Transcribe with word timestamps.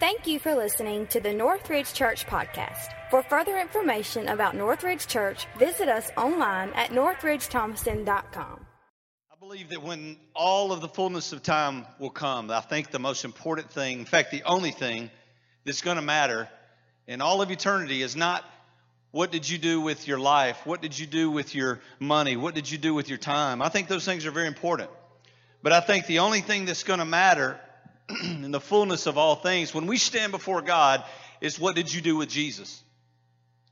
Thank 0.00 0.28
you 0.28 0.38
for 0.38 0.54
listening 0.54 1.08
to 1.08 1.18
the 1.18 1.32
Northridge 1.32 1.92
Church 1.92 2.24
Podcast. 2.24 2.92
For 3.10 3.20
further 3.24 3.58
information 3.58 4.28
about 4.28 4.54
Northridge 4.54 5.08
Church, 5.08 5.48
visit 5.58 5.88
us 5.88 6.08
online 6.16 6.70
at 6.74 6.90
northridgethomaston.com. 6.90 8.66
I 9.32 9.34
believe 9.40 9.70
that 9.70 9.82
when 9.82 10.16
all 10.34 10.70
of 10.70 10.80
the 10.82 10.86
fullness 10.86 11.32
of 11.32 11.42
time 11.42 11.84
will 11.98 12.10
come, 12.10 12.48
I 12.52 12.60
think 12.60 12.92
the 12.92 13.00
most 13.00 13.24
important 13.24 13.72
thing, 13.72 13.98
in 13.98 14.04
fact, 14.04 14.30
the 14.30 14.44
only 14.44 14.70
thing 14.70 15.10
that's 15.64 15.82
going 15.82 15.96
to 15.96 16.02
matter 16.02 16.48
in 17.08 17.20
all 17.20 17.42
of 17.42 17.50
eternity 17.50 18.00
is 18.00 18.14
not 18.14 18.44
what 19.10 19.32
did 19.32 19.50
you 19.50 19.58
do 19.58 19.80
with 19.80 20.06
your 20.06 20.20
life? 20.20 20.64
What 20.64 20.80
did 20.80 20.96
you 20.96 21.08
do 21.08 21.28
with 21.28 21.56
your 21.56 21.80
money? 21.98 22.36
What 22.36 22.54
did 22.54 22.70
you 22.70 22.78
do 22.78 22.94
with 22.94 23.08
your 23.08 23.18
time? 23.18 23.60
I 23.60 23.68
think 23.68 23.88
those 23.88 24.04
things 24.04 24.26
are 24.26 24.30
very 24.30 24.46
important. 24.46 24.90
But 25.60 25.72
I 25.72 25.80
think 25.80 26.06
the 26.06 26.20
only 26.20 26.40
thing 26.40 26.66
that's 26.66 26.84
going 26.84 27.00
to 27.00 27.04
matter 27.04 27.58
in 28.22 28.50
the 28.50 28.60
fullness 28.60 29.06
of 29.06 29.18
all 29.18 29.36
things, 29.36 29.74
when 29.74 29.86
we 29.86 29.96
stand 29.96 30.32
before 30.32 30.62
God, 30.62 31.04
is 31.40 31.58
what 31.58 31.76
did 31.76 31.92
you 31.92 32.00
do 32.00 32.16
with 32.16 32.28
Jesus? 32.28 32.82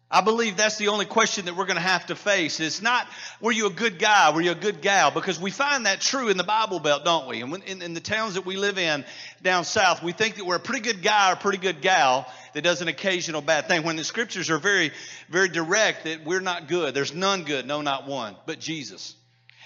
I 0.09 0.21
believe 0.21 0.57
that's 0.57 0.77
the 0.77 0.89
only 0.89 1.05
question 1.05 1.47
that 1.47 1.57
we're 1.57 1.65
going 1.65 1.77
to 1.77 1.83
have 1.83 2.07
to 2.07 2.15
face. 2.15 2.61
It's 2.61 2.81
not, 2.81 3.09
were 3.41 3.51
you 3.51 3.67
a 3.67 3.71
good 3.71 3.99
guy? 3.99 4.33
Were 4.33 4.41
you 4.41 4.53
a 4.53 4.55
good 4.55 4.81
gal? 4.81 5.11
Because 5.11 5.41
we 5.41 5.51
find 5.51 5.87
that 5.87 6.01
true 6.01 6.29
in 6.29 6.37
the 6.37 6.45
Bible 6.45 6.79
Belt, 6.79 7.05
don't 7.05 7.27
we? 7.27 7.43
And 7.43 7.51
when, 7.51 7.63
in, 7.63 7.83
in 7.83 7.93
the 7.93 8.01
towns 8.01 8.35
that 8.35 8.47
we 8.47 8.57
live 8.57 8.79
in 8.79 9.05
down 9.43 9.65
south, 9.65 10.05
we 10.05 10.13
think 10.13 10.37
that 10.37 10.47
we're 10.47 10.57
a 10.57 10.61
pretty 10.61 10.83
good 10.83 11.03
guy 11.03 11.31
or 11.31 11.33
a 11.33 11.37
pretty 11.37 11.59
good 11.59 11.81
gal 11.81 12.33
that 12.55 12.63
does 12.63 12.83
an 12.83 12.89
occasional 12.89 13.41
bad 13.41 13.67
thing. 13.67 13.83
When 13.83 13.97
the 13.97 14.05
scriptures 14.05 14.49
are 14.49 14.59
very, 14.59 14.93
very 15.29 15.49
direct 15.49 16.05
that 16.05 16.25
we're 16.25 16.41
not 16.41 16.69
good. 16.69 16.95
There's 16.95 17.13
none 17.13 17.43
good, 17.43 17.67
no, 17.67 17.83
not 17.83 18.07
one, 18.07 18.37
but 18.47 18.61
Jesus. 18.61 19.17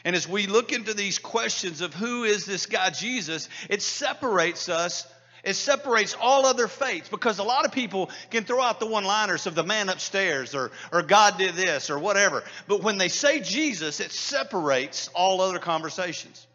And 0.05 0.17
as 0.17 0.29
we 0.29 0.47
look 0.47 0.73
into 0.73 0.95
these 0.95 1.19
questions 1.19 1.81
of 1.81 1.95
who 1.95 2.25
is 2.25 2.45
this 2.45 2.67
guy 2.67 2.91
Jesus, 2.91 3.49
it 3.69 3.83
separates 3.83 4.69
us. 4.69 5.07
It 5.43 5.55
separates 5.55 6.15
all 6.21 6.45
other 6.45 6.69
faiths 6.69 7.09
because 7.09 7.39
a 7.39 7.43
lot 7.43 7.65
of 7.65 7.73
people 7.73 8.11
can 8.31 8.45
throw 8.45 8.61
out 8.61 8.79
the 8.79 8.87
one 8.87 9.05
liners 9.05 9.47
of 9.47 9.55
the 9.55 9.65
man 9.65 9.89
upstairs 9.89 10.55
or, 10.55 10.71
or 10.93 11.03
God 11.03 11.39
did 11.39 11.55
this 11.55 11.89
or 11.89 11.99
whatever. 11.99 12.45
But 12.69 12.83
when 12.83 12.99
they 12.99 13.09
say 13.09 13.41
Jesus, 13.41 14.01
it 14.01 14.13
separates 14.13 15.09
all 15.15 15.41
other 15.41 15.59
conversations. 15.59 16.47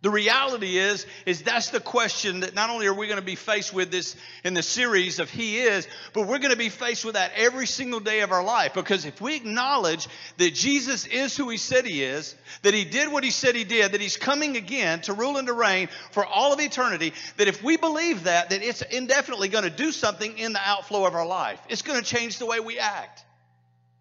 The 0.00 0.10
reality 0.10 0.78
is, 0.78 1.06
is 1.26 1.42
that's 1.42 1.70
the 1.70 1.80
question 1.80 2.40
that 2.40 2.54
not 2.54 2.70
only 2.70 2.86
are 2.86 2.94
we 2.94 3.08
going 3.08 3.18
to 3.18 3.24
be 3.24 3.34
faced 3.34 3.74
with 3.74 3.90
this 3.90 4.14
in 4.44 4.54
the 4.54 4.62
series 4.62 5.18
of 5.18 5.28
He 5.28 5.58
is, 5.58 5.88
but 6.12 6.28
we're 6.28 6.38
going 6.38 6.52
to 6.52 6.56
be 6.56 6.68
faced 6.68 7.04
with 7.04 7.14
that 7.14 7.32
every 7.34 7.66
single 7.66 7.98
day 7.98 8.20
of 8.20 8.30
our 8.30 8.44
life. 8.44 8.74
Because 8.74 9.06
if 9.06 9.20
we 9.20 9.34
acknowledge 9.34 10.06
that 10.36 10.54
Jesus 10.54 11.04
is 11.04 11.36
who 11.36 11.48
He 11.48 11.56
said 11.56 11.84
He 11.84 12.04
is, 12.04 12.36
that 12.62 12.74
He 12.74 12.84
did 12.84 13.10
what 13.10 13.24
He 13.24 13.32
said 13.32 13.56
He 13.56 13.64
did, 13.64 13.90
that 13.90 14.00
He's 14.00 14.16
coming 14.16 14.56
again 14.56 15.00
to 15.02 15.14
rule 15.14 15.36
and 15.36 15.48
to 15.48 15.52
reign 15.52 15.88
for 16.12 16.24
all 16.24 16.52
of 16.52 16.60
eternity, 16.60 17.12
that 17.36 17.48
if 17.48 17.64
we 17.64 17.76
believe 17.76 18.24
that, 18.24 18.50
that 18.50 18.62
it's 18.62 18.82
indefinitely 18.82 19.48
going 19.48 19.64
to 19.64 19.70
do 19.70 19.90
something 19.90 20.38
in 20.38 20.52
the 20.52 20.60
outflow 20.64 21.06
of 21.06 21.16
our 21.16 21.26
life. 21.26 21.60
It's 21.68 21.82
going 21.82 21.98
to 21.98 22.06
change 22.06 22.38
the 22.38 22.46
way 22.46 22.60
we 22.60 22.78
act. 22.78 23.24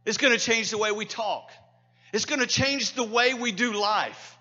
It's 0.06 0.17
going 0.17 0.34
to 0.34 0.39
change 0.39 0.70
the 0.70 0.78
way 0.78 0.92
we 0.92 1.06
talk. 1.06 1.50
It's 2.14 2.26
going 2.26 2.39
to 2.42 2.48
change 2.48 2.94
the 2.94 3.04
way 3.04 3.34
we 3.34 3.52
do 3.52 3.73
life. 3.73 4.37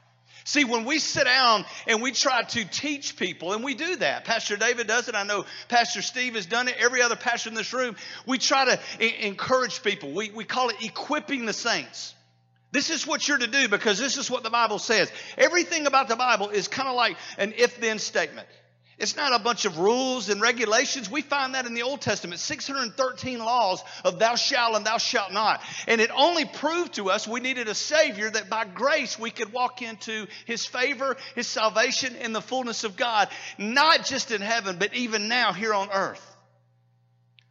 See, 0.46 0.62
when 0.62 0.84
we 0.84 1.00
sit 1.00 1.24
down 1.24 1.64
and 1.88 2.00
we 2.00 2.12
try 2.12 2.44
to 2.44 2.64
teach 2.64 3.16
people, 3.16 3.52
and 3.52 3.64
we 3.64 3.74
do 3.74 3.96
that, 3.96 4.24
Pastor 4.24 4.56
David 4.56 4.86
does 4.86 5.08
it. 5.08 5.16
I 5.16 5.24
know 5.24 5.44
Pastor 5.66 6.02
Steve 6.02 6.36
has 6.36 6.46
done 6.46 6.68
it. 6.68 6.76
Every 6.78 7.02
other 7.02 7.16
pastor 7.16 7.50
in 7.50 7.56
this 7.56 7.72
room, 7.72 7.96
we 8.26 8.38
try 8.38 8.64
to 8.64 9.26
encourage 9.26 9.82
people. 9.82 10.12
We, 10.12 10.30
we 10.30 10.44
call 10.44 10.68
it 10.68 10.76
equipping 10.80 11.46
the 11.46 11.52
saints. 11.52 12.14
This 12.70 12.90
is 12.90 13.04
what 13.04 13.26
you're 13.26 13.38
to 13.38 13.48
do 13.48 13.68
because 13.68 13.98
this 13.98 14.16
is 14.16 14.30
what 14.30 14.44
the 14.44 14.50
Bible 14.50 14.78
says. 14.78 15.10
Everything 15.36 15.88
about 15.88 16.06
the 16.06 16.14
Bible 16.14 16.50
is 16.50 16.68
kind 16.68 16.88
of 16.88 16.94
like 16.94 17.16
an 17.38 17.52
if 17.56 17.80
then 17.80 17.98
statement. 17.98 18.46
It's 18.98 19.14
not 19.14 19.38
a 19.38 19.42
bunch 19.42 19.66
of 19.66 19.78
rules 19.78 20.30
and 20.30 20.40
regulations. 20.40 21.10
We 21.10 21.20
find 21.20 21.54
that 21.54 21.66
in 21.66 21.74
the 21.74 21.82
Old 21.82 22.00
Testament 22.00 22.40
613 22.40 23.38
laws 23.38 23.82
of 24.04 24.18
thou 24.18 24.36
shalt 24.36 24.74
and 24.74 24.86
thou 24.86 24.96
shalt 24.96 25.32
not. 25.32 25.62
And 25.86 26.00
it 26.00 26.10
only 26.14 26.46
proved 26.46 26.94
to 26.94 27.10
us 27.10 27.28
we 27.28 27.40
needed 27.40 27.68
a 27.68 27.74
Savior 27.74 28.30
that 28.30 28.48
by 28.48 28.64
grace 28.64 29.18
we 29.18 29.30
could 29.30 29.52
walk 29.52 29.82
into 29.82 30.26
His 30.46 30.64
favor, 30.64 31.18
His 31.34 31.46
salvation, 31.46 32.16
in 32.16 32.32
the 32.32 32.40
fullness 32.40 32.84
of 32.84 32.96
God, 32.96 33.28
not 33.58 34.06
just 34.06 34.30
in 34.30 34.40
heaven, 34.40 34.76
but 34.78 34.94
even 34.94 35.28
now 35.28 35.52
here 35.52 35.74
on 35.74 35.90
earth. 35.92 36.35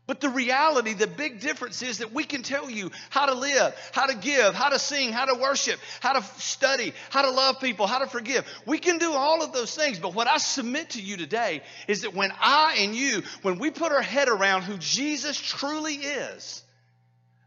But 0.07 0.21
the 0.21 0.29
reality, 0.29 0.93
the 0.93 1.07
big 1.07 1.39
difference 1.39 1.81
is 1.81 1.97
that 1.97 2.13
we 2.13 2.25
can 2.25 2.43
tell 2.43 2.69
you 2.69 2.91
how 3.09 3.25
to 3.25 3.33
live, 3.33 3.75
how 3.91 4.05
to 4.05 4.15
give, 4.15 4.53
how 4.53 4.69
to 4.69 4.77
sing, 4.77 5.11
how 5.11 5.25
to 5.25 5.39
worship, 5.39 5.79
how 5.99 6.13
to 6.13 6.23
study, 6.39 6.93
how 7.09 7.23
to 7.23 7.31
love 7.31 7.59
people, 7.59 7.87
how 7.87 7.97
to 7.97 8.07
forgive. 8.07 8.45
We 8.67 8.77
can 8.77 8.99
do 8.99 9.13
all 9.13 9.43
of 9.43 9.51
those 9.51 9.75
things. 9.75 9.97
But 9.97 10.13
what 10.13 10.27
I 10.27 10.37
submit 10.37 10.91
to 10.91 11.01
you 11.01 11.17
today 11.17 11.63
is 11.87 12.01
that 12.01 12.13
when 12.13 12.31
I 12.39 12.77
and 12.81 12.95
you, 12.95 13.23
when 13.41 13.57
we 13.57 13.71
put 13.71 13.91
our 13.91 14.01
head 14.01 14.29
around 14.29 14.61
who 14.61 14.77
Jesus 14.77 15.37
truly 15.37 15.95
is, 15.95 16.63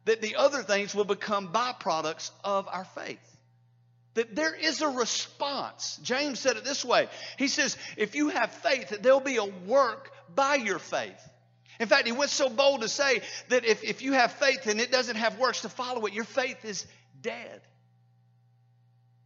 that 0.06 0.20
the 0.20 0.34
other 0.34 0.62
things 0.62 0.94
will 0.96 1.04
become 1.04 1.52
byproducts 1.52 2.32
of 2.42 2.66
our 2.66 2.86
faith. 2.86 3.20
That 4.14 4.34
there 4.34 4.54
is 4.54 4.82
a 4.82 4.88
response. 4.88 6.00
James 6.02 6.40
said 6.40 6.56
it 6.56 6.64
this 6.64 6.84
way 6.84 7.08
He 7.36 7.46
says, 7.46 7.76
if 7.96 8.16
you 8.16 8.30
have 8.30 8.50
faith, 8.50 8.98
there'll 9.00 9.20
be 9.20 9.36
a 9.36 9.44
work 9.44 10.10
by 10.34 10.56
your 10.56 10.80
faith. 10.80 11.22
In 11.80 11.86
fact, 11.86 12.06
he 12.06 12.12
went 12.12 12.30
so 12.30 12.48
bold 12.48 12.80
to 12.80 12.88
say 12.88 13.22
that 13.48 13.64
if, 13.64 13.84
if 13.84 14.02
you 14.02 14.12
have 14.12 14.32
faith 14.32 14.66
and 14.66 14.80
it 14.80 14.90
doesn't 14.90 15.16
have 15.16 15.38
works 15.38 15.62
to 15.62 15.68
follow 15.68 16.06
it, 16.06 16.12
your 16.12 16.24
faith 16.24 16.64
is 16.64 16.86
dead. 17.22 17.60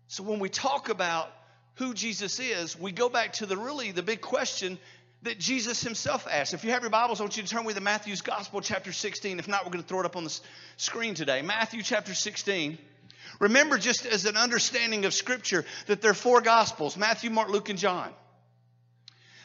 So 0.08 0.22
when 0.22 0.38
we 0.38 0.50
talk 0.50 0.90
about 0.90 1.30
who 1.76 1.94
Jesus 1.94 2.38
is, 2.38 2.78
we 2.78 2.92
go 2.92 3.08
back 3.08 3.34
to 3.34 3.46
the 3.46 3.56
really 3.56 3.92
the 3.92 4.02
big 4.02 4.20
question 4.20 4.78
that 5.22 5.38
Jesus 5.38 5.82
himself 5.82 6.26
asked. 6.30 6.52
If 6.52 6.64
you 6.64 6.72
have 6.72 6.82
your 6.82 6.90
Bibles, 6.90 7.20
I 7.20 7.24
want 7.24 7.36
you 7.36 7.42
to 7.42 7.48
turn 7.48 7.64
with 7.64 7.76
to 7.76 7.80
Matthew's 7.80 8.20
Gospel, 8.20 8.60
chapter 8.60 8.92
16. 8.92 9.38
If 9.38 9.48
not, 9.48 9.64
we're 9.64 9.70
going 9.70 9.82
to 9.82 9.88
throw 9.88 10.00
it 10.00 10.06
up 10.06 10.16
on 10.16 10.24
the 10.24 10.40
screen 10.76 11.14
today. 11.14 11.40
Matthew 11.40 11.82
chapter 11.82 12.14
16. 12.14 12.76
Remember, 13.40 13.78
just 13.78 14.04
as 14.04 14.26
an 14.26 14.36
understanding 14.36 15.04
of 15.04 15.14
Scripture, 15.14 15.64
that 15.86 16.02
there 16.02 16.10
are 16.10 16.14
four 16.14 16.40
Gospels 16.42 16.96
Matthew, 16.96 17.30
Mark, 17.30 17.48
Luke, 17.48 17.70
and 17.70 17.78
John. 17.78 18.10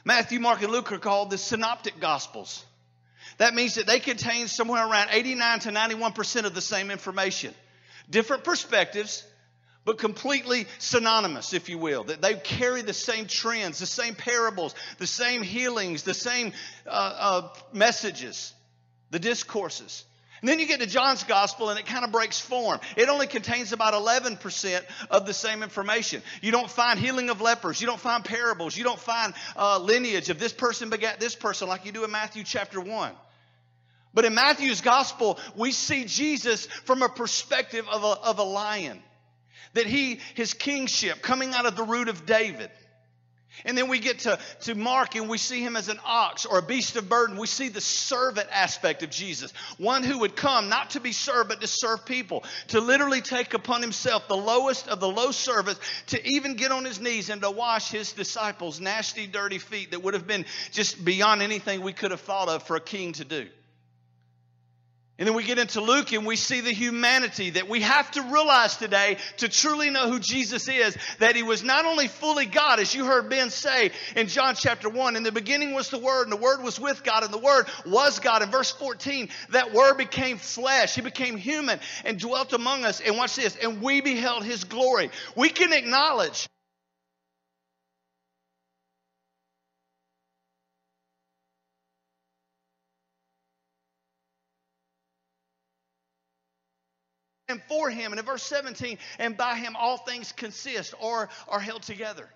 Matthew, 0.03 0.39
Mark, 0.39 0.61
and 0.61 0.71
Luke 0.71 0.91
are 0.91 0.99
called 0.99 1.29
the 1.29 1.37
Synoptic 1.37 1.99
Gospels. 1.99 2.65
That 3.37 3.53
means 3.53 3.75
that 3.75 3.85
they 3.85 3.99
contain 3.99 4.47
somewhere 4.47 4.87
around 4.87 5.09
89 5.11 5.59
to 5.61 5.69
91% 5.69 6.45
of 6.45 6.55
the 6.55 6.61
same 6.61 6.89
information. 6.89 7.53
Different 8.09 8.43
perspectives, 8.43 9.23
but 9.85 9.99
completely 9.99 10.67
synonymous, 10.79 11.53
if 11.53 11.69
you 11.69 11.77
will. 11.77 12.05
That 12.05 12.21
they 12.21 12.33
carry 12.33 12.81
the 12.81 12.93
same 12.93 13.27
trends, 13.27 13.79
the 13.79 13.85
same 13.85 14.15
parables, 14.15 14.73
the 14.97 15.07
same 15.07 15.43
healings, 15.43 16.03
the 16.03 16.13
same 16.13 16.53
uh, 16.87 16.89
uh, 16.89 17.49
messages, 17.73 18.53
the 19.11 19.19
discourses. 19.19 20.03
And 20.41 20.49
then 20.49 20.59
you 20.59 20.67
get 20.67 20.81
to 20.81 20.87
John's 20.87 21.23
gospel 21.23 21.69
and 21.69 21.79
it 21.79 21.85
kind 21.87 22.05
of 22.05 22.11
breaks 22.11 22.39
form. 22.39 22.79
It 22.95 23.09
only 23.09 23.27
contains 23.27 23.73
about 23.73 23.93
11% 23.93 24.83
of 25.09 25.25
the 25.25 25.33
same 25.33 25.63
information. 25.63 26.21
You 26.41 26.51
don't 26.51 26.69
find 26.69 26.99
healing 26.99 27.29
of 27.29 27.41
lepers. 27.41 27.81
You 27.81 27.87
don't 27.87 27.99
find 27.99 28.23
parables. 28.23 28.77
You 28.77 28.83
don't 28.83 28.99
find 28.99 29.33
uh, 29.55 29.79
lineage 29.79 30.29
of 30.29 30.37
this 30.37 30.53
person 30.53 30.89
begat 30.89 31.19
this 31.19 31.33
person 31.33 31.67
like 31.67 31.85
you 31.85 31.91
do 31.91 32.03
in 32.03 32.11
Matthew 32.11 32.43
chapter 32.43 32.79
1. 32.79 33.11
But 34.13 34.25
in 34.25 34.33
Matthew's 34.33 34.81
gospel, 34.81 35.39
we 35.55 35.71
see 35.71 36.05
Jesus 36.05 36.65
from 36.85 37.03
a 37.03 37.09
perspective 37.09 37.87
of 37.89 38.03
a, 38.03 38.07
of 38.07 38.39
a 38.39 38.43
lion. 38.43 39.01
That 39.73 39.85
he, 39.85 40.19
his 40.33 40.53
kingship 40.53 41.21
coming 41.21 41.53
out 41.53 41.65
of 41.65 41.75
the 41.75 41.83
root 41.83 42.07
of 42.07 42.25
David. 42.25 42.71
And 43.65 43.77
then 43.77 43.87
we 43.87 43.99
get 43.99 44.19
to, 44.19 44.39
to 44.61 44.75
Mark 44.75 45.15
and 45.15 45.29
we 45.29 45.37
see 45.37 45.61
him 45.61 45.75
as 45.75 45.89
an 45.89 45.99
ox 46.05 46.45
or 46.45 46.59
a 46.59 46.61
beast 46.61 46.95
of 46.95 47.09
burden. 47.09 47.37
We 47.37 47.47
see 47.47 47.69
the 47.69 47.81
servant 47.81 48.47
aspect 48.51 49.03
of 49.03 49.09
Jesus. 49.09 49.51
One 49.77 50.03
who 50.03 50.19
would 50.19 50.35
come 50.35 50.69
not 50.69 50.91
to 50.91 50.99
be 50.99 51.11
served, 51.11 51.49
but 51.49 51.61
to 51.61 51.67
serve 51.67 52.05
people. 52.05 52.43
To 52.69 52.79
literally 52.79 53.21
take 53.21 53.53
upon 53.53 53.81
himself 53.81 54.27
the 54.27 54.37
lowest 54.37 54.87
of 54.87 54.99
the 54.99 55.09
low 55.09 55.31
servants, 55.31 55.79
to 56.07 56.27
even 56.27 56.55
get 56.55 56.71
on 56.71 56.85
his 56.85 56.99
knees 56.99 57.29
and 57.29 57.41
to 57.41 57.49
wash 57.49 57.89
his 57.89 58.13
disciples' 58.13 58.79
nasty, 58.79 59.25
dirty 59.25 59.59
feet 59.59 59.91
that 59.91 60.03
would 60.03 60.13
have 60.13 60.27
been 60.27 60.45
just 60.71 61.03
beyond 61.03 61.41
anything 61.41 61.81
we 61.81 61.93
could 61.93 62.11
have 62.11 62.21
thought 62.21 62.49
of 62.49 62.63
for 62.63 62.75
a 62.75 62.81
king 62.81 63.13
to 63.13 63.25
do. 63.25 63.47
And 65.19 65.27
then 65.27 65.35
we 65.35 65.43
get 65.43 65.57
into 65.57 65.81
Luke 65.81 66.13
and 66.13 66.27
we 66.27 66.35
see 66.35 66.61
the 66.61 66.71
humanity 66.71 67.49
that 67.51 67.67
we 67.67 67.81
have 67.81 68.11
to 68.11 68.21
realize 68.21 68.77
today 68.77 69.17
to 69.37 69.49
truly 69.49 69.89
know 69.89 70.11
who 70.11 70.19
Jesus 70.19 70.67
is. 70.67 70.95
That 71.17 71.35
he 71.35 71.41
was 71.41 71.63
not 71.63 71.85
only 71.85 72.07
fully 72.07 72.45
God, 72.45 72.79
as 72.79 72.93
you 72.93 73.03
heard 73.03 73.27
Ben 73.27 73.49
say 73.49 73.91
in 74.15 74.27
John 74.27 74.53
chapter 74.53 74.89
1, 74.89 75.15
in 75.15 75.23
the 75.23 75.31
beginning 75.31 75.73
was 75.73 75.89
the 75.89 75.97
Word, 75.97 76.23
and 76.23 76.31
the 76.31 76.37
Word 76.37 76.61
was 76.61 76.79
with 76.79 77.03
God, 77.03 77.23
and 77.23 77.33
the 77.33 77.39
Word 77.39 77.65
was 77.85 78.19
God. 78.19 78.43
In 78.43 78.51
verse 78.51 78.69
14, 78.69 79.29
that 79.49 79.73
Word 79.73 79.97
became 79.97 80.37
flesh. 80.37 80.93
He 80.93 81.01
became 81.01 81.35
human 81.35 81.79
and 82.05 82.19
dwelt 82.19 82.53
among 82.53 82.85
us. 82.85 83.01
And 83.01 83.17
watch 83.17 83.37
this, 83.37 83.55
and 83.55 83.81
we 83.81 84.01
beheld 84.01 84.43
his 84.43 84.65
glory. 84.65 85.09
We 85.35 85.49
can 85.49 85.73
acknowledge 85.73 86.47
and 97.47 97.61
for 97.63 97.89
him. 97.89 98.11
And 98.11 98.19
in 98.19 98.25
verse 98.25 98.43
17, 98.43 98.97
and 99.19 99.37
by 99.37 99.55
him 99.55 99.75
all 99.75 99.97
things 99.97 100.31
consist 100.31 100.93
or 100.99 101.29
are 101.47 101.59
held 101.59 101.83
together. 101.83 102.27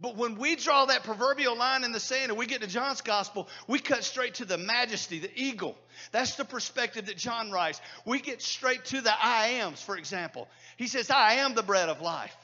But 0.00 0.16
when 0.16 0.34
we 0.34 0.56
draw 0.56 0.86
that 0.86 1.04
proverbial 1.04 1.56
line 1.56 1.84
in 1.84 1.92
the 1.92 2.00
sand 2.00 2.30
and 2.30 2.38
we 2.38 2.46
get 2.46 2.62
to 2.62 2.66
John's 2.66 3.02
gospel, 3.02 3.48
we 3.68 3.78
cut 3.78 4.02
straight 4.02 4.34
to 4.34 4.44
the 4.44 4.58
majesty, 4.58 5.20
the 5.20 5.30
eagle. 5.36 5.78
That's 6.10 6.34
the 6.34 6.44
perspective 6.44 7.06
that 7.06 7.16
John 7.16 7.52
writes. 7.52 7.80
We 8.04 8.20
get 8.20 8.42
straight 8.42 8.84
to 8.86 9.00
the 9.00 9.12
I 9.12 9.60
ams, 9.60 9.80
for 9.80 9.96
example. 9.96 10.48
He 10.76 10.88
says, 10.88 11.08
I 11.08 11.34
am 11.34 11.54
the 11.54 11.62
bread 11.62 11.88
of 11.88 12.00
life, 12.00 12.36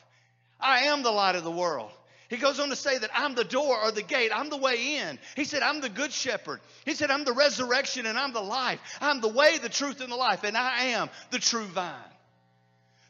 I 0.60 0.84
am 0.84 1.02
the 1.02 1.10
light 1.10 1.34
of 1.34 1.42
the 1.42 1.50
world. 1.50 1.90
He 2.28 2.36
goes 2.36 2.60
on 2.60 2.68
to 2.68 2.76
say 2.76 2.98
that 2.98 3.10
I'm 3.14 3.34
the 3.34 3.44
door 3.44 3.80
or 3.82 3.90
the 3.90 4.02
gate. 4.02 4.30
I'm 4.34 4.50
the 4.50 4.58
way 4.58 4.96
in. 4.96 5.18
He 5.34 5.44
said, 5.44 5.62
I'm 5.62 5.80
the 5.80 5.88
good 5.88 6.12
shepherd. 6.12 6.60
He 6.84 6.94
said, 6.94 7.10
I'm 7.10 7.24
the 7.24 7.32
resurrection 7.32 8.04
and 8.04 8.18
I'm 8.18 8.34
the 8.34 8.42
life. 8.42 8.80
I'm 9.00 9.22
the 9.22 9.28
way, 9.28 9.56
the 9.58 9.70
truth, 9.70 10.02
and 10.02 10.12
the 10.12 10.16
life. 10.16 10.44
And 10.44 10.56
I 10.56 10.84
am 10.84 11.08
the 11.30 11.38
true 11.38 11.64
vine. 11.64 11.94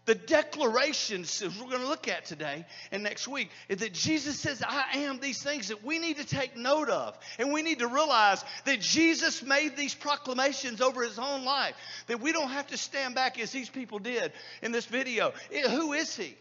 The 0.04 0.14
declarations 0.14 1.42
we're 1.42 1.68
going 1.68 1.82
to 1.82 1.88
look 1.88 2.08
at 2.08 2.24
today 2.24 2.64
and 2.92 3.02
next 3.02 3.28
week 3.28 3.50
is 3.68 3.80
that 3.80 3.92
Jesus 3.92 4.40
says, 4.40 4.62
I 4.66 5.00
am 5.00 5.18
these 5.18 5.42
things 5.42 5.68
that 5.68 5.84
we 5.84 5.98
need 5.98 6.16
to 6.16 6.24
take 6.24 6.56
note 6.56 6.88
of. 6.88 7.18
And 7.38 7.52
we 7.52 7.60
need 7.60 7.80
to 7.80 7.88
realize 7.88 8.42
that 8.64 8.80
Jesus 8.80 9.42
made 9.42 9.76
these 9.76 9.94
proclamations 9.94 10.80
over 10.80 11.02
his 11.02 11.18
own 11.18 11.44
life. 11.44 11.74
That 12.06 12.20
we 12.20 12.32
don't 12.32 12.48
have 12.48 12.68
to 12.68 12.78
stand 12.78 13.16
back 13.16 13.38
as 13.38 13.50
these 13.50 13.68
people 13.68 13.98
did 13.98 14.32
in 14.62 14.72
this 14.72 14.86
video. 14.86 15.32
Who 15.68 15.92
is 15.92 16.16
he? 16.16 16.36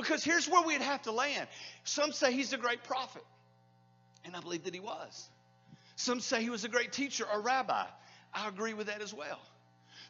Because 0.00 0.24
here's 0.24 0.48
where 0.48 0.62
we'd 0.66 0.80
have 0.80 1.02
to 1.02 1.12
land. 1.12 1.46
Some 1.84 2.12
say 2.12 2.32
he's 2.32 2.52
a 2.52 2.58
great 2.58 2.84
prophet, 2.84 3.24
and 4.24 4.34
I 4.34 4.40
believe 4.40 4.64
that 4.64 4.74
he 4.74 4.80
was. 4.80 5.28
Some 5.96 6.20
say 6.20 6.42
he 6.42 6.50
was 6.50 6.64
a 6.64 6.68
great 6.68 6.92
teacher 6.92 7.24
or 7.30 7.40
rabbi. 7.40 7.84
I 8.32 8.48
agree 8.48 8.74
with 8.74 8.86
that 8.86 9.02
as 9.02 9.12
well. 9.12 9.40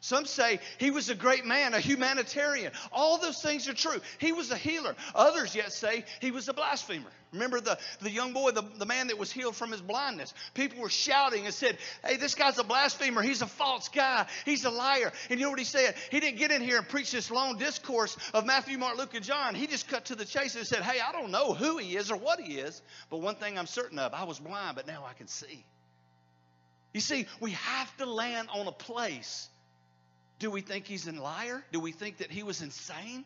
Some 0.03 0.25
say 0.25 0.59
he 0.79 0.89
was 0.89 1.11
a 1.11 1.15
great 1.15 1.45
man, 1.45 1.75
a 1.75 1.79
humanitarian. 1.79 2.71
All 2.91 3.19
those 3.19 3.39
things 3.39 3.69
are 3.69 3.73
true. 3.75 4.01
He 4.17 4.31
was 4.31 4.49
a 4.49 4.57
healer. 4.57 4.95
Others 5.13 5.53
yet 5.53 5.71
say 5.71 6.05
he 6.19 6.31
was 6.31 6.49
a 6.49 6.53
blasphemer. 6.53 7.11
Remember 7.31 7.61
the, 7.61 7.77
the 8.01 8.09
young 8.09 8.33
boy, 8.33 8.49
the, 8.49 8.63
the 8.79 8.87
man 8.87 9.07
that 9.07 9.19
was 9.19 9.31
healed 9.31 9.55
from 9.55 9.71
his 9.71 9.79
blindness? 9.79 10.33
People 10.55 10.81
were 10.81 10.89
shouting 10.89 11.45
and 11.45 11.53
said, 11.53 11.77
Hey, 12.03 12.17
this 12.17 12.33
guy's 12.33 12.57
a 12.57 12.63
blasphemer. 12.63 13.21
He's 13.21 13.43
a 13.43 13.47
false 13.47 13.89
guy. 13.89 14.25
He's 14.43 14.65
a 14.65 14.71
liar. 14.71 15.13
And 15.29 15.39
you 15.39 15.45
know 15.45 15.51
what 15.51 15.59
he 15.59 15.65
said? 15.65 15.93
He 16.09 16.19
didn't 16.19 16.39
get 16.39 16.49
in 16.49 16.63
here 16.63 16.79
and 16.79 16.89
preach 16.89 17.11
this 17.11 17.29
long 17.29 17.59
discourse 17.59 18.17
of 18.33 18.47
Matthew, 18.47 18.79
Mark, 18.79 18.97
Luke, 18.97 19.13
and 19.13 19.23
John. 19.23 19.53
He 19.53 19.67
just 19.67 19.87
cut 19.87 20.05
to 20.05 20.15
the 20.15 20.25
chase 20.25 20.55
and 20.55 20.65
said, 20.65 20.81
Hey, 20.81 20.99
I 20.99 21.11
don't 21.11 21.29
know 21.29 21.53
who 21.53 21.77
he 21.77 21.95
is 21.95 22.09
or 22.09 22.17
what 22.17 22.39
he 22.39 22.55
is, 22.55 22.81
but 23.11 23.21
one 23.21 23.35
thing 23.35 23.59
I'm 23.59 23.67
certain 23.67 23.99
of 23.99 24.15
I 24.15 24.23
was 24.23 24.39
blind, 24.39 24.77
but 24.77 24.87
now 24.87 25.05
I 25.07 25.13
can 25.13 25.27
see. 25.27 25.63
You 26.91 27.01
see, 27.01 27.27
we 27.39 27.51
have 27.51 27.95
to 27.97 28.07
land 28.07 28.49
on 28.51 28.65
a 28.65 28.71
place 28.71 29.47
do 30.41 30.49
we 30.49 30.61
think 30.61 30.87
he's 30.87 31.07
a 31.07 31.11
liar? 31.11 31.63
Do 31.71 31.79
we 31.79 31.91
think 31.91 32.17
that 32.17 32.31
he 32.31 32.41
was 32.41 32.61
insane? 32.61 33.25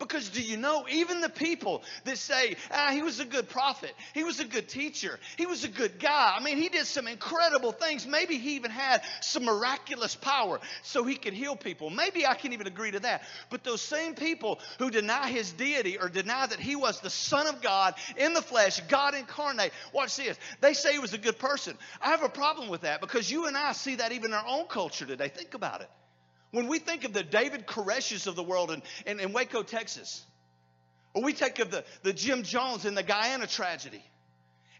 Because 0.00 0.28
do 0.30 0.42
you 0.42 0.56
know, 0.56 0.84
even 0.90 1.20
the 1.20 1.28
people 1.28 1.82
that 2.04 2.18
say, 2.18 2.56
ah, 2.72 2.90
he 2.90 3.02
was 3.02 3.20
a 3.20 3.24
good 3.24 3.48
prophet, 3.48 3.92
he 4.14 4.24
was 4.24 4.40
a 4.40 4.44
good 4.44 4.68
teacher, 4.68 5.18
he 5.36 5.46
was 5.46 5.62
a 5.62 5.68
good 5.68 6.00
guy. 6.00 6.34
I 6.36 6.42
mean, 6.42 6.56
he 6.56 6.68
did 6.68 6.86
some 6.86 7.06
incredible 7.06 7.70
things. 7.70 8.06
Maybe 8.06 8.36
he 8.38 8.56
even 8.56 8.72
had 8.72 9.02
some 9.20 9.44
miraculous 9.44 10.16
power 10.16 10.60
so 10.82 11.04
he 11.04 11.14
could 11.14 11.34
heal 11.34 11.54
people. 11.54 11.88
Maybe 11.88 12.26
I 12.26 12.34
can 12.34 12.52
even 12.52 12.66
agree 12.66 12.90
to 12.90 13.00
that. 13.00 13.22
But 13.48 13.62
those 13.62 13.80
same 13.80 14.14
people 14.14 14.58
who 14.78 14.90
deny 14.90 15.30
his 15.30 15.52
deity 15.52 15.98
or 15.98 16.08
deny 16.08 16.46
that 16.46 16.58
he 16.58 16.76
was 16.76 17.00
the 17.00 17.10
Son 17.10 17.46
of 17.46 17.62
God 17.62 17.94
in 18.16 18.34
the 18.34 18.42
flesh, 18.42 18.80
God 18.88 19.14
incarnate, 19.14 19.72
watch 19.92 20.16
this. 20.16 20.36
They 20.60 20.74
say 20.74 20.92
he 20.92 20.98
was 20.98 21.14
a 21.14 21.18
good 21.18 21.38
person. 21.38 21.78
I 22.00 22.10
have 22.10 22.24
a 22.24 22.28
problem 22.28 22.68
with 22.68 22.82
that 22.82 23.00
because 23.00 23.30
you 23.30 23.46
and 23.46 23.56
I 23.56 23.72
see 23.72 23.96
that 23.96 24.12
even 24.12 24.32
in 24.32 24.34
our 24.34 24.46
own 24.46 24.66
culture 24.66 25.06
today. 25.06 25.28
Think 25.28 25.54
about 25.54 25.80
it. 25.82 25.90
When 26.52 26.66
we 26.68 26.78
think 26.78 27.04
of 27.04 27.12
the 27.12 27.22
David 27.22 27.66
Koreshes 27.66 28.26
of 28.26 28.36
the 28.36 28.42
world 28.42 28.70
in, 28.70 28.82
in, 29.06 29.20
in 29.20 29.32
Waco, 29.32 29.62
Texas, 29.62 30.24
or 31.14 31.22
we 31.22 31.32
think 31.32 31.58
of 31.58 31.70
the, 31.70 31.84
the 32.02 32.12
Jim 32.12 32.42
Jones 32.42 32.84
and 32.84 32.96
the 32.96 33.02
Guyana 33.02 33.46
tragedy, 33.46 34.02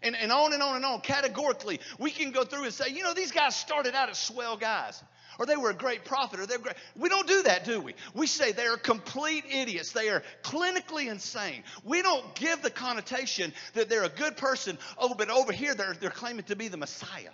and, 0.03 0.15
and 0.15 0.31
on 0.31 0.53
and 0.53 0.63
on 0.63 0.75
and 0.75 0.85
on, 0.85 1.01
categorically, 1.01 1.79
we 1.99 2.11
can 2.11 2.31
go 2.31 2.43
through 2.43 2.63
and 2.63 2.73
say, 2.73 2.89
you 2.89 3.03
know, 3.03 3.13
these 3.13 3.31
guys 3.31 3.55
started 3.55 3.95
out 3.95 4.09
as 4.09 4.17
swell 4.17 4.57
guys, 4.57 5.01
or 5.39 5.45
they 5.45 5.55
were 5.55 5.69
a 5.69 5.75
great 5.75 6.05
prophet, 6.05 6.39
or 6.39 6.45
they're 6.45 6.57
great. 6.57 6.75
We 6.95 7.07
don't 7.07 7.27
do 7.27 7.43
that, 7.43 7.63
do 7.65 7.79
we? 7.79 7.93
We 8.13 8.27
say 8.27 8.51
they 8.51 8.65
are 8.65 8.77
complete 8.77 9.45
idiots. 9.49 9.91
They 9.91 10.09
are 10.09 10.23
clinically 10.43 11.09
insane. 11.09 11.63
We 11.83 12.01
don't 12.01 12.35
give 12.35 12.61
the 12.61 12.69
connotation 12.69 13.53
that 13.73 13.89
they're 13.89 14.03
a 14.03 14.09
good 14.09 14.37
person. 14.37 14.77
Oh, 14.97 15.13
but 15.13 15.29
over 15.29 15.53
here, 15.53 15.73
they're, 15.73 15.93
they're 15.93 16.09
claiming 16.09 16.43
to 16.45 16.55
be 16.55 16.67
the 16.67 16.77
Messiah. 16.77 17.31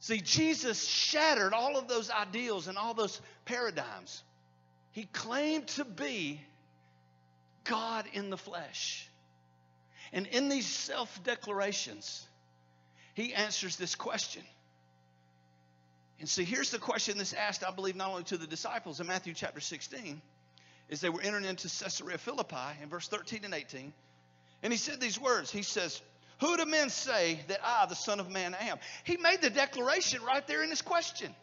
See, 0.00 0.20
Jesus 0.20 0.86
shattered 0.86 1.52
all 1.52 1.76
of 1.76 1.86
those 1.86 2.10
ideals 2.10 2.68
and 2.68 2.78
all 2.78 2.94
those 2.94 3.20
paradigms. 3.44 4.22
He 4.92 5.04
claimed 5.04 5.66
to 5.68 5.84
be 5.84 6.40
God 7.64 8.06
in 8.14 8.30
the 8.30 8.38
flesh. 8.38 9.08
And 10.12 10.26
in 10.26 10.48
these 10.48 10.66
self 10.66 11.22
declarations, 11.22 12.26
he 13.14 13.34
answers 13.34 13.76
this 13.76 13.94
question. 13.94 14.42
And 16.18 16.28
see, 16.28 16.44
here's 16.44 16.70
the 16.70 16.78
question 16.78 17.18
that's 17.18 17.34
asked, 17.34 17.62
I 17.66 17.70
believe, 17.70 17.96
not 17.96 18.10
only 18.10 18.24
to 18.24 18.38
the 18.38 18.46
disciples 18.46 19.00
in 19.00 19.06
Matthew 19.06 19.34
chapter 19.34 19.60
16, 19.60 20.20
is 20.88 21.00
they 21.00 21.08
were 21.08 21.22
entering 21.22 21.44
into 21.44 21.68
Caesarea 21.68 22.18
Philippi 22.18 22.56
in 22.82 22.88
verse 22.88 23.06
13 23.08 23.44
and 23.44 23.54
18. 23.54 23.92
And 24.62 24.72
he 24.72 24.78
said 24.78 25.00
these 25.00 25.20
words 25.20 25.50
He 25.50 25.62
says, 25.62 26.00
who 26.40 26.56
do 26.56 26.64
men 26.64 26.88
say 26.88 27.40
that 27.48 27.60
I, 27.62 27.86
the 27.86 27.94
Son 27.94 28.18
of 28.18 28.30
Man, 28.30 28.54
am? 28.54 28.78
He 29.04 29.16
made 29.18 29.42
the 29.42 29.50
declaration 29.50 30.22
right 30.22 30.46
there 30.46 30.62
in 30.62 30.70
his 30.70 30.82
question. 30.82 31.34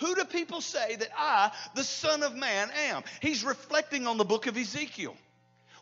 Who 0.00 0.14
do 0.14 0.24
people 0.24 0.60
say 0.60 0.96
that 0.96 1.08
I, 1.16 1.50
the 1.74 1.84
Son 1.84 2.22
of 2.22 2.34
Man, 2.34 2.70
am? 2.88 3.02
He's 3.20 3.44
reflecting 3.44 4.06
on 4.06 4.18
the 4.18 4.24
book 4.24 4.46
of 4.46 4.56
Ezekiel, 4.56 5.16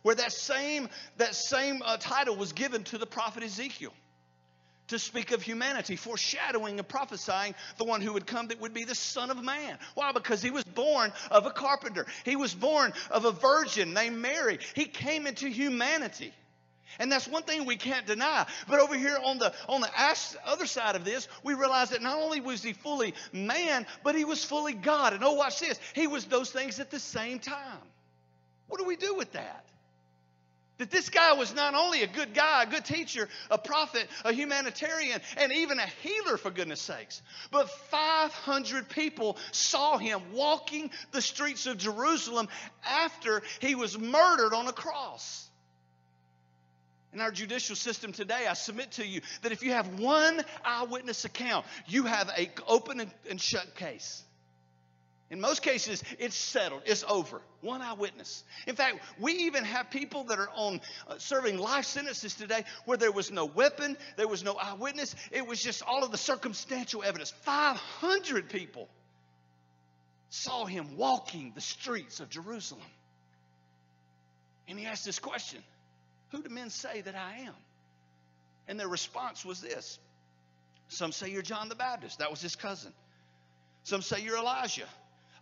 where 0.02 0.14
that 0.14 0.32
same, 0.32 0.88
that 1.16 1.34
same 1.34 1.82
uh, 1.84 1.96
title 1.98 2.36
was 2.36 2.52
given 2.52 2.84
to 2.84 2.98
the 2.98 3.06
prophet 3.06 3.42
Ezekiel 3.42 3.92
to 4.88 4.98
speak 4.98 5.32
of 5.32 5.42
humanity, 5.42 5.96
foreshadowing 5.96 6.78
and 6.78 6.88
prophesying 6.88 7.54
the 7.76 7.84
one 7.84 8.00
who 8.00 8.14
would 8.14 8.26
come 8.26 8.48
that 8.48 8.60
would 8.60 8.72
be 8.72 8.84
the 8.84 8.94
Son 8.94 9.30
of 9.30 9.42
Man. 9.42 9.78
Why? 9.94 10.12
Because 10.12 10.42
he 10.42 10.50
was 10.50 10.64
born 10.64 11.12
of 11.30 11.46
a 11.46 11.50
carpenter, 11.50 12.06
he 12.24 12.36
was 12.36 12.54
born 12.54 12.92
of 13.10 13.24
a 13.24 13.32
virgin 13.32 13.94
named 13.94 14.16
Mary. 14.18 14.58
He 14.74 14.84
came 14.86 15.26
into 15.26 15.48
humanity. 15.48 16.32
And 16.98 17.10
that's 17.10 17.28
one 17.28 17.42
thing 17.42 17.64
we 17.64 17.76
can't 17.76 18.06
deny. 18.06 18.46
But 18.68 18.80
over 18.80 18.96
here 18.96 19.18
on 19.24 19.38
the 19.38 19.52
on 19.68 19.80
the 19.80 19.90
other 20.44 20.66
side 20.66 20.96
of 20.96 21.04
this, 21.04 21.28
we 21.42 21.54
realize 21.54 21.90
that 21.90 22.02
not 22.02 22.18
only 22.18 22.40
was 22.40 22.62
he 22.62 22.72
fully 22.72 23.14
man, 23.32 23.86
but 24.02 24.14
he 24.14 24.24
was 24.24 24.44
fully 24.44 24.72
God. 24.72 25.12
And 25.12 25.22
oh, 25.22 25.34
watch 25.34 25.60
this. 25.60 25.78
He 25.94 26.06
was 26.06 26.24
those 26.24 26.50
things 26.50 26.80
at 26.80 26.90
the 26.90 27.00
same 27.00 27.38
time. 27.38 27.78
What 28.68 28.78
do 28.78 28.86
we 28.86 28.96
do 28.96 29.14
with 29.14 29.32
that? 29.32 29.64
That 30.78 30.92
this 30.92 31.08
guy 31.08 31.32
was 31.32 31.52
not 31.54 31.74
only 31.74 32.04
a 32.04 32.06
good 32.06 32.34
guy, 32.34 32.62
a 32.62 32.66
good 32.66 32.84
teacher, 32.84 33.28
a 33.50 33.58
prophet, 33.58 34.06
a 34.24 34.32
humanitarian, 34.32 35.20
and 35.36 35.52
even 35.52 35.80
a 35.80 35.86
healer, 36.02 36.36
for 36.36 36.52
goodness 36.52 36.80
sakes. 36.80 37.20
But 37.50 37.68
500 37.68 38.88
people 38.88 39.38
saw 39.50 39.98
him 39.98 40.20
walking 40.32 40.92
the 41.10 41.20
streets 41.20 41.66
of 41.66 41.78
Jerusalem 41.78 42.48
after 42.88 43.42
he 43.58 43.74
was 43.74 43.98
murdered 43.98 44.54
on 44.54 44.68
a 44.68 44.72
cross. 44.72 45.50
In 47.12 47.20
our 47.20 47.30
judicial 47.30 47.74
system 47.74 48.12
today, 48.12 48.46
I 48.48 48.52
submit 48.52 48.92
to 48.92 49.06
you 49.06 49.22
that 49.42 49.52
if 49.52 49.62
you 49.62 49.72
have 49.72 49.98
one 49.98 50.42
eyewitness 50.64 51.24
account, 51.24 51.64
you 51.86 52.04
have 52.04 52.28
an 52.36 52.48
open 52.66 53.10
and 53.30 53.40
shut 53.40 53.74
case. 53.76 54.22
In 55.30 55.40
most 55.40 55.62
cases, 55.62 56.02
it's 56.18 56.36
settled, 56.36 56.82
it's 56.86 57.04
over. 57.06 57.42
One 57.60 57.82
eyewitness. 57.82 58.44
In 58.66 58.76
fact, 58.76 59.00
we 59.20 59.32
even 59.32 59.62
have 59.64 59.90
people 59.90 60.24
that 60.24 60.38
are 60.38 60.48
on 60.54 60.80
uh, 61.06 61.18
serving 61.18 61.58
life 61.58 61.84
sentences 61.84 62.34
today 62.34 62.64
where 62.86 62.96
there 62.96 63.12
was 63.12 63.30
no 63.30 63.44
weapon, 63.44 63.98
there 64.16 64.28
was 64.28 64.42
no 64.42 64.54
eyewitness, 64.54 65.14
it 65.30 65.46
was 65.46 65.62
just 65.62 65.82
all 65.82 66.02
of 66.02 66.12
the 66.12 66.18
circumstantial 66.18 67.02
evidence. 67.04 67.30
500 67.42 68.48
people 68.48 68.88
saw 70.30 70.64
him 70.64 70.96
walking 70.96 71.52
the 71.54 71.60
streets 71.60 72.20
of 72.20 72.30
Jerusalem. 72.30 72.82
And 74.66 74.78
he 74.78 74.86
asked 74.86 75.04
this 75.04 75.18
question 75.18 75.62
who 76.30 76.42
do 76.42 76.48
men 76.48 76.70
say 76.70 77.00
that 77.00 77.14
I 77.14 77.46
am? 77.46 77.54
And 78.66 78.78
their 78.78 78.88
response 78.88 79.44
was 79.44 79.60
this 79.60 79.98
Some 80.88 81.12
say 81.12 81.30
you're 81.30 81.42
John 81.42 81.68
the 81.68 81.74
Baptist. 81.74 82.18
That 82.18 82.30
was 82.30 82.40
his 82.40 82.56
cousin. 82.56 82.92
Some 83.84 84.02
say 84.02 84.20
you're 84.20 84.36
Elijah. 84.36 84.86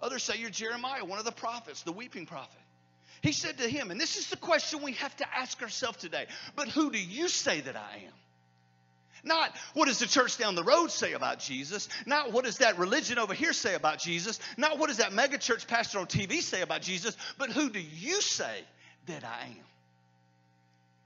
Others 0.00 0.22
say 0.22 0.36
you're 0.38 0.50
Jeremiah, 0.50 1.04
one 1.04 1.18
of 1.18 1.24
the 1.24 1.32
prophets, 1.32 1.82
the 1.82 1.92
weeping 1.92 2.26
prophet. 2.26 2.60
He 3.22 3.32
said 3.32 3.58
to 3.58 3.68
him, 3.68 3.90
and 3.90 4.00
this 4.00 4.16
is 4.16 4.28
the 4.28 4.36
question 4.36 4.82
we 4.82 4.92
have 4.92 5.16
to 5.16 5.36
ask 5.36 5.60
ourselves 5.62 5.98
today, 5.98 6.26
but 6.54 6.68
who 6.68 6.90
do 6.90 6.98
you 6.98 7.28
say 7.28 7.62
that 7.62 7.76
I 7.76 7.96
am? 8.06 8.12
Not 9.24 9.56
what 9.74 9.86
does 9.86 9.98
the 9.98 10.06
church 10.06 10.38
down 10.38 10.54
the 10.54 10.62
road 10.62 10.90
say 10.92 11.14
about 11.14 11.40
Jesus? 11.40 11.88
Not 12.04 12.32
what 12.32 12.44
does 12.44 12.58
that 12.58 12.78
religion 12.78 13.18
over 13.18 13.34
here 13.34 13.52
say 13.52 13.74
about 13.74 13.98
Jesus? 13.98 14.38
Not 14.56 14.78
what 14.78 14.88
does 14.88 14.98
that 14.98 15.10
megachurch 15.10 15.66
pastor 15.66 15.98
on 15.98 16.06
TV 16.06 16.40
say 16.40 16.60
about 16.60 16.82
Jesus? 16.82 17.16
But 17.36 17.50
who 17.50 17.70
do 17.70 17.80
you 17.80 18.20
say 18.20 18.60
that 19.06 19.24
I 19.24 19.46
am? 19.46 19.64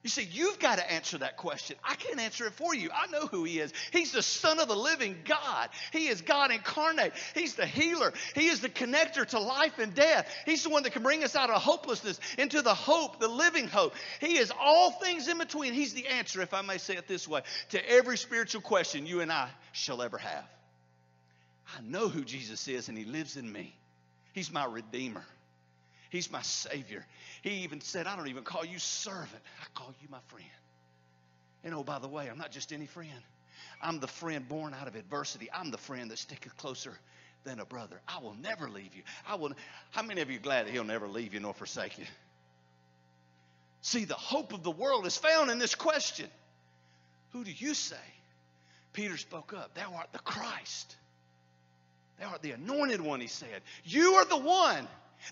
You 0.02 0.08
see, 0.08 0.26
you've 0.32 0.58
got 0.58 0.78
to 0.78 0.90
answer 0.90 1.18
that 1.18 1.36
question. 1.36 1.76
I 1.84 1.94
can't 1.94 2.18
answer 2.20 2.46
it 2.46 2.54
for 2.54 2.74
you. 2.74 2.88
I 2.94 3.06
know 3.08 3.26
who 3.26 3.44
He 3.44 3.58
is. 3.58 3.70
He's 3.92 4.12
the 4.12 4.22
Son 4.22 4.58
of 4.58 4.66
the 4.66 4.76
living 4.76 5.14
God. 5.26 5.68
He 5.92 6.08
is 6.08 6.22
God 6.22 6.50
incarnate. 6.50 7.12
He's 7.34 7.54
the 7.54 7.66
healer. 7.66 8.14
He 8.34 8.46
is 8.46 8.60
the 8.60 8.70
connector 8.70 9.26
to 9.26 9.38
life 9.38 9.78
and 9.78 9.94
death. 9.94 10.26
He's 10.46 10.62
the 10.62 10.70
one 10.70 10.84
that 10.84 10.94
can 10.94 11.02
bring 11.02 11.22
us 11.22 11.36
out 11.36 11.50
of 11.50 11.60
hopelessness 11.60 12.18
into 12.38 12.62
the 12.62 12.74
hope, 12.74 13.20
the 13.20 13.28
living 13.28 13.68
hope. 13.68 13.94
He 14.20 14.38
is 14.38 14.50
all 14.58 14.90
things 14.90 15.28
in 15.28 15.36
between. 15.36 15.74
He's 15.74 15.92
the 15.92 16.06
answer, 16.06 16.40
if 16.40 16.54
I 16.54 16.62
may 16.62 16.78
say 16.78 16.96
it 16.96 17.06
this 17.06 17.28
way, 17.28 17.42
to 17.70 17.90
every 17.90 18.16
spiritual 18.16 18.62
question 18.62 19.04
you 19.04 19.20
and 19.20 19.30
I 19.30 19.50
shall 19.72 20.00
ever 20.00 20.16
have. 20.16 20.44
I 21.76 21.82
know 21.82 22.08
who 22.08 22.24
Jesus 22.24 22.66
is, 22.68 22.88
and 22.88 22.96
He 22.96 23.04
lives 23.04 23.36
in 23.36 23.50
me. 23.52 23.76
He's 24.32 24.50
my 24.50 24.64
Redeemer. 24.64 25.24
He's 26.10 26.30
my 26.30 26.42
Savior. 26.42 27.06
He 27.42 27.62
even 27.62 27.80
said, 27.80 28.06
I 28.06 28.16
don't 28.16 28.28
even 28.28 28.42
call 28.42 28.64
you 28.64 28.78
servant, 28.78 29.42
I 29.62 29.66
call 29.74 29.94
you 30.02 30.08
my 30.10 30.18
friend. 30.26 30.44
And 31.64 31.74
oh, 31.74 31.84
by 31.84 31.98
the 31.98 32.08
way, 32.08 32.28
I'm 32.28 32.38
not 32.38 32.50
just 32.50 32.72
any 32.72 32.86
friend. 32.86 33.10
I'm 33.82 34.00
the 34.00 34.08
friend 34.08 34.46
born 34.48 34.74
out 34.74 34.88
of 34.88 34.94
adversity. 34.94 35.48
I'm 35.52 35.70
the 35.70 35.78
friend 35.78 36.10
that 36.10 36.18
sticketh 36.18 36.56
closer 36.56 36.98
than 37.44 37.60
a 37.60 37.64
brother. 37.64 38.00
I 38.08 38.20
will 38.20 38.34
never 38.34 38.68
leave 38.68 38.94
you. 38.94 39.02
I 39.26 39.36
will. 39.36 39.52
How 39.90 40.02
many 40.02 40.20
of 40.20 40.30
you 40.30 40.38
glad 40.38 40.66
that 40.66 40.72
He'll 40.72 40.84
never 40.84 41.08
leave 41.08 41.32
you 41.32 41.40
nor 41.40 41.54
forsake 41.54 41.98
you? 41.98 42.04
See, 43.82 44.04
the 44.04 44.14
hope 44.14 44.52
of 44.52 44.62
the 44.62 44.70
world 44.70 45.06
is 45.06 45.16
found 45.16 45.50
in 45.50 45.58
this 45.58 45.74
question 45.74 46.28
Who 47.32 47.44
do 47.44 47.50
you 47.50 47.74
say? 47.74 47.96
Peter 48.92 49.16
spoke 49.16 49.54
up. 49.54 49.74
Thou 49.74 49.94
art 49.94 50.08
the 50.12 50.18
Christ. 50.18 50.96
Thou 52.18 52.28
art 52.28 52.42
the 52.42 52.50
anointed 52.52 53.00
one, 53.00 53.20
he 53.20 53.28
said. 53.28 53.62
You 53.84 54.14
are 54.14 54.24
the 54.24 54.36
one 54.36 54.86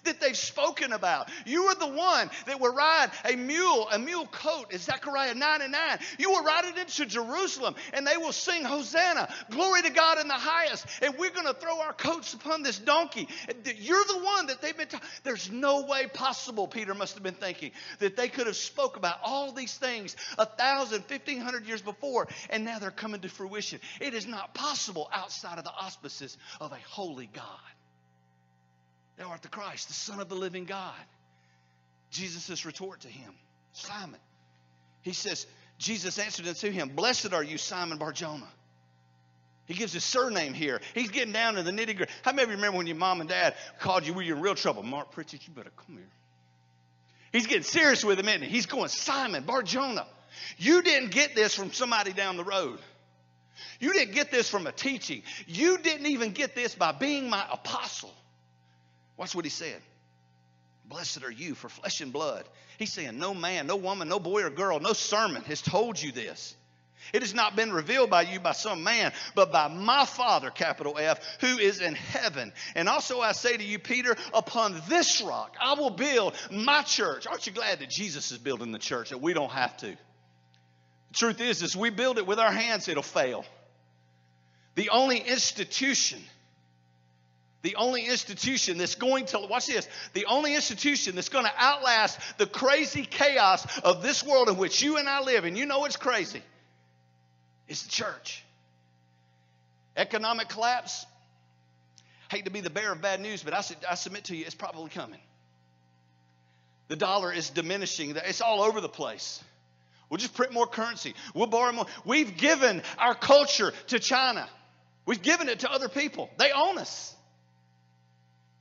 that 0.05 0.21
they've 0.21 0.37
spoken 0.37 0.93
about. 0.93 1.31
You 1.47 1.65
are 1.65 1.75
the 1.75 1.89
one 1.89 2.31
that 2.47 2.61
will 2.61 2.73
ride 2.73 3.11
a 3.25 3.37
mule, 3.37 3.89
a 3.91 3.99
mule 3.99 4.27
coat, 4.27 4.73
as 4.73 4.83
Zechariah 4.83 5.35
9 5.35 5.63
and 5.63 5.73
9. 5.73 5.99
You 6.19 6.31
will 6.31 6.45
ride 6.45 6.65
it 6.65 6.79
into 6.79 7.07
Jerusalem, 7.07 7.75
and 7.93 8.07
they 8.07 8.17
will 8.17 8.33
sing 8.33 8.65
Hosanna, 8.65 9.29
glory 9.51 9.83
to 9.83 9.91
God 9.91 10.21
in 10.21 10.29
the 10.29 10.35
highest. 10.35 10.87
And 11.03 11.15
we're 11.19 11.31
going 11.31 11.47
to 11.47 11.55
throw 11.55 11.81
our 11.81 11.93
coats 11.93 12.35
upon 12.35 12.63
this 12.63 12.79
donkey. 12.79 13.29
You're 13.77 14.05
the 14.05 14.19
one 14.19 14.47
that 14.47 14.61
they've 14.61 14.77
been. 14.77 14.89
talking. 14.89 15.09
There's 15.25 15.51
no 15.51 15.87
way 15.87 16.07
possible, 16.07 16.67
Peter 16.67 16.95
must 16.95 17.15
have 17.15 17.23
been 17.23 17.35
thinking, 17.35 17.73
that 17.99 18.17
they 18.17 18.29
could 18.29 18.47
have 18.47 18.57
spoke 18.57 18.97
about 18.97 19.19
all 19.23 19.53
these 19.53 19.77
things 19.77 20.17
a 20.39 20.47
thousand, 20.47 21.05
fifteen 21.05 21.41
hundred 21.41 21.67
years 21.67 21.83
before, 21.83 22.29
and 22.51 22.65
now 22.65 22.79
they're 22.79 22.91
coming 22.91 23.21
to 23.21 23.29
fruition. 23.29 23.81
It 24.01 24.15
is 24.15 24.27
not 24.27 24.55
possible 24.55 25.09
outside 25.13 25.59
of 25.59 25.65
the 25.65 25.73
auspices 25.73 26.37
of 26.61 26.73
a 26.73 26.79
holy 26.89 27.29
God. 27.33 27.45
Thou 29.19 29.31
art 29.31 29.43
the 29.43 29.49
Christ, 29.49 29.89
the 29.89 29.95
Son 29.95 30.21
of 30.21 30.29
the 30.29 30.37
living 30.37 30.65
God. 30.65 30.95
Jesus' 32.11 32.65
retort 32.65 33.01
to 33.01 33.09
him, 33.09 33.33
Simon. 33.73 34.21
He 35.03 35.13
says, 35.13 35.47
Jesus 35.79 36.19
answered 36.19 36.47
unto 36.47 36.71
him, 36.71 36.91
Blessed 36.91 37.33
are 37.33 37.43
you, 37.43 37.59
Simon 37.59 37.99
Barjona. 37.99 38.47
He 39.67 39.75
gives 39.75 39.93
his 39.93 40.05
surname 40.05 40.55
here. 40.55 40.81
He's 40.95 41.11
getting 41.11 41.33
down 41.33 41.55
to 41.55 41.63
the 41.63 41.71
nitty 41.71 41.97
gritty. 41.97 42.13
How 42.23 42.33
many 42.33 42.45
of 42.45 42.49
you 42.49 42.57
remember 42.57 42.79
when 42.79 42.87
your 42.87 42.97
mom 42.97 43.21
and 43.21 43.29
dad 43.29 43.55
called 43.81 44.07
you 44.07 44.15
when 44.15 44.25
you 44.25 44.35
in 44.35 44.41
real 44.41 44.55
trouble? 44.55 44.83
Mark 44.83 45.11
Pritchett, 45.11 45.47
you 45.47 45.53
better 45.53 45.71
come 45.87 45.97
here. 45.97 46.07
He's 47.33 47.47
getting 47.47 47.65
serious 47.65 48.03
with 48.03 48.19
him, 48.19 48.29
isn't 48.29 48.43
he? 48.43 48.49
He's 48.49 48.65
going, 48.65 48.89
Simon 48.89 49.43
Barjona. 49.43 50.07
You 50.57 50.81
didn't 50.81 51.11
get 51.11 51.35
this 51.35 51.55
from 51.55 51.73
somebody 51.73 52.13
down 52.15 52.39
the 52.39 52.45
road. 52.45 52.79
You 53.81 53.93
didn't 53.93 54.15
get 54.15 54.31
this 54.31 54.49
from 54.49 54.67
a 54.67 54.73
teaching. 54.73 55.23
You 55.47 55.77
didn't 55.79 56.07
even 56.07 56.31
get 56.31 56.55
this 56.55 56.75
by 56.75 56.93
being 56.93 57.29
my 57.29 57.45
apostle. 57.53 58.15
Watch 59.19 59.35
what 59.35 59.45
he 59.45 59.51
said. 59.51 59.83
Blessed 60.87 61.23
are 61.23 61.31
you 61.31 61.55
for 61.55 61.69
flesh 61.69 62.01
and 62.01 62.13
blood. 62.13 62.49
He's 62.79 62.93
saying, 62.93 63.19
No 63.19 63.35
man, 63.35 63.67
no 63.67 63.77
woman, 63.77 64.09
no 64.09 64.19
boy 64.19 64.45
or 64.45 64.51
girl, 64.51 64.81
no 64.81 64.95
sermon 64.95 65.43
has 65.43 65.61
told 65.61 66.01
you 66.01 66.13
this. 66.13 66.57
It 67.13 67.23
has 67.23 67.35
not 67.35 67.57
been 67.57 67.73
revealed 67.73 68.11
by 68.11 68.23
you 68.23 68.41
by 68.41 68.53
some 68.53 68.83
man, 68.83 69.13
but 69.35 69.53
by 69.53 69.69
my 69.69 70.05
Father, 70.05 70.51
capital 70.51 70.99
F, 70.99 71.21
who 71.41 71.59
is 71.59 71.81
in 71.81 71.95
heaven. 71.95 72.53
And 72.75 72.89
also 72.89 73.21
I 73.21 73.33
say 73.33 73.57
to 73.57 73.63
you, 73.63 73.79
Peter, 73.79 74.17
upon 74.33 74.81
this 74.89 75.21
rock 75.21 75.57
I 75.61 75.75
will 75.75 75.91
build 75.91 76.35
my 76.51 76.83
church. 76.83 77.27
Aren't 77.27 77.47
you 77.47 77.53
glad 77.53 77.81
that 77.81 77.91
Jesus 77.91 78.31
is 78.31 78.39
building 78.39 78.73
the 78.73 78.79
church, 78.79 79.11
that 79.11 79.21
we 79.21 79.33
don't 79.35 79.51
have 79.51 79.77
to? 79.79 79.91
The 79.91 81.15
truth 81.15 81.41
is, 81.41 81.63
is 81.63 81.77
we 81.77 81.91
build 81.91 82.19
it 82.19 82.27
with 82.27 82.39
our 82.39 82.53
hands, 82.53 82.89
it'll 82.89 83.03
fail. 83.03 83.45
The 84.75 84.91
only 84.91 85.19
institution 85.19 86.21
the 87.63 87.75
only 87.77 88.07
institution 88.07 88.79
that's 88.79 88.95
going 88.95 89.27
to, 89.27 89.39
watch 89.51 89.67
this, 89.67 89.89
the 90.13 90.27
only 90.27 90.55
institution 90.55 91.17
that's 91.17 91.29
going 91.29 91.45
to 91.45 91.53
outlast 91.59 92.19
the 92.39 92.47
crazy 92.47 93.05
chaos 93.05 93.67
of 93.81 94.03
this 94.03 94.25
world 94.25 94.49
in 94.49 94.57
which 94.57 94.81
you 94.81 94.97
and 94.97 95.09
I 95.09 95.23
live, 95.23 95.45
and 95.45 95.59
you 95.59 95.67
know 95.67 95.85
it's 95.85 95.97
crazy, 95.97 96.43
is 97.67 97.83
the 97.83 97.91
church. 97.91 98.45
Economic 99.97 100.49
collapse, 100.49 101.05
hate 102.31 102.45
to 102.45 102.51
be 102.53 102.61
the 102.61 102.71
bearer 102.71 102.93
of 102.93 103.03
bad 103.03 103.21
news, 103.21 103.43
but 103.43 103.53
I, 103.55 103.63
I 103.91 103.95
submit 103.97 104.25
to 104.25 104.37
you, 104.37 104.45
it's 104.47 104.55
probably 104.55 104.91
coming. 104.91 105.21
The 106.87 106.97
dollar 106.97 107.33
is 107.33 107.51
diminishing, 107.51 108.15
it's 108.17 108.41
all 108.41 108.63
over 108.63 108.81
the 108.81 108.89
place. 108.89 109.43
We'll 110.09 110.19
just 110.19 110.35
print 110.35 110.55
more 110.55 110.67
currency. 110.67 111.15
We'll 111.35 111.49
borrow 111.49 111.73
more. 111.73 111.87
We've 112.07 112.35
given 112.39 112.83
our 112.97 113.15
culture 113.15 113.75
to 113.89 113.99
China. 113.99 114.49
We've 115.05 115.21
given 115.21 115.51
it 115.51 115.61
to 115.61 115.71
other 115.71 115.91
people. 115.91 116.31
They 116.39 116.51
own 116.51 116.79
us 116.79 117.15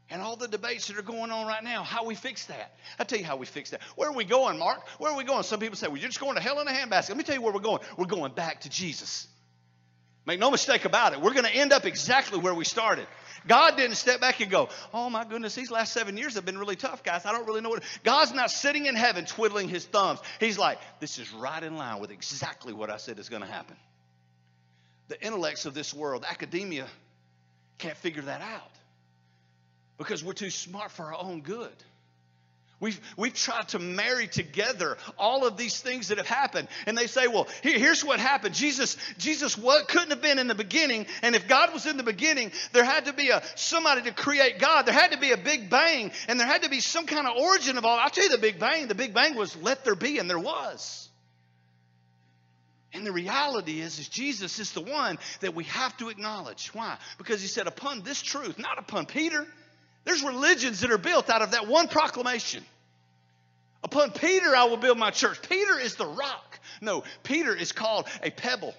and 0.09 0.21
all 0.21 0.35
the 0.37 0.47
debates 0.47 0.87
that 0.87 0.97
are 0.97 1.01
going 1.01 1.31
on 1.31 1.47
right 1.47 1.63
now, 1.63 1.83
how 1.83 2.05
we 2.05 2.15
fix 2.15 2.45
that. 2.45 2.75
I'll 2.97 3.05
tell 3.05 3.19
you 3.19 3.25
how 3.25 3.35
we 3.35 3.45
fix 3.45 3.71
that. 3.71 3.81
Where 3.95 4.09
are 4.09 4.15
we 4.15 4.23
going, 4.23 4.57
Mark? 4.57 4.87
Where 4.99 5.11
are 5.11 5.17
we 5.17 5.25
going? 5.25 5.43
Some 5.43 5.59
people 5.59 5.75
say, 5.75 5.87
well, 5.87 5.97
you're 5.97 6.07
just 6.07 6.19
going 6.19 6.35
to 6.35 6.41
hell 6.41 6.59
in 6.61 6.67
a 6.67 6.71
handbasket. 6.71 7.09
Let 7.09 7.17
me 7.17 7.23
tell 7.23 7.35
you 7.35 7.41
where 7.41 7.53
we're 7.53 7.59
going. 7.59 7.81
We're 7.97 8.05
going 8.05 8.33
back 8.33 8.61
to 8.61 8.69
Jesus. 8.69 9.27
Make 10.25 10.39
no 10.39 10.49
mistake 10.49 10.85
about 10.85 11.13
it. 11.13 11.21
We're 11.21 11.33
going 11.33 11.45
to 11.45 11.53
end 11.53 11.73
up 11.73 11.85
exactly 11.85 12.39
where 12.39 12.53
we 12.53 12.63
started. 12.63 13.07
God 13.47 13.77
didn't 13.77 13.95
step 13.95 14.19
back 14.19 14.39
and 14.41 14.49
go, 14.49 14.69
oh 14.93 15.09
my 15.09 15.23
goodness, 15.23 15.55
these 15.55 15.71
last 15.71 15.93
seven 15.93 16.17
years 16.17 16.35
have 16.35 16.45
been 16.45 16.57
really 16.57 16.75
tough, 16.75 17.03
guys. 17.03 17.25
I 17.25 17.31
don't 17.31 17.45
really 17.45 17.61
know 17.61 17.69
what. 17.69 17.83
God's 18.03 18.33
not 18.33 18.51
sitting 18.51 18.87
in 18.87 18.95
heaven 18.95 19.25
twiddling 19.25 19.69
his 19.69 19.85
thumbs. 19.85 20.19
He's 20.39 20.57
like, 20.57 20.79
this 20.99 21.19
is 21.19 21.31
right 21.33 21.63
in 21.63 21.77
line 21.77 22.01
with 22.01 22.11
exactly 22.11 22.73
what 22.73 22.89
I 22.89 22.97
said 22.97 23.19
is 23.19 23.29
going 23.29 23.41
to 23.41 23.47
happen. 23.47 23.75
The 25.07 25.21
intellects 25.25 25.65
of 25.65 25.73
this 25.73 25.93
world, 25.93 26.25
academia, 26.29 26.87
can't 27.77 27.95
figure 27.95 28.23
that 28.23 28.41
out 28.41 28.76
because 29.97 30.23
we're 30.23 30.33
too 30.33 30.49
smart 30.49 30.91
for 30.91 31.05
our 31.05 31.17
own 31.19 31.41
good. 31.41 31.73
We've, 32.79 32.99
we've 33.17 33.33
tried 33.33 33.69
to 33.69 33.79
marry 33.79 34.27
together 34.27 34.97
all 35.17 35.47
of 35.47 35.57
these 35.57 35.81
things 35.81 36.09
that 36.09 36.19
have 36.19 36.27
happened. 36.27 36.67
And 36.85 36.95
they 36.95 37.07
say, 37.07 37.25
well, 37.25 37.47
here, 37.63 37.79
here's 37.79 38.05
what 38.05 38.19
happened. 38.19 38.53
Jesus, 38.53 38.97
Jesus 39.17 39.57
what 39.57 39.87
couldn't 39.87 40.11
have 40.11 40.21
been 40.21 40.37
in 40.37 40.45
the 40.45 40.53
beginning. 40.53 41.07
And 41.23 41.35
if 41.35 41.47
God 41.47 41.73
was 41.73 41.87
in 41.87 41.97
the 41.97 42.03
beginning, 42.03 42.51
there 42.73 42.83
had 42.83 43.05
to 43.05 43.13
be 43.13 43.29
a 43.29 43.41
somebody 43.55 44.03
to 44.03 44.11
create 44.11 44.59
God. 44.59 44.85
There 44.85 44.93
had 44.93 45.13
to 45.13 45.17
be 45.17 45.31
a 45.31 45.37
big 45.37 45.71
bang. 45.71 46.11
And 46.27 46.39
there 46.39 46.45
had 46.45 46.63
to 46.63 46.69
be 46.69 46.79
some 46.79 47.07
kind 47.07 47.25
of 47.25 47.35
origin 47.35 47.79
of 47.79 47.85
all. 47.85 47.97
I'll 47.97 48.11
tell 48.11 48.25
you 48.25 48.29
the 48.29 48.37
big 48.37 48.59
bang. 48.59 48.87
The 48.87 48.95
big 48.95 49.11
bang 49.11 49.35
was 49.35 49.55
let 49.55 49.83
there 49.83 49.95
be, 49.95 50.19
and 50.19 50.29
there 50.29 50.37
was. 50.37 51.09
And 52.93 53.07
the 53.07 53.11
reality 53.11 53.81
is, 53.81 53.97
is 53.97 54.07
Jesus 54.07 54.59
is 54.59 54.71
the 54.73 54.81
one 54.81 55.17
that 55.41 55.55
we 55.55 55.63
have 55.65 55.97
to 55.97 56.09
acknowledge. 56.09 56.69
Why? 56.73 56.97
Because 57.17 57.41
he 57.41 57.47
said, 57.47 57.65
upon 57.65 58.03
this 58.03 58.21
truth, 58.21 58.59
not 58.59 58.77
upon 58.77 59.07
Peter, 59.07 59.47
there's 60.07 60.23
religions 60.23 60.79
that 60.81 60.91
are 60.91 60.97
built 60.97 61.29
out 61.29 61.41
of 61.41 61.51
that 61.51 61.67
one 61.67 61.87
proclamation. 61.89 62.63
Upon 63.83 64.11
Peter, 64.11 64.55
I 64.55 64.63
will 64.65 64.77
build 64.77 64.97
my 64.97 65.11
church. 65.11 65.47
Peter 65.47 65.77
is 65.77 65.95
the 65.95 66.05
rock. 66.05 66.59
No, 66.81 67.03
Peter 67.23 67.53
is 67.55 67.71
called 67.71 68.07
a 68.23 68.31
pebble. 68.31 68.73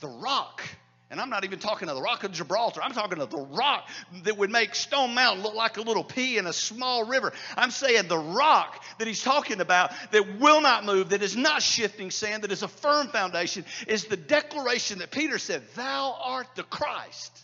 The 0.00 0.08
rock. 0.08 0.62
And 1.10 1.20
I'm 1.20 1.30
not 1.30 1.44
even 1.44 1.58
talking 1.58 1.88
of 1.88 1.96
the 1.96 2.02
rock 2.02 2.22
of 2.22 2.32
Gibraltar. 2.32 2.82
I'm 2.82 2.92
talking 2.92 3.18
of 3.18 3.30
the 3.30 3.38
rock 3.38 3.88
that 4.24 4.36
would 4.36 4.50
make 4.50 4.74
Stone 4.74 5.14
Mountain 5.14 5.42
look 5.42 5.54
like 5.54 5.76
a 5.78 5.80
little 5.80 6.04
pea 6.04 6.38
in 6.38 6.46
a 6.46 6.52
small 6.52 7.04
river. 7.04 7.32
I'm 7.56 7.70
saying 7.70 8.08
the 8.08 8.18
rock 8.18 8.82
that 8.98 9.08
he's 9.08 9.22
talking 9.22 9.60
about 9.60 9.90
that 10.12 10.38
will 10.38 10.60
not 10.60 10.84
move, 10.84 11.08
that 11.08 11.22
is 11.22 11.36
not 11.36 11.62
shifting 11.62 12.10
sand, 12.10 12.44
that 12.44 12.52
is 12.52 12.62
a 12.62 12.68
firm 12.68 13.08
foundation, 13.08 13.64
is 13.86 14.04
the 14.04 14.18
declaration 14.18 14.98
that 14.98 15.10
Peter 15.10 15.38
said, 15.38 15.62
Thou 15.74 16.16
art 16.22 16.48
the 16.54 16.62
Christ, 16.62 17.36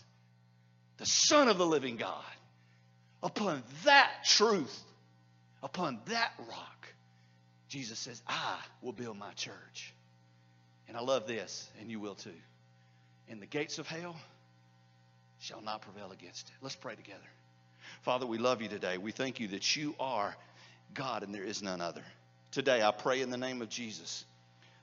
the 0.97 1.05
Son 1.05 1.47
of 1.47 1.57
the 1.57 1.65
living 1.65 1.97
God. 1.97 2.23
Upon 3.25 3.63
that 3.85 4.23
truth, 4.23 4.83
upon 5.63 5.99
that 6.05 6.31
rock, 6.47 6.87
Jesus 7.67 7.97
says, 7.97 8.21
I 8.27 8.59
will 8.83 8.93
build 8.93 9.17
my 9.17 9.31
church. 9.33 9.95
And 10.87 10.95
I 10.95 11.01
love 11.01 11.25
this, 11.25 11.67
and 11.81 11.89
you 11.89 11.99
will 11.99 12.13
too. 12.13 12.29
And 13.27 13.41
the 13.41 13.47
gates 13.47 13.79
of 13.79 13.87
hell 13.87 14.15
shall 15.39 15.59
not 15.61 15.81
prevail 15.81 16.11
against 16.11 16.49
it. 16.49 16.53
Let's 16.61 16.75
pray 16.75 16.93
together. 16.93 17.17
Father, 18.03 18.27
we 18.27 18.37
love 18.37 18.61
you 18.61 18.67
today. 18.67 18.99
We 18.99 19.11
thank 19.11 19.39
you 19.39 19.47
that 19.49 19.75
you 19.75 19.95
are 19.99 20.35
God 20.93 21.23
and 21.23 21.33
there 21.33 21.43
is 21.43 21.63
none 21.63 21.81
other. 21.81 22.03
Today, 22.51 22.83
I 22.83 22.91
pray 22.91 23.21
in 23.21 23.31
the 23.31 23.37
name 23.37 23.63
of 23.63 23.69
Jesus 23.69 24.23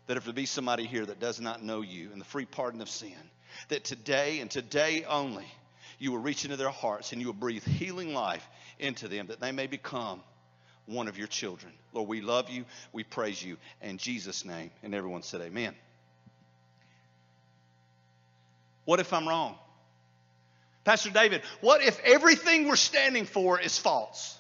that 0.08 0.16
if 0.16 0.24
there 0.24 0.34
be 0.34 0.46
somebody 0.46 0.84
here 0.84 1.06
that 1.06 1.20
does 1.20 1.40
not 1.40 1.62
know 1.62 1.80
you 1.80 2.10
and 2.10 2.20
the 2.20 2.24
free 2.24 2.44
pardon 2.44 2.80
of 2.80 2.90
sin, 2.90 3.14
that 3.68 3.84
today 3.84 4.40
and 4.40 4.50
today 4.50 5.04
only, 5.08 5.46
you 6.02 6.10
will 6.10 6.18
reach 6.18 6.44
into 6.44 6.56
their 6.56 6.68
hearts 6.68 7.12
and 7.12 7.20
you 7.20 7.28
will 7.28 7.34
breathe 7.34 7.62
healing 7.62 8.12
life 8.12 8.44
into 8.80 9.06
them 9.06 9.28
that 9.28 9.38
they 9.38 9.52
may 9.52 9.68
become 9.68 10.20
one 10.86 11.06
of 11.06 11.16
your 11.16 11.28
children. 11.28 11.72
Lord, 11.92 12.08
we 12.08 12.20
love 12.20 12.50
you. 12.50 12.64
We 12.92 13.04
praise 13.04 13.40
you. 13.40 13.56
In 13.80 13.98
Jesus' 13.98 14.44
name. 14.44 14.72
And 14.82 14.96
everyone 14.96 15.22
said, 15.22 15.40
Amen. 15.42 15.76
What 18.84 18.98
if 18.98 19.12
I'm 19.12 19.28
wrong? 19.28 19.54
Pastor 20.82 21.10
David, 21.10 21.42
what 21.60 21.80
if 21.80 22.00
everything 22.00 22.66
we're 22.66 22.74
standing 22.74 23.24
for 23.24 23.60
is 23.60 23.78
false? 23.78 24.36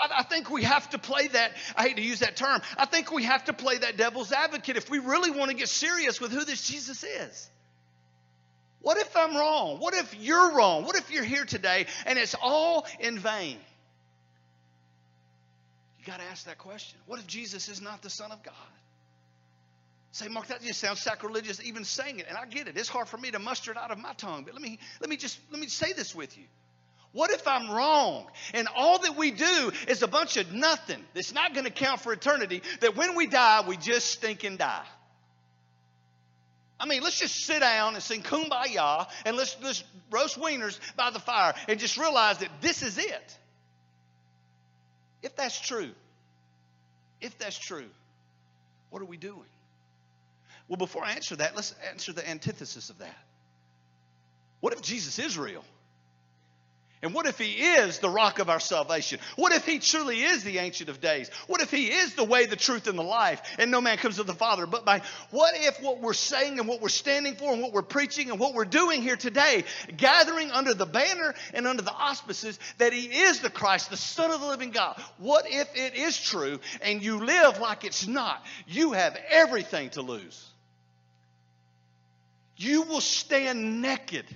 I, 0.00 0.22
think 0.22 0.50
we 0.50 0.62
have 0.62 0.88
to 0.90 0.98
play 0.98 1.28
that, 1.28 1.52
I 1.74 1.88
hate 1.88 1.96
to 1.96 2.02
use 2.02 2.20
that 2.20 2.36
term, 2.36 2.60
I 2.78 2.86
think 2.86 3.12
we 3.12 3.24
have 3.24 3.44
to 3.44 3.52
play 3.52 3.78
that 3.78 3.98
devil's 3.98 4.32
advocate 4.32 4.76
if 4.76 4.88
we 4.88 4.98
really 4.98 5.30
want 5.30 5.50
to 5.50 5.56
get 5.56 5.68
serious 5.68 6.20
with 6.20 6.32
who 6.32 6.44
this 6.44 6.66
Jesus 6.66 7.02
is. 7.02 7.50
What 8.86 8.98
if 8.98 9.16
I'm 9.16 9.36
wrong? 9.36 9.80
What 9.80 9.94
if 9.94 10.14
you're 10.14 10.52
wrong? 10.52 10.84
What 10.84 10.94
if 10.94 11.10
you're 11.10 11.24
here 11.24 11.44
today 11.44 11.86
and 12.06 12.20
it's 12.20 12.36
all 12.40 12.86
in 13.00 13.18
vain? 13.18 13.58
You 15.98 16.06
got 16.06 16.20
to 16.20 16.24
ask 16.26 16.46
that 16.46 16.58
question. 16.58 16.96
What 17.06 17.18
if 17.18 17.26
Jesus 17.26 17.68
is 17.68 17.82
not 17.82 18.00
the 18.02 18.10
Son 18.10 18.30
of 18.30 18.44
God? 18.44 18.54
Say, 20.12 20.28
Mark, 20.28 20.46
that 20.46 20.62
just 20.62 20.78
sounds 20.78 21.00
sacrilegious 21.00 21.60
even 21.64 21.82
saying 21.82 22.20
it. 22.20 22.26
And 22.28 22.38
I 22.38 22.46
get 22.46 22.68
it. 22.68 22.76
It's 22.76 22.88
hard 22.88 23.08
for 23.08 23.16
me 23.16 23.32
to 23.32 23.40
muster 23.40 23.72
it 23.72 23.76
out 23.76 23.90
of 23.90 23.98
my 23.98 24.12
tongue. 24.12 24.44
But 24.44 24.54
let 24.54 24.62
me 24.62 24.78
let 25.00 25.10
me 25.10 25.16
just 25.16 25.40
let 25.50 25.60
me 25.60 25.66
say 25.66 25.92
this 25.92 26.14
with 26.14 26.38
you. 26.38 26.44
What 27.10 27.32
if 27.32 27.48
I'm 27.48 27.68
wrong 27.68 28.26
and 28.54 28.68
all 28.76 29.00
that 29.00 29.16
we 29.16 29.32
do 29.32 29.72
is 29.88 30.04
a 30.04 30.06
bunch 30.06 30.36
of 30.36 30.52
nothing 30.52 31.02
that's 31.12 31.34
not 31.34 31.54
going 31.54 31.64
to 31.64 31.72
count 31.72 32.02
for 32.02 32.12
eternity, 32.12 32.62
that 32.82 32.94
when 32.94 33.16
we 33.16 33.26
die, 33.26 33.64
we 33.66 33.78
just 33.78 34.12
stink 34.12 34.44
and 34.44 34.56
die? 34.56 34.84
I 36.78 36.86
mean, 36.86 37.02
let's 37.02 37.18
just 37.18 37.34
sit 37.44 37.60
down 37.60 37.94
and 37.94 38.02
sing 38.02 38.22
kumbaya 38.22 39.08
and 39.24 39.36
let's, 39.36 39.56
let's 39.62 39.82
roast 40.10 40.38
wieners 40.38 40.78
by 40.96 41.10
the 41.10 41.18
fire 41.18 41.54
and 41.68 41.80
just 41.80 41.96
realize 41.96 42.38
that 42.38 42.50
this 42.60 42.82
is 42.82 42.98
it. 42.98 43.38
If 45.22 45.36
that's 45.36 45.58
true, 45.58 45.90
if 47.20 47.38
that's 47.38 47.58
true, 47.58 47.88
what 48.90 49.00
are 49.00 49.06
we 49.06 49.16
doing? 49.16 49.40
Well, 50.68 50.76
before 50.76 51.04
I 51.04 51.12
answer 51.12 51.36
that, 51.36 51.54
let's 51.56 51.74
answer 51.90 52.12
the 52.12 52.28
antithesis 52.28 52.90
of 52.90 52.98
that. 52.98 53.16
What 54.60 54.72
if 54.72 54.82
Jesus 54.82 55.18
is 55.18 55.38
real? 55.38 55.64
And 57.06 57.14
what 57.14 57.26
if 57.26 57.38
he 57.38 57.52
is 57.52 58.00
the 58.00 58.10
rock 58.10 58.40
of 58.40 58.50
our 58.50 58.58
salvation? 58.58 59.20
What 59.36 59.52
if 59.52 59.64
he 59.64 59.78
truly 59.78 60.24
is 60.24 60.42
the 60.42 60.58
ancient 60.58 60.88
of 60.88 61.00
days? 61.00 61.30
What 61.46 61.60
if 61.60 61.70
he 61.70 61.86
is 61.86 62.14
the 62.14 62.24
way, 62.24 62.46
the 62.46 62.56
truth, 62.56 62.88
and 62.88 62.98
the 62.98 63.04
life, 63.04 63.40
and 63.60 63.70
no 63.70 63.80
man 63.80 63.96
comes 63.96 64.16
to 64.16 64.24
the 64.24 64.34
Father 64.34 64.66
but 64.66 64.84
by? 64.84 65.02
What 65.30 65.54
if 65.54 65.80
what 65.80 66.00
we're 66.00 66.14
saying 66.14 66.58
and 66.58 66.66
what 66.66 66.80
we're 66.80 66.88
standing 66.88 67.36
for 67.36 67.52
and 67.52 67.62
what 67.62 67.72
we're 67.72 67.82
preaching 67.82 68.30
and 68.30 68.40
what 68.40 68.54
we're 68.54 68.64
doing 68.64 69.02
here 69.02 69.14
today, 69.14 69.62
gathering 69.96 70.50
under 70.50 70.74
the 70.74 70.84
banner 70.84 71.36
and 71.54 71.68
under 71.68 71.82
the 71.82 71.92
auspices 71.92 72.58
that 72.78 72.92
he 72.92 73.04
is 73.04 73.38
the 73.38 73.50
Christ, 73.50 73.90
the 73.90 73.96
Son 73.96 74.32
of 74.32 74.40
the 74.40 74.48
living 74.48 74.72
God? 74.72 75.00
What 75.18 75.44
if 75.48 75.68
it 75.76 75.94
is 75.94 76.20
true 76.20 76.58
and 76.82 77.00
you 77.00 77.24
live 77.24 77.60
like 77.60 77.84
it's 77.84 78.08
not? 78.08 78.44
You 78.66 78.94
have 78.94 79.16
everything 79.30 79.90
to 79.90 80.02
lose. 80.02 80.44
You 82.56 82.82
will 82.82 83.00
stand 83.00 83.80
naked 83.80 84.26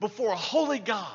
before 0.00 0.32
a 0.32 0.36
holy 0.36 0.80
God 0.80 1.08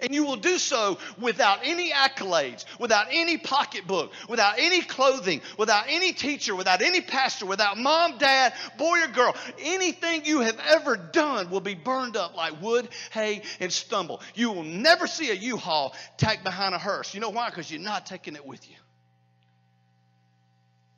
and 0.00 0.14
you 0.14 0.24
will 0.24 0.36
do 0.36 0.58
so 0.58 0.98
without 1.18 1.60
any 1.64 1.90
accolades, 1.90 2.64
without 2.78 3.06
any 3.10 3.38
pocketbook, 3.38 4.12
without 4.28 4.54
any 4.58 4.80
clothing, 4.80 5.40
without 5.58 5.84
any 5.88 6.12
teacher, 6.12 6.54
without 6.54 6.82
any 6.82 7.00
pastor, 7.00 7.46
without 7.46 7.78
mom, 7.78 8.18
dad, 8.18 8.54
boy, 8.78 9.02
or 9.02 9.08
girl. 9.08 9.34
Anything 9.60 10.24
you 10.24 10.40
have 10.40 10.58
ever 10.68 10.96
done 10.96 11.50
will 11.50 11.60
be 11.60 11.74
burned 11.74 12.16
up 12.16 12.36
like 12.36 12.60
wood, 12.62 12.88
hay, 13.12 13.42
and 13.60 13.72
stubble. 13.72 14.20
You 14.34 14.50
will 14.52 14.64
never 14.64 15.06
see 15.06 15.30
a 15.30 15.34
U 15.34 15.56
Haul 15.56 15.94
tacked 16.16 16.44
behind 16.44 16.74
a 16.74 16.78
hearse. 16.78 17.14
You 17.14 17.20
know 17.20 17.30
why? 17.30 17.50
Because 17.50 17.70
you're 17.70 17.80
not 17.80 18.06
taking 18.06 18.36
it 18.36 18.46
with 18.46 18.68
you. 18.68 18.76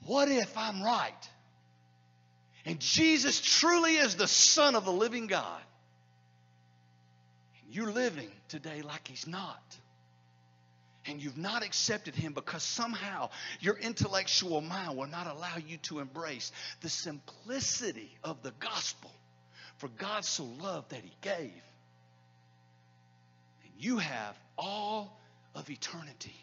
What 0.06 0.28
if 0.28 0.56
I'm 0.56 0.82
right? 0.82 1.12
And 2.66 2.80
Jesus 2.80 3.40
truly 3.40 3.96
is 3.96 4.16
the 4.16 4.28
Son 4.28 4.74
of 4.74 4.84
the 4.84 4.92
living 4.92 5.26
God. 5.26 5.60
You're 7.74 7.90
living 7.90 8.30
today 8.46 8.82
like 8.82 9.08
He's 9.08 9.26
not. 9.26 9.60
And 11.06 11.20
you've 11.20 11.36
not 11.36 11.64
accepted 11.64 12.14
Him 12.14 12.32
because 12.32 12.62
somehow 12.62 13.30
your 13.58 13.76
intellectual 13.76 14.60
mind 14.60 14.96
will 14.96 15.08
not 15.08 15.26
allow 15.26 15.56
you 15.56 15.78
to 15.88 15.98
embrace 15.98 16.52
the 16.82 16.88
simplicity 16.88 18.16
of 18.22 18.40
the 18.44 18.52
gospel. 18.60 19.10
For 19.78 19.88
God 19.88 20.24
so 20.24 20.44
loved 20.44 20.90
that 20.90 21.02
He 21.02 21.10
gave. 21.20 21.50
And 23.64 23.72
you 23.76 23.98
have 23.98 24.38
all 24.56 25.18
of 25.56 25.68
eternity 25.68 26.36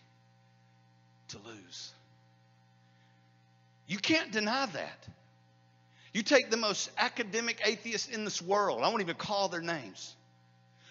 to 1.29 1.37
lose. 1.37 1.93
You 3.87 3.99
can't 3.99 4.33
deny 4.33 4.65
that. 4.65 5.07
You 6.13 6.23
take 6.23 6.51
the 6.51 6.57
most 6.57 6.91
academic 6.97 7.61
atheists 7.63 8.09
in 8.09 8.25
this 8.25 8.41
world, 8.41 8.81
I 8.83 8.89
won't 8.89 9.01
even 9.01 9.15
call 9.15 9.47
their 9.47 9.61
names. 9.61 10.13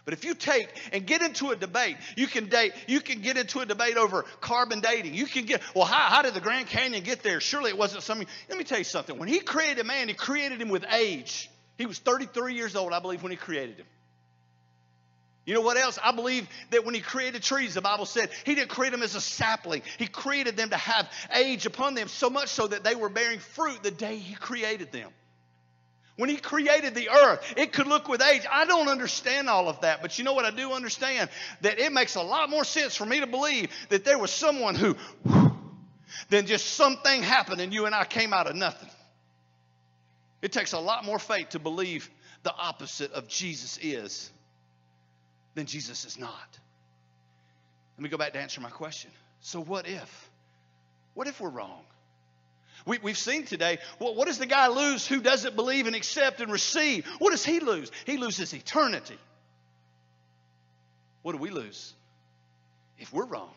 But 0.05 0.15
if 0.15 0.25
you 0.25 0.35
take 0.35 0.69
and 0.93 1.07
get 1.07 1.23
into 1.23 1.51
a 1.51 1.57
debate, 1.57 1.97
you 2.17 2.27
can 2.27 2.49
date, 2.49 2.73
you 2.87 3.01
can 3.01 3.21
get 3.21 3.37
into 3.37 3.61
a 3.61 3.67
debate 3.67 3.97
over 3.97 4.25
carbon 4.41 4.81
dating. 4.81 5.15
You 5.15 5.27
can 5.27 5.45
get, 5.45 5.63
well, 5.75 5.85
how, 5.85 6.15
how 6.15 6.23
did 6.23 6.35
the 6.35 6.41
Grand 6.41 6.67
Canyon 6.67 7.03
get 7.05 7.23
there? 7.23 7.41
Surely 7.41 7.71
it 7.71 7.79
wasn't 7.79 8.03
something. 8.03 8.27
Let 8.49 8.59
me 8.59 8.65
tell 8.65 8.79
you 8.79 8.85
something. 8.85 9.19
When 9.19 9.29
he 9.29 9.41
created 9.41 9.85
man, 9.87 10.09
he 10.09 10.15
created 10.15 10.61
him 10.61 10.69
with 10.69 10.85
age. 10.91 11.51
He 11.79 11.87
was 11.87 11.99
33 11.99 12.55
years 12.55 12.77
old, 12.77 12.93
I 12.93 13.01
believe, 13.01 13.23
when 13.23 13.31
he 13.31 13.37
created 13.37 13.79
him. 13.79 13.87
You 15.47 15.55
know 15.55 15.63
what 15.63 15.77
else? 15.77 15.99
I 16.03 16.13
believe 16.13 16.47
that 16.71 16.85
when 16.85 16.95
he 16.95 17.01
created 17.01 17.43
trees, 17.43 17.75
the 17.75 17.81
Bible 17.81 18.07
said 18.07 18.31
he 18.45 18.55
didn't 18.55 18.71
create 18.71 18.91
them 18.91 19.03
as 19.03 19.15
a 19.15 19.21
sapling. 19.21 19.83
He 19.99 20.07
created 20.07 20.57
them 20.57 20.71
to 20.71 20.77
have 20.77 21.11
age 21.35 21.67
upon 21.67 21.95
them, 21.95 22.09
so 22.09 22.31
much 22.31 22.51
so 22.51 22.67
that 22.67 22.85
they 22.85 22.95
were 22.95 23.09
bearing 23.09 23.39
fruit 23.39 23.83
the 23.83 23.91
day 23.91 24.17
he 24.17 24.35
created 24.35 24.93
them. 24.93 25.11
When 26.21 26.29
he 26.29 26.37
created 26.37 26.95
the 26.95 27.09
earth, 27.09 27.55
it 27.57 27.73
could 27.73 27.87
look 27.87 28.07
with 28.07 28.21
age. 28.21 28.43
I 28.53 28.67
don't 28.67 28.89
understand 28.89 29.49
all 29.49 29.71
of 29.71 29.81
that, 29.81 30.03
but 30.03 30.19
you 30.19 30.25
know 30.25 30.35
what 30.35 30.45
I 30.45 30.51
do 30.51 30.73
understand? 30.73 31.31
That 31.63 31.79
it 31.79 31.95
makes 31.95 32.15
a 32.15 32.21
lot 32.21 32.51
more 32.51 32.63
sense 32.63 32.95
for 32.95 33.07
me 33.07 33.21
to 33.21 33.27
believe 33.27 33.71
that 33.89 34.05
there 34.05 34.19
was 34.19 34.31
someone 34.31 34.75
who, 34.75 34.97
then 36.29 36.45
just 36.45 36.75
something 36.75 37.23
happened 37.23 37.63
and 37.63 37.73
you 37.73 37.87
and 37.87 37.95
I 37.95 38.05
came 38.05 38.35
out 38.35 38.47
of 38.47 38.55
nothing. 38.55 38.91
It 40.43 40.53
takes 40.53 40.75
a 40.75 40.79
lot 40.79 41.07
more 41.07 41.19
faith 41.19 41.49
to 41.51 41.59
believe 41.59 42.11
the 42.43 42.53
opposite 42.55 43.13
of 43.13 43.27
Jesus 43.27 43.79
is 43.81 44.31
than 45.55 45.65
Jesus 45.65 46.05
is 46.05 46.19
not. 46.19 46.59
Let 47.97 48.03
me 48.03 48.11
go 48.11 48.19
back 48.19 48.35
to 48.35 48.41
answer 48.41 48.61
my 48.61 48.69
question. 48.69 49.11
So, 49.41 49.59
what 49.59 49.89
if? 49.89 50.31
What 51.15 51.29
if 51.29 51.41
we're 51.41 51.49
wrong? 51.49 51.81
We, 52.87 52.99
have 53.05 53.19
seen 53.19 53.45
today, 53.45 53.79
well, 53.99 54.15
what 54.15 54.27
does 54.27 54.39
the 54.39 54.47
guy 54.47 54.69
lose 54.69 55.07
who 55.07 55.21
doesn't 55.21 55.57
believe 55.57 55.87
and 55.87 55.97
accept 55.97 56.41
and 56.41 56.51
receive? 56.51 57.07
What 57.19 57.31
does 57.31 57.45
he 57.45 57.61
lose? 57.61 57.91
He 58.07 58.17
loses 58.17 58.53
eternity. 58.53 59.19
What 61.23 61.33
do 61.33 61.39
we 61.39 61.51
lose? 61.51 61.95
If 62.99 63.13
we're 63.13 63.27
wrong, 63.27 63.53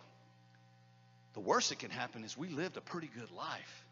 the 1.34 1.40
worst 1.40 1.70
that 1.70 1.80
can 1.80 1.92
happen 1.92 2.24
is 2.24 2.38
we 2.38 2.50
lived 2.50 2.78
a 2.78 2.82
pretty 2.82 3.10
good 3.18 3.32
life. 3.32 3.86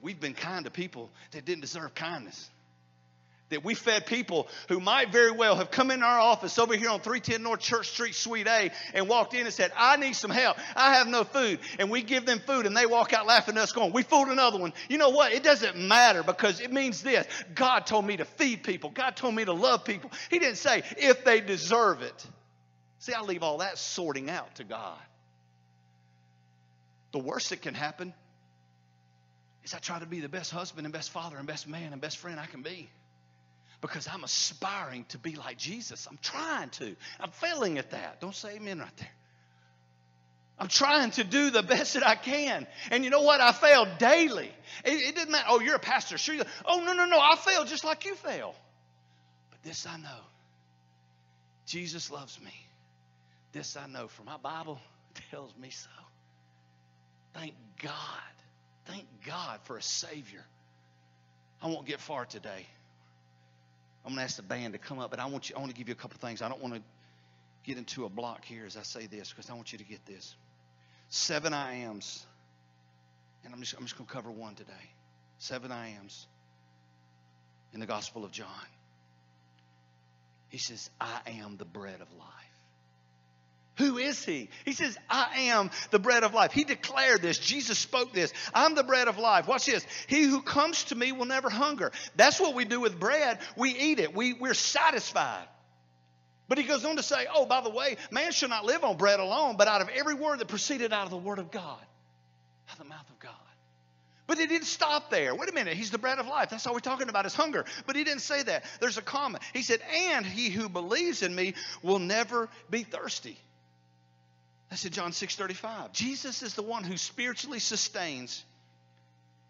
We've 0.00 0.18
been 0.18 0.34
kind 0.34 0.64
to 0.64 0.70
people 0.70 1.10
that 1.32 1.44
didn't 1.44 1.60
deserve 1.60 1.94
kindness 1.94 2.48
that 3.52 3.64
we 3.64 3.74
fed 3.74 4.06
people 4.06 4.48
who 4.68 4.80
might 4.80 5.12
very 5.12 5.30
well 5.30 5.56
have 5.56 5.70
come 5.70 5.90
in 5.90 6.02
our 6.02 6.18
office 6.18 6.58
over 6.58 6.76
here 6.76 6.90
on 6.90 7.00
310 7.00 7.42
North 7.42 7.60
Church 7.60 7.90
Street, 7.90 8.14
Suite 8.14 8.46
A, 8.46 8.70
and 8.94 9.08
walked 9.08 9.34
in 9.34 9.46
and 9.46 9.54
said, 9.54 9.72
I 9.76 9.96
need 9.96 10.14
some 10.14 10.30
help. 10.30 10.58
I 10.76 10.94
have 10.94 11.06
no 11.06 11.24
food. 11.24 11.60
And 11.78 11.90
we 11.90 12.02
give 12.02 12.26
them 12.26 12.40
food, 12.40 12.66
and 12.66 12.76
they 12.76 12.86
walk 12.86 13.12
out 13.12 13.26
laughing 13.26 13.56
at 13.56 13.62
us, 13.62 13.72
going, 13.72 13.92
We 13.92 14.02
fooled 14.02 14.28
another 14.28 14.58
one. 14.58 14.72
You 14.88 14.98
know 14.98 15.10
what? 15.10 15.32
It 15.32 15.42
doesn't 15.42 15.76
matter 15.76 16.22
because 16.22 16.60
it 16.60 16.72
means 16.72 17.02
this 17.02 17.26
God 17.54 17.86
told 17.86 18.04
me 18.04 18.16
to 18.16 18.24
feed 18.24 18.62
people, 18.62 18.90
God 18.90 19.16
told 19.16 19.34
me 19.34 19.44
to 19.44 19.52
love 19.52 19.84
people. 19.84 20.10
He 20.30 20.38
didn't 20.38 20.56
say 20.56 20.82
if 20.96 21.24
they 21.24 21.40
deserve 21.40 22.02
it. 22.02 22.26
See, 22.98 23.12
I 23.12 23.20
leave 23.22 23.42
all 23.42 23.58
that 23.58 23.78
sorting 23.78 24.30
out 24.30 24.54
to 24.56 24.64
God. 24.64 24.98
The 27.12 27.18
worst 27.18 27.50
that 27.50 27.60
can 27.60 27.74
happen 27.74 28.14
is 29.64 29.74
I 29.74 29.78
try 29.78 29.98
to 29.98 30.06
be 30.06 30.20
the 30.20 30.28
best 30.28 30.50
husband 30.50 30.86
and 30.86 30.92
best 30.92 31.10
father 31.10 31.36
and 31.36 31.46
best 31.46 31.68
man 31.68 31.92
and 31.92 32.00
best 32.00 32.18
friend 32.18 32.40
I 32.40 32.46
can 32.46 32.62
be 32.62 32.88
because 33.82 34.08
I'm 34.08 34.24
aspiring 34.24 35.04
to 35.10 35.18
be 35.18 35.34
like 35.34 35.58
Jesus. 35.58 36.06
I'm 36.10 36.18
trying 36.22 36.70
to. 36.70 36.96
I'm 37.20 37.30
failing 37.32 37.76
at 37.76 37.90
that. 37.90 38.20
Don't 38.20 38.34
say 38.34 38.54
amen 38.54 38.78
right 38.78 38.96
there. 38.96 39.10
I'm 40.58 40.68
trying 40.68 41.10
to 41.12 41.24
do 41.24 41.50
the 41.50 41.62
best 41.62 41.94
that 41.94 42.06
I 42.06 42.14
can. 42.14 42.66
And 42.92 43.04
you 43.04 43.10
know 43.10 43.22
what? 43.22 43.40
I 43.40 43.50
fail 43.50 43.86
daily. 43.98 44.50
It, 44.84 44.92
it 44.92 45.16
didn't 45.16 45.32
matter. 45.32 45.46
Oh, 45.48 45.60
you're 45.60 45.74
a 45.74 45.80
pastor. 45.80 46.16
Sure. 46.16 46.36
You, 46.36 46.44
oh, 46.64 46.78
no, 46.84 46.92
no, 46.92 47.04
no. 47.04 47.18
I 47.18 47.34
fail 47.36 47.64
just 47.64 47.84
like 47.84 48.04
you 48.04 48.14
fail. 48.14 48.54
But 49.50 49.62
this 49.64 49.86
I 49.86 49.96
know 49.96 50.20
Jesus 51.66 52.10
loves 52.10 52.40
me. 52.40 52.54
This 53.50 53.76
I 53.76 53.88
know, 53.88 54.06
for 54.06 54.22
my 54.22 54.36
Bible 54.36 54.78
tells 55.30 55.52
me 55.60 55.70
so. 55.70 55.90
Thank 57.34 57.54
God. 57.82 57.92
Thank 58.84 59.06
God 59.26 59.58
for 59.64 59.76
a 59.76 59.82
Savior. 59.82 60.44
I 61.60 61.66
won't 61.66 61.86
get 61.86 61.98
far 61.98 62.24
today. 62.24 62.66
I'm 64.04 64.10
going 64.10 64.18
to 64.18 64.24
ask 64.24 64.36
the 64.36 64.42
band 64.42 64.72
to 64.72 64.78
come 64.78 64.98
up, 64.98 65.10
but 65.10 65.20
I 65.20 65.26
want 65.26 65.48
you. 65.48 65.56
I 65.56 65.60
want 65.60 65.70
to 65.70 65.76
give 65.76 65.88
you 65.88 65.92
a 65.92 65.96
couple 65.96 66.18
things. 66.18 66.42
I 66.42 66.48
don't 66.48 66.60
want 66.60 66.74
to 66.74 66.82
get 67.64 67.78
into 67.78 68.04
a 68.04 68.08
block 68.08 68.44
here 68.44 68.64
as 68.66 68.76
I 68.76 68.82
say 68.82 69.06
this 69.06 69.30
because 69.30 69.48
I 69.48 69.54
want 69.54 69.72
you 69.72 69.78
to 69.78 69.84
get 69.84 70.04
this. 70.06 70.34
Seven 71.08 71.54
I 71.54 71.74
ams. 71.74 72.24
And 73.44 73.54
I'm 73.54 73.60
just, 73.60 73.74
I'm 73.74 73.82
just 73.82 73.96
going 73.96 74.06
to 74.06 74.12
cover 74.12 74.30
one 74.30 74.54
today. 74.54 74.72
Seven 75.38 75.72
I 75.72 75.90
ams 75.90 76.26
in 77.72 77.80
the 77.80 77.86
Gospel 77.86 78.24
of 78.24 78.32
John. 78.32 78.46
He 80.48 80.58
says, 80.58 80.90
I 81.00 81.20
am 81.26 81.56
the 81.56 81.64
bread 81.64 82.00
of 82.00 82.12
life. 82.18 82.41
Who 83.78 83.96
is 83.96 84.22
he? 84.22 84.50
He 84.64 84.72
says, 84.72 84.98
I 85.08 85.44
am 85.44 85.70
the 85.90 85.98
bread 85.98 86.24
of 86.24 86.34
life. 86.34 86.52
He 86.52 86.64
declared 86.64 87.22
this. 87.22 87.38
Jesus 87.38 87.78
spoke 87.78 88.12
this. 88.12 88.32
I'm 88.52 88.74
the 88.74 88.82
bread 88.82 89.08
of 89.08 89.16
life. 89.18 89.48
Watch 89.48 89.64
this. 89.64 89.86
He 90.06 90.24
who 90.24 90.42
comes 90.42 90.84
to 90.84 90.94
me 90.94 91.12
will 91.12 91.24
never 91.24 91.48
hunger. 91.48 91.90
That's 92.14 92.38
what 92.38 92.54
we 92.54 92.66
do 92.66 92.80
with 92.80 93.00
bread. 93.00 93.38
We 93.56 93.70
eat 93.70 93.98
it, 93.98 94.14
we, 94.14 94.34
we're 94.34 94.54
satisfied. 94.54 95.46
But 96.48 96.58
he 96.58 96.64
goes 96.64 96.84
on 96.84 96.96
to 96.96 97.02
say, 97.02 97.26
Oh, 97.34 97.46
by 97.46 97.62
the 97.62 97.70
way, 97.70 97.96
man 98.10 98.32
shall 98.32 98.50
not 98.50 98.66
live 98.66 98.84
on 98.84 98.98
bread 98.98 99.20
alone, 99.20 99.56
but 99.56 99.68
out 99.68 99.80
of 99.80 99.88
every 99.88 100.14
word 100.14 100.40
that 100.40 100.48
proceeded 100.48 100.92
out 100.92 101.04
of 101.04 101.10
the 101.10 101.16
word 101.16 101.38
of 101.38 101.50
God, 101.50 101.80
out 102.68 102.72
of 102.72 102.78
the 102.78 102.84
mouth 102.84 103.08
of 103.08 103.18
God. 103.20 103.32
But 104.26 104.36
he 104.36 104.46
didn't 104.46 104.66
stop 104.66 105.10
there. 105.10 105.34
Wait 105.34 105.48
a 105.48 105.52
minute. 105.52 105.76
He's 105.76 105.90
the 105.90 105.98
bread 105.98 106.18
of 106.18 106.26
life. 106.26 106.50
That's 106.50 106.66
all 106.66 106.74
we're 106.74 106.80
talking 106.80 107.08
about 107.08 107.24
is 107.24 107.34
hunger. 107.34 107.64
But 107.86 107.96
he 107.96 108.04
didn't 108.04 108.20
say 108.20 108.42
that. 108.42 108.64
There's 108.80 108.98
a 108.98 109.02
comma. 109.02 109.40
He 109.54 109.62
said, 109.62 109.80
And 110.10 110.26
he 110.26 110.50
who 110.50 110.68
believes 110.68 111.22
in 111.22 111.34
me 111.34 111.54
will 111.82 111.98
never 111.98 112.50
be 112.68 112.82
thirsty. 112.82 113.38
That's 114.72 114.86
in 114.86 114.92
John 114.92 115.12
6 115.12 115.36
35. 115.36 115.92
Jesus 115.92 116.42
is 116.42 116.54
the 116.54 116.62
one 116.62 116.82
who 116.82 116.96
spiritually 116.96 117.58
sustains, 117.58 118.42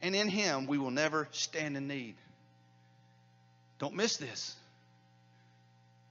and 0.01 0.17
in 0.17 0.27
him 0.27 0.67
we 0.67 0.79
will 0.79 0.91
never 0.91 1.29
stand 1.31 1.77
in 1.77 1.87
need. 1.87 2.17
Don't 3.79 3.95
miss 3.95 4.17
this. 4.17 4.57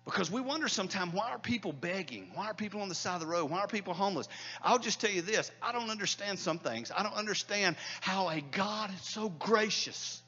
Because 0.06 0.32
we 0.32 0.40
wonder 0.40 0.70
sometimes 0.70 1.14
why 1.14 1.30
are 1.32 1.40
people 1.40 1.74
begging? 1.74 2.32
Why 2.36 2.46
are 2.46 2.54
people 2.54 2.80
on 2.80 2.88
the 2.88 2.96
side 2.96 3.16
of 3.16 3.20
the 3.20 3.28
road? 3.28 3.52
Why 3.52 3.60
are 3.60 3.68
people 3.68 3.94
homeless? 3.94 4.30
I'll 4.64 4.80
just 4.80 5.02
tell 5.02 5.12
you 5.12 5.22
this 5.22 5.52
I 5.62 5.74
don't 5.74 5.90
understand 5.90 6.40
some 6.40 6.58
things. 6.58 6.90
I 6.96 7.04
don't 7.04 7.16
understand 7.16 7.76
how 8.00 8.30
a 8.30 8.40
God 8.40 8.92
so 9.02 9.28
gracious 9.28 10.22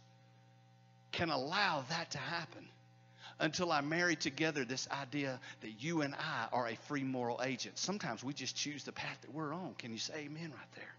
can 1.13 1.29
allow 1.29 1.85
that 1.87 2.11
to 2.11 2.17
happen 2.17 2.67
until 3.43 3.73
I 3.73 3.81
marry 3.81 4.15
together 4.15 4.63
this 4.63 4.87
idea 4.89 5.39
that 5.61 5.83
you 5.83 6.01
and 6.01 6.15
I 6.15 6.47
are 6.53 6.67
a 6.69 6.75
free 6.87 7.03
moral 7.03 7.41
agent. 7.43 7.77
Sometimes 7.77 8.23
we 8.23 8.33
just 8.33 8.55
choose 8.55 8.85
the 8.85 8.93
path 8.93 9.17
that 9.21 9.33
we're 9.33 9.53
on. 9.53 9.75
Can 9.77 9.91
you 9.91 9.97
say 9.97 10.13
amen 10.25 10.51
right 10.51 10.71
there? 10.75 10.95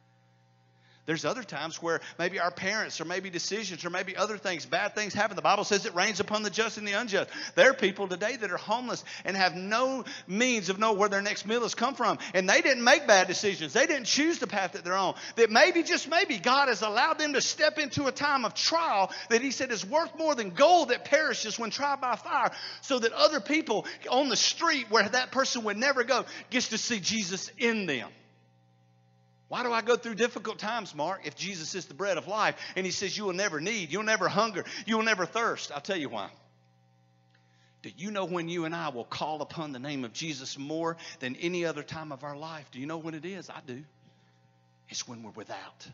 There's 1.07 1.27
other 1.27 1.43
times 1.43 1.83
where 1.83 2.01
maybe 2.19 2.41
our 2.41 2.51
parents 2.51 2.99
or 2.99 3.05
maybe 3.05 3.29
decisions 3.29 3.85
or 3.85 3.91
maybe 3.91 4.17
other 4.17 4.39
things, 4.39 4.65
bad 4.65 4.95
things 4.95 5.13
happen. 5.13 5.37
The 5.37 5.43
Bible 5.43 5.65
says 5.65 5.85
it 5.85 5.95
rains 5.95 6.19
upon 6.19 6.43
the 6.43 6.49
just 6.49 6.79
and 6.79 6.89
the 6.89 6.93
unjust. 6.93 7.29
There 7.55 7.71
are 7.71 7.75
people 7.75 8.09
today 8.09 8.37
that 8.37 8.51
are 8.51 8.57
homeless 8.57 9.05
and 9.27 9.37
have 9.37 9.55
no 9.55 10.05
means 10.27 10.71
of 10.71 10.79
knowing 10.79 10.99
where 10.99 11.11
their 11.11 11.21
next 11.21 11.47
meal 11.47 11.61
has 11.61 11.75
come 11.75 11.95
from. 11.95 12.19
And 12.33 12.49
they 12.49 12.63
didn't 12.63 12.83
make 12.83 13.07
bad 13.07 13.27
decisions. 13.27 13.75
They 13.75 13.87
didn't 13.87 14.07
choose 14.07 14.39
the 14.39 14.47
path 14.47 14.73
that 14.73 14.85
they're 14.85 14.97
on. 14.97 15.15
That 15.37 15.51
maybe, 15.51 15.83
just 15.83 16.09
maybe, 16.09 16.39
God 16.39 16.69
has 16.69 16.81
allowed 16.81 17.19
them 17.19 17.35
to 17.35 17.43
step 17.43 17.79
into 17.79 18.07
a 18.07 18.13
time 18.13 18.47
of 18.47 18.55
trial 18.55 19.13
that 19.29 19.43
He 19.43 19.51
said 19.51 19.73
is 19.73 19.85
worth 19.85 20.17
more 20.17 20.35
than 20.35 20.51
gold 20.51 20.89
that 20.89 21.05
perishes 21.05 21.59
when 21.59 21.69
tried 21.69 22.01
by 22.01 22.17
fire. 22.17 22.51
So 22.81 22.99
that 22.99 23.13
other 23.13 23.41
people 23.41 23.85
on 24.11 24.31
the 24.31 24.37
street 24.37 24.87
where 24.89 25.07
that 25.07 25.33
person 25.33 25.65
would 25.65 25.77
never 25.77 26.03
go 26.03 26.25
gets 26.49 26.71
to 26.71 26.79
see 26.79 26.99
Jesus 26.99 27.51
in 27.59 27.85
them. 27.85 28.09
Why 29.49 29.63
do 29.63 29.73
I 29.73 29.83
go 29.83 29.97
through 29.97 30.15
difficult 30.15 30.59
times, 30.59 30.95
Mark, 30.95 31.23
if 31.27 31.37
Jesus 31.37 31.75
is 31.75 31.87
the 31.87 31.95
bread 31.95 32.17
of 32.17 32.27
life 32.27 32.57
and 32.77 32.87
he 32.87 32.93
says 32.93 33.17
you 33.17 33.25
will 33.25 33.35
never 33.35 33.61
need, 33.61 33.93
you'll 33.93 34.03
never 34.03 34.29
hunger, 34.29 34.65
you 34.87 34.97
will 34.97 35.05
never 35.05 35.27
thirst? 35.27 35.71
I'll 35.73 35.81
tell 35.81 35.97
you 35.97 36.09
why. 36.09 36.31
Do 37.83 37.91
you 37.95 38.11
know 38.11 38.25
when 38.25 38.49
you 38.49 38.65
and 38.65 38.75
I 38.75 38.89
will 38.89 39.05
call 39.05 39.43
upon 39.43 39.73
the 39.73 39.79
name 39.79 40.05
of 40.05 40.15
Jesus 40.15 40.59
more 40.59 40.97
than 41.21 41.37
any 41.37 41.67
other 41.67 41.83
time 41.83 42.13
of 42.13 42.25
our 42.25 42.37
life? 42.37 42.65
Do 42.73 42.81
you 42.81 42.87
know 42.87 42.97
when 42.97 43.13
it 43.13 43.27
is? 43.27 43.51
I 43.51 43.61
do. 43.67 43.85
It's 44.89 45.07
when 45.07 45.23
we're 45.23 45.33
without. 45.33 45.87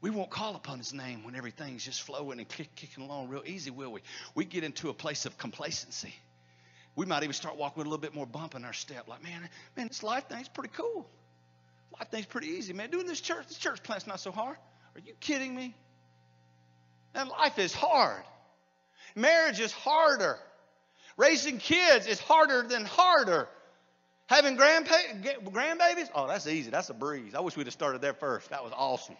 We 0.00 0.10
won't 0.10 0.30
call 0.30 0.54
upon 0.54 0.78
his 0.78 0.92
name 0.92 1.24
when 1.24 1.34
everything's 1.34 1.84
just 1.84 2.02
flowing 2.02 2.38
and 2.38 2.48
kick, 2.48 2.74
kicking 2.76 3.04
along 3.04 3.28
real 3.28 3.42
easy, 3.44 3.70
will 3.70 3.90
we? 3.90 4.02
We 4.36 4.44
get 4.44 4.62
into 4.62 4.90
a 4.90 4.94
place 4.94 5.26
of 5.26 5.36
complacency. 5.36 6.14
We 6.94 7.06
might 7.06 7.24
even 7.24 7.32
start 7.32 7.56
walking 7.56 7.78
with 7.78 7.86
a 7.86 7.90
little 7.90 8.02
bit 8.02 8.14
more 8.14 8.26
bump 8.26 8.54
in 8.54 8.64
our 8.64 8.72
step, 8.72 9.08
like, 9.08 9.24
man, 9.24 9.48
man, 9.76 9.88
this 9.88 10.02
life 10.04 10.28
thing's 10.28 10.48
pretty 10.48 10.70
cool. 10.76 11.08
Life 11.98 12.10
thing's 12.10 12.26
pretty 12.26 12.48
easy, 12.48 12.72
man. 12.72 12.90
Doing 12.90 13.06
this 13.06 13.20
church, 13.20 13.46
this 13.48 13.58
church 13.58 13.82
plant's 13.82 14.06
not 14.06 14.20
so 14.20 14.32
hard. 14.32 14.56
Are 14.94 15.00
you 15.00 15.14
kidding 15.20 15.54
me? 15.54 15.74
And 17.14 17.28
life 17.28 17.58
is 17.58 17.72
hard. 17.72 18.22
Marriage 19.14 19.60
is 19.60 19.72
harder. 19.72 20.38
Raising 21.16 21.58
kids 21.58 22.06
is 22.06 22.18
harder 22.18 22.62
than 22.62 22.84
harder. 22.84 23.48
Having 24.26 24.56
grandpa- 24.56 25.38
grandbabies, 25.44 26.08
oh, 26.14 26.26
that's 26.26 26.46
easy. 26.46 26.70
That's 26.70 26.88
a 26.90 26.94
breeze. 26.94 27.34
I 27.34 27.40
wish 27.40 27.56
we'd 27.56 27.66
have 27.66 27.72
started 27.72 28.00
there 28.00 28.14
first. 28.14 28.50
That 28.50 28.64
was 28.64 28.72
awesome. 28.74 29.16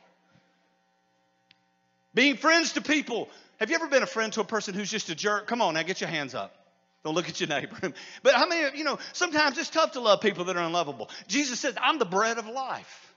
Being 2.14 2.36
friends 2.36 2.72
to 2.72 2.80
people. 2.80 3.28
Have 3.58 3.70
you 3.70 3.76
ever 3.76 3.86
been 3.86 4.02
a 4.02 4.06
friend 4.06 4.32
to 4.32 4.40
a 4.40 4.44
person 4.44 4.74
who's 4.74 4.90
just 4.90 5.08
a 5.10 5.14
jerk? 5.14 5.46
Come 5.46 5.60
on 5.60 5.74
now, 5.74 5.82
get 5.82 6.00
your 6.00 6.10
hands 6.10 6.34
up. 6.34 6.63
Don't 7.04 7.14
look 7.14 7.28
at 7.28 7.38
your 7.38 7.48
neighbor. 7.50 7.76
But 8.22 8.36
I 8.36 8.46
mean, 8.48 8.70
you 8.74 8.84
know, 8.84 8.98
sometimes 9.12 9.58
it's 9.58 9.70
tough 9.70 9.92
to 9.92 10.00
love 10.00 10.20
people 10.22 10.46
that 10.46 10.56
are 10.56 10.62
unlovable. 10.62 11.10
Jesus 11.28 11.60
says, 11.60 11.74
I'm 11.80 11.98
the 11.98 12.06
bread 12.06 12.38
of 12.38 12.46
life. 12.46 13.12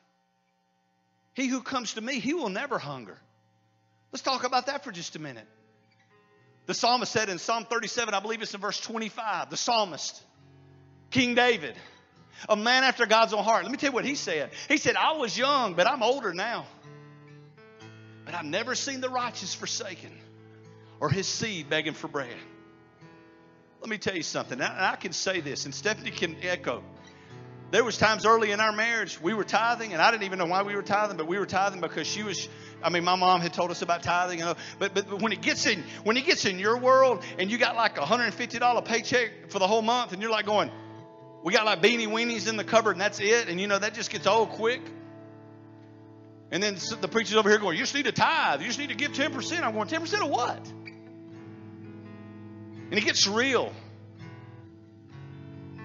He 1.34 1.48
who 1.48 1.62
comes 1.62 1.94
to 1.94 2.02
me, 2.02 2.20
he 2.20 2.34
will 2.34 2.50
never 2.50 2.78
hunger. 2.78 3.18
Let's 4.12 4.24
talk 4.24 4.44
about 4.44 4.66
that 4.66 4.84
for 4.84 4.92
just 4.92 5.16
a 5.16 5.20
minute. 5.20 5.48
The 6.66 6.74
psalmist 6.74 7.12
said 7.12 7.30
in 7.30 7.40
Psalm 7.40 7.66
37, 7.66 8.14
I 8.14 8.20
believe 8.20 8.42
it's 8.42 8.54
in 8.54 8.60
verse 8.60 8.80
25, 8.82 9.50
the 9.50 9.58
psalmist, 9.58 10.22
King 11.12 11.34
David, 11.34 11.76
a 12.50 12.58
man 12.58 12.84
after 12.84 13.06
God's 13.06 13.34
own 13.34 13.44
heart. 13.44 13.64
Let 13.64 13.72
me 13.72 13.78
tell 13.78 13.92
you 13.92 13.94
what 13.94 14.04
he 14.04 14.16
said. 14.16 14.50
He 14.68 14.78
said, 14.78 14.98
I 14.98 15.14
was 15.14 15.38
young, 15.38 15.76
but 15.76 15.88
I'm 15.88 16.04
older 16.04 16.34
now. 16.34 16.66
But 18.26 18.36
I've 18.36 18.46
never 18.46 18.76
seen 18.76 19.00
the 19.00 19.10
righteous 19.10 19.54
forsaken 19.54 20.12
or 21.00 21.10
his 21.10 21.28
seed 21.28 21.70
begging 21.70 21.94
for 21.94 22.10
bread. 22.10 22.36
Let 23.88 23.92
me 23.92 23.98
tell 24.00 24.18
you 24.18 24.24
something. 24.24 24.60
And 24.60 24.70
I 24.70 24.98
can 24.98 25.14
say 25.14 25.40
this, 25.40 25.64
and 25.64 25.74
Stephanie 25.74 26.12
can 26.12 26.36
echo. 26.42 26.84
There 27.72 27.86
was 27.86 27.98
times 27.98 28.26
early 28.26 28.52
in 28.52 28.60
our 28.60 28.74
marriage 28.74 29.22
we 29.22 29.34
were 29.34 29.46
tithing, 29.46 29.94
and 29.94 30.02
I 30.02 30.12
didn't 30.12 30.24
even 30.24 30.40
know 30.40 30.46
why 30.46 30.64
we 30.64 30.76
were 30.76 30.82
tithing, 30.82 31.16
but 31.16 31.26
we 31.26 31.40
were 31.40 31.46
tithing 31.46 31.80
because 31.80 32.06
she 32.06 32.22
was. 32.22 32.50
I 32.84 32.90
mean, 32.90 33.06
my 33.06 33.16
mom 33.16 33.40
had 33.40 33.54
told 33.54 33.72
us 33.72 33.82
about 33.84 34.04
tithing, 34.04 34.40
know. 34.40 34.56
But 34.78 34.94
but, 34.94 35.10
but 35.10 35.22
when 35.22 35.32
it 35.32 35.42
gets 35.42 35.66
in 35.66 35.86
when 36.04 36.18
it 36.18 36.26
gets 36.26 36.44
in 36.44 36.60
your 36.60 36.78
world, 36.78 37.24
and 37.40 37.50
you 37.50 37.58
got 37.58 37.78
like 37.78 37.98
a 37.98 38.06
hundred 38.06 38.26
and 38.26 38.34
fifty 38.34 38.60
dollar 38.60 38.82
paycheck 38.82 39.52
for 39.52 39.60
the 39.60 39.68
whole 39.68 39.82
month, 39.82 40.12
and 40.12 40.22
you're 40.22 40.32
like 40.32 40.46
going, 40.46 40.70
we 41.46 41.54
got 41.54 41.66
like 41.66 41.82
beanie 41.82 42.10
weenies 42.10 42.50
in 42.50 42.58
the 42.58 42.66
cupboard, 42.66 42.92
and 42.92 43.00
that's 43.00 43.22
it, 43.22 43.48
and 43.48 43.58
you 43.62 43.68
know 43.68 43.80
that 43.80 43.94
just 43.94 44.10
gets 44.10 44.28
old 44.28 44.50
quick. 44.50 44.82
And 46.52 46.62
then 46.62 46.76
the 47.00 47.08
preacher's 47.08 47.38
over 47.38 47.50
here 47.50 47.58
going, 47.58 47.78
you 47.78 47.84
just 47.84 47.96
need 47.96 48.06
to 48.06 48.12
tithe, 48.12 48.60
you 48.60 48.68
just 48.68 48.80
need 48.80 48.90
to 48.90 48.96
give 48.96 49.14
ten 49.14 49.32
percent. 49.32 49.64
I'm 49.64 49.74
going, 49.74 49.88
ten 49.88 50.02
percent 50.02 50.24
of 50.24 50.30
what? 50.30 50.60
And 52.90 52.98
it 52.98 53.06
gets 53.06 53.28
real. 53.28 53.72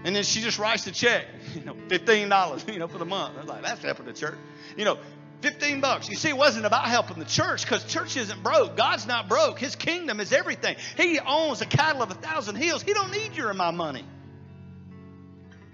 And 0.04 0.16
then 0.16 0.24
she 0.24 0.40
just 0.40 0.58
writes 0.58 0.84
the 0.84 0.90
check, 0.90 1.26
you 1.54 1.64
know, 1.64 1.74
$15, 1.74 2.72
you 2.72 2.78
know, 2.78 2.88
for 2.88 2.98
the 2.98 3.04
month. 3.04 3.36
I 3.36 3.40
was 3.40 3.48
like, 3.48 3.62
that's 3.62 3.82
helping 3.82 4.06
the 4.06 4.12
church. 4.12 4.34
You 4.76 4.84
know, 4.84 4.98
15 5.42 5.80
bucks. 5.80 6.08
You 6.08 6.16
see, 6.16 6.28
it 6.28 6.36
wasn't 6.36 6.66
about 6.66 6.84
helping 6.84 7.18
the 7.18 7.24
church 7.24 7.62
because 7.62 7.84
church 7.84 8.16
isn't 8.16 8.42
broke. 8.42 8.76
God's 8.76 9.06
not 9.06 9.28
broke. 9.28 9.58
His 9.58 9.76
kingdom 9.76 10.20
is 10.20 10.32
everything. 10.32 10.76
He 10.96 11.18
owns 11.18 11.58
the 11.58 11.66
cattle 11.66 12.02
of 12.02 12.10
a 12.10 12.14
thousand 12.14 12.56
hills. 12.56 12.82
He 12.82 12.94
don't 12.94 13.10
need 13.10 13.34
your 13.36 13.48
and 13.50 13.58
my 13.58 13.72
money. 13.72 14.04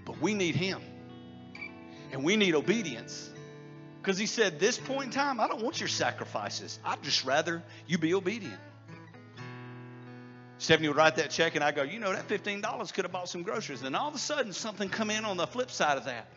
But 0.05 0.19
we 0.19 0.33
need 0.33 0.55
him. 0.55 0.81
And 2.11 2.23
we 2.23 2.35
need 2.35 2.55
obedience. 2.55 3.29
Because 4.01 4.17
he 4.17 4.25
said, 4.25 4.59
this 4.59 4.77
point 4.77 5.05
in 5.05 5.11
time, 5.11 5.39
I 5.39 5.47
don't 5.47 5.61
want 5.61 5.79
your 5.79 5.89
sacrifices. 5.89 6.79
I'd 6.83 7.03
just 7.03 7.25
rather 7.25 7.61
you 7.85 7.99
be 7.99 8.15
obedient. 8.15 8.59
Stephanie 10.59 10.89
would 10.89 10.97
write 10.97 11.15
that 11.15 11.29
check, 11.31 11.55
and 11.55 11.63
I 11.63 11.71
go, 11.71 11.83
you 11.83 11.99
know, 11.99 12.11
that 12.11 12.27
$15 12.27 12.93
could 12.93 13.05
have 13.05 13.11
bought 13.13 13.29
some 13.29 13.43
groceries. 13.43 13.81
And 13.81 13.95
all 13.95 14.09
of 14.09 14.15
a 14.15 14.19
sudden, 14.19 14.51
something 14.51 14.89
come 14.89 15.09
in 15.09 15.23
on 15.23 15.37
the 15.37 15.47
flip 15.47 15.71
side 15.71 15.97
of 15.97 16.05
that. 16.05 16.27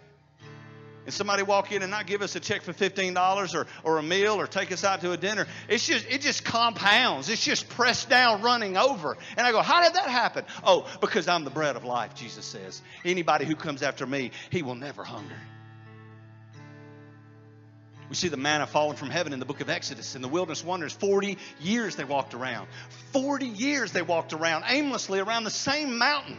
And 1.05 1.13
somebody 1.13 1.43
walk 1.43 1.73
in 1.73 1.83
and 1.83 1.91
not 1.91 2.07
give 2.07 2.23
us 2.23 2.37
a 2.37 2.41
check 2.41 2.63
for 2.63 2.73
$15 2.73 3.55
or, 3.55 3.67
or 3.83 3.99
a 3.99 4.03
meal 4.05 4.35
or 4.35 4.47
take 4.47 4.71
us 4.71 4.85
out 4.85 5.01
to 5.01 5.11
a 5.11 5.17
dinner. 5.17 5.49
It's 5.69 5.85
just, 5.85 6.07
it 6.09 6.21
just 6.21 6.45
compounds. 6.45 7.29
It's 7.29 7.45
just 7.45 7.69
pressed 7.71 8.09
down, 8.09 8.43
running 8.43 8.77
over. 8.77 9.17
And 9.37 9.45
I 9.45 9.51
go, 9.51 9.61
how 9.61 9.83
did 9.83 9.95
that 9.95 10.09
happen? 10.09 10.45
Oh, 10.63 10.89
because 11.01 11.27
I'm 11.27 11.43
the 11.43 11.51
bread 11.51 11.75
of 11.75 11.85
life, 11.85 12.15
Jesus 12.15 12.45
says. 12.45 12.81
Anybody 13.05 13.45
who 13.45 13.57
comes 13.57 13.83
after 13.83 14.07
me, 14.07 14.31
he 14.51 14.63
will 14.63 14.77
never 14.77 15.03
hunger. 15.03 15.35
We 18.13 18.17
see 18.17 18.29
the 18.29 18.37
manna 18.37 18.67
falling 18.67 18.99
from 18.99 19.09
heaven 19.09 19.33
in 19.33 19.39
the 19.39 19.47
book 19.47 19.63
of 19.63 19.71
Exodus. 19.71 20.15
In 20.15 20.21
the 20.21 20.29
wilderness 20.29 20.63
wonders, 20.63 20.93
40 20.93 21.39
years 21.63 21.97
they 21.97 22.05
walked 22.05 22.35
around. 22.35 22.69
40 23.15 23.47
years 23.47 23.93
they 23.93 24.03
walked 24.03 24.35
around 24.35 24.65
aimlessly 24.69 25.19
around 25.19 25.45
the 25.45 25.51
same 25.51 25.97
mountain. 25.97 26.37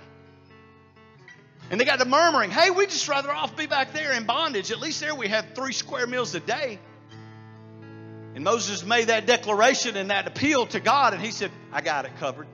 And 1.71 1.81
they 1.81 1.85
got 1.85 1.97
to 1.97 2.05
murmuring, 2.05 2.51
hey, 2.51 2.69
we'd 2.69 2.91
just 2.91 3.07
rather 3.07 3.31
off 3.31 3.57
be 3.57 3.65
back 3.65 3.91
there 3.91 4.13
in 4.13 4.27
bondage. 4.27 4.69
At 4.69 4.81
least 4.81 4.99
there 4.99 5.15
we 5.15 5.29
have 5.29 5.55
three 5.55 5.73
square 5.73 6.05
meals 6.05 6.35
a 6.35 6.41
day. 6.41 6.77
And 8.35 8.43
Moses 8.43 8.85
made 8.85 9.07
that 9.07 9.25
declaration 9.25 9.97
and 9.97 10.11
that 10.11 10.27
appeal 10.27 10.67
to 10.67 10.79
God, 10.79 11.15
and 11.15 11.23
he 11.23 11.31
said, 11.31 11.49
I 11.71 11.81
got 11.81 12.05
it 12.05 12.11
covered. 12.19 12.45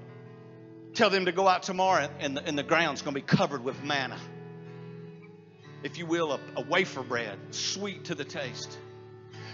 Tell 0.94 1.10
them 1.10 1.26
to 1.26 1.34
go 1.34 1.46
out 1.46 1.64
tomorrow 1.64 2.08
and 2.22 2.38
the, 2.38 2.46
and 2.46 2.58
the 2.58 2.64
ground's 2.64 3.02
going 3.02 3.16
to 3.16 3.20
be 3.20 3.28
covered 3.28 3.66
with 3.66 3.84
manna. 3.84 4.18
If 5.84 5.98
you 5.98 6.06
will, 6.06 6.32
a, 6.32 6.40
a 6.56 6.62
wafer 6.62 7.04
bread, 7.04 7.38
sweet 7.52 8.06
to 8.06 8.16
the 8.16 8.24
taste. 8.24 8.78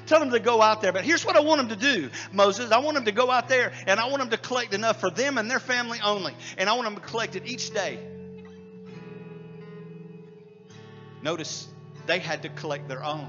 Tell 0.06 0.20
them 0.20 0.32
to 0.32 0.40
go 0.40 0.62
out 0.62 0.82
there. 0.82 0.94
But 0.94 1.04
here's 1.04 1.26
what 1.26 1.36
I 1.36 1.40
want 1.40 1.68
them 1.68 1.70
to 1.70 1.76
do, 1.76 2.10
Moses. 2.32 2.72
I 2.72 2.78
want 2.78 2.96
them 2.96 3.06
to 3.06 3.12
go 3.12 3.32
out 3.32 3.50
there 3.50 3.74
and 3.88 4.00
I 4.00 4.06
want 4.06 4.20
them 4.20 4.30
to 4.30 4.38
collect 4.38 4.74
enough 4.74 5.00
for 5.00 5.10
them 5.10 5.38
and 5.38 5.50
their 5.50 5.60
family 5.60 6.00
only. 6.04 6.34
And 6.58 6.70
I 6.70 6.74
want 6.74 6.86
them 6.86 6.96
to 6.96 7.02
collect 7.02 7.36
it 7.36 7.44
each 7.46 7.74
day. 7.74 8.00
Notice 11.22 11.68
they 12.06 12.20
had 12.20 12.44
to 12.44 12.50
collect 12.50 12.88
their 12.88 13.04
own. 13.04 13.28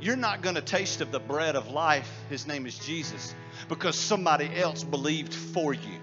You're 0.00 0.16
not 0.16 0.42
going 0.42 0.56
to 0.56 0.60
taste 0.60 1.00
of 1.00 1.12
the 1.12 1.20
bread 1.20 1.54
of 1.54 1.68
life, 1.68 2.10
his 2.28 2.48
name 2.48 2.66
is 2.66 2.76
Jesus, 2.76 3.36
because 3.68 3.94
somebody 3.94 4.50
else 4.56 4.82
believed 4.82 5.32
for 5.32 5.72
you. 5.72 6.00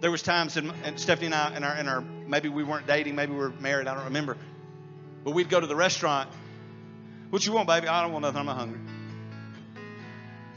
There 0.00 0.10
was 0.10 0.22
times, 0.22 0.56
in, 0.56 0.72
and 0.82 0.98
Stephanie 0.98 1.26
and 1.26 1.34
I, 1.36 1.56
in 1.56 1.62
our, 1.62 1.76
in 1.76 1.86
our, 1.86 2.00
maybe 2.00 2.48
we 2.48 2.64
weren't 2.64 2.88
dating, 2.88 3.14
maybe 3.14 3.30
we 3.30 3.38
were 3.38 3.50
married, 3.60 3.86
I 3.86 3.94
don't 3.94 4.06
remember, 4.06 4.36
but 5.22 5.30
we'd 5.30 5.48
go 5.48 5.60
to 5.60 5.68
the 5.68 5.76
restaurant. 5.76 6.28
What 7.30 7.44
you 7.44 7.52
want, 7.52 7.68
baby? 7.68 7.88
I 7.88 8.02
don't 8.02 8.12
want 8.12 8.22
nothing. 8.22 8.38
I'm 8.38 8.46
not 8.46 8.56
hungry. 8.56 8.80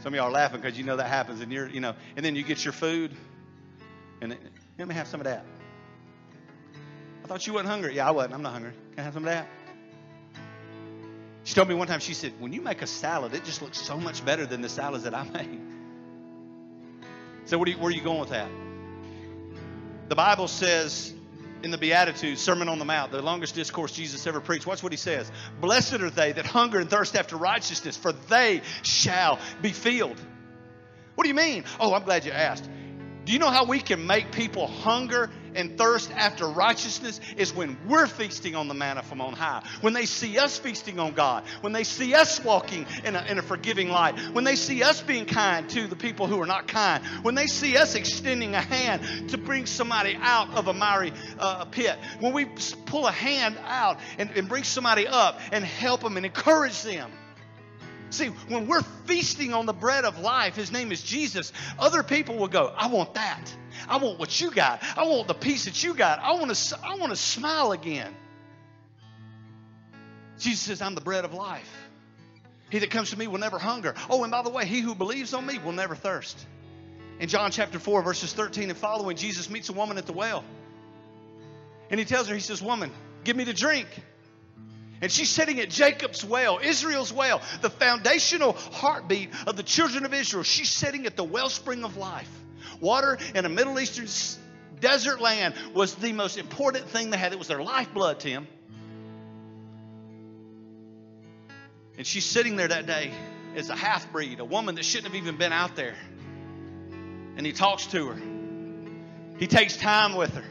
Some 0.02 0.14
of 0.14 0.18
y'all 0.18 0.28
are 0.28 0.32
laughing 0.32 0.62
because 0.62 0.78
you 0.78 0.86
know 0.86 0.98
that 0.98 1.08
happens, 1.08 1.42
and 1.42 1.52
you're, 1.52 1.68
you 1.68 1.82
know, 1.82 1.96
and 2.16 2.26
then 2.26 2.36
you 2.36 2.44
get 2.44 2.64
your 2.64 2.72
food, 2.72 3.12
and 4.22 4.38
let 4.80 4.88
me 4.88 4.96
have 4.96 5.08
some 5.08 5.20
of 5.20 5.26
that. 5.26 5.46
I 7.24 7.28
thought 7.28 7.46
you 7.46 7.54
wasn't 7.54 7.70
hungry. 7.70 7.96
Yeah, 7.96 8.08
I 8.08 8.12
wasn't. 8.12 8.34
I'm 8.34 8.42
not 8.42 8.54
hungry. 8.54 8.72
Can 8.92 9.00
I 9.00 9.04
have 9.04 9.14
some 9.14 9.24
of 9.24 9.30
that? 9.30 9.48
She 11.44 11.56
told 11.56 11.68
me 11.68 11.76
one 11.76 11.88
time, 11.88 12.00
she 12.00 12.14
said, 12.14 12.34
when 12.40 12.54
you 12.54 12.62
make 12.62 12.82
a 12.82 12.88
salad, 12.88 13.34
it 13.34 13.44
just 13.44 13.62
looks 13.62 13.80
so 13.80 13.98
much 13.98 14.24
better 14.24 14.46
than 14.46 14.62
the 14.62 14.70
salads 14.70 15.04
that 15.04 15.14
I 15.14 15.24
make. 15.34 15.50
So, 17.46 17.64
you, 17.66 17.74
where 17.74 17.88
are 17.88 17.92
you 17.92 18.02
going 18.02 18.20
with 18.20 18.30
that? 18.30 18.50
The 20.08 20.16
Bible 20.16 20.48
says 20.48 21.14
in 21.63 21.71
the 21.71 21.78
Beatitudes, 21.78 22.41
Sermon 22.41 22.69
on 22.69 22.80
the 22.80 22.86
Mount, 22.86 23.12
the 23.12 23.21
longest 23.21 23.56
discourse 23.56 23.91
Jesus 23.91 24.26
ever 24.28 24.41
preached, 24.41 24.65
watch 24.65 24.84
what 24.84 24.91
he 24.91 24.97
says. 24.97 25.32
Blessed 25.60 25.93
are 25.93 26.10
they 26.10 26.32
that 26.32 26.45
hunger 26.45 26.80
and 26.80 26.89
thirst 26.89 27.15
after 27.15 27.36
righteousness, 27.36 27.97
for 27.97 28.12
they 28.12 28.62
shall 28.84 29.39
be 29.62 29.71
filled. 29.71 30.19
What 31.15 31.24
do 31.24 31.28
you 31.28 31.36
mean? 31.36 31.65
Oh, 31.80 31.93
I'm 31.93 32.04
glad 32.04 32.26
you 32.26 32.32
asked. 32.32 32.67
Do 33.26 33.34
you 33.34 33.40
know 33.40 33.50
how 33.50 33.66
we 33.66 33.80
can 33.80 34.08
make 34.08 34.32
people 34.32 34.68
hunger 34.68 35.30
and 35.56 35.78
thirst 35.78 36.12
after 36.12 36.48
righteousness 36.48 37.20
is 37.38 37.54
when 37.54 37.78
we're 37.88 38.08
feasting 38.08 38.56
on 38.56 38.68
the 38.68 38.74
manna 38.74 39.04
from 39.04 39.22
on 39.22 39.34
high. 39.34 39.64
When 39.82 39.94
they 39.94 40.06
see 40.06 40.38
us 40.40 40.58
feasting 40.58 41.00
on 41.00 41.14
God. 41.14 41.44
When 41.62 41.74
they 41.74 41.84
see 41.84 42.14
us 42.16 42.44
walking 42.44 42.86
in 43.04 43.16
a, 43.16 43.24
in 43.24 43.38
a 43.38 43.42
forgiving 43.42 43.90
light. 43.90 44.18
When 44.34 44.44
they 44.44 44.56
see 44.56 44.84
us 44.84 45.02
being 45.02 45.26
kind 45.26 45.70
to 45.72 45.88
the 45.88 45.96
people 45.96 46.28
who 46.28 46.42
are 46.42 46.48
not 46.48 46.68
kind. 46.68 47.04
When 47.22 47.36
they 47.36 47.48
see 47.48 47.78
us 47.78 47.96
extending 47.96 48.56
a 48.56 48.62
hand 48.62 49.30
to 49.30 49.38
bring 49.38 49.66
somebody 49.66 50.18
out 50.20 50.56
of 50.56 50.68
a 50.68 50.74
miry 50.74 51.14
uh, 51.38 51.66
pit. 51.66 51.98
When 52.20 52.34
we 52.34 52.46
pull 52.86 53.08
a 53.08 53.12
hand 53.12 53.58
out 53.66 54.00
and, 54.18 54.32
and 54.32 54.48
bring 54.48 54.64
somebody 54.64 55.08
up 55.08 55.40
and 55.52 55.64
help 55.64 56.02
them 56.02 56.18
and 56.18 56.26
encourage 56.26 56.82
them. 56.84 57.12
See, 58.12 58.28
when 58.28 58.67
we're 58.67 58.84
feasting 59.06 59.54
on 59.54 59.65
the 59.65 59.74
bread 59.74 60.04
of 60.04 60.19
life, 60.19 60.56
his 60.56 60.71
name 60.71 60.91
is 60.91 61.02
Jesus, 61.02 61.54
other 61.80 62.04
people 62.04 62.38
will 62.38 62.50
go, 62.50 62.74
I 62.76 62.88
want 62.88 63.13
that. 63.13 63.56
I 63.88 63.97
want 63.97 64.19
what 64.19 64.39
you 64.39 64.52
got. 64.52 64.84
I 64.97 65.06
want 65.06 65.28
the 65.28 65.34
peace 65.34 65.65
that 65.65 65.82
you 65.82 65.93
got. 65.93 66.19
I 66.19 66.34
want 66.34 66.54
to, 66.54 66.80
I 66.86 66.95
want 66.95 67.12
to 67.12 67.15
smile 67.15 67.71
again. 67.71 68.13
Jesus 70.38 70.62
says, 70.62 70.82
I'm 70.82 70.93
the 70.93 71.02
bread 71.02 71.24
of 71.24 71.34
life. 71.34 71.71
He 72.69 72.80
that 72.80 72.91
comes 72.91 73.12
to 73.12 73.19
me 73.19 73.28
will 73.28 73.39
never 73.39 73.60
hunger. 73.60 73.95
Oh, 74.10 74.24
and 74.24 74.32
by 74.32 74.41
the 74.41 74.50
way, 74.50 74.65
he 74.65 74.82
who 74.82 74.93
believes 74.93 75.34
on 75.34 75.45
me 75.45 75.58
will 75.60 75.71
never 75.71 75.95
thirst. 75.95 76.45
In 77.19 77.30
John 77.30 77.52
chapter 77.52 77.80
4, 77.80 78.02
verses 78.02 78.34
13 78.34 78.69
and 78.69 78.78
following, 78.78 79.15
Jesus 79.15 79.50
meets 79.50 79.69
a 79.69 79.74
woman 79.74 79.97
at 79.97 80.06
the 80.06 80.13
well. 80.13 80.43
And 81.89 82.00
he 82.00 82.06
tells 82.06 82.28
her, 82.28 82.34
He 82.34 82.41
says, 82.41 82.62
Woman, 82.62 82.91
give 83.24 83.36
me 83.38 83.45
to 83.45 83.54
drink. 83.54 83.88
And 85.02 85.12
she's 85.12 85.30
sitting 85.30 85.60
at 85.60 85.70
Jacob's 85.70 86.24
well, 86.24 86.60
Israel's 86.62 87.12
well, 87.12 87.42
the 87.62 87.72
foundational 87.72 88.54
heartbeat 88.54 89.30
of 89.48 89.58
the 89.58 89.64
children 89.64 90.06
of 90.06 90.14
Israel. 90.14 90.44
She's 90.44 90.70
sitting 90.70 91.08
at 91.08 91.16
the 91.16 91.24
wellspring 91.24 91.84
of 91.84 91.98
life. 91.98 92.30
Water 92.80 93.18
in 93.34 93.46
a 93.46 93.50
Middle 93.50 93.80
Eastern 93.80 94.08
desert 94.80 95.20
land 95.20 95.56
was 95.74 95.96
the 95.96 96.14
most 96.14 96.38
important 96.38 96.88
thing 96.90 97.10
they 97.10 97.18
had. 97.18 97.34
It 97.34 97.40
was 97.40 97.48
their 97.48 97.64
lifeblood, 97.64 98.20
Tim. 98.20 98.48
And 101.98 102.06
she's 102.06 102.26
sitting 102.26 102.56
there 102.56 102.68
that 102.68 102.86
day 102.86 103.12
as 103.56 103.70
a 103.70 103.76
half 103.76 104.12
breed, 104.12 104.40
a 104.40 104.46
woman 104.46 104.76
that 104.76 104.86
shouldn't 104.86 105.14
have 105.14 105.22
even 105.22 105.38
been 105.38 105.52
out 105.52 105.76
there. 105.76 105.96
And 107.38 107.46
he 107.46 107.54
talks 107.54 107.88
to 107.88 108.08
her, 108.08 108.22
he 109.38 109.48
takes 109.48 109.78
time 109.78 110.16
with 110.16 110.34
her. 110.36 110.46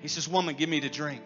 He 0.00 0.08
says, 0.08 0.28
Woman, 0.28 0.54
give 0.54 0.68
me 0.68 0.80
to 0.80 0.88
drink. 0.88 1.22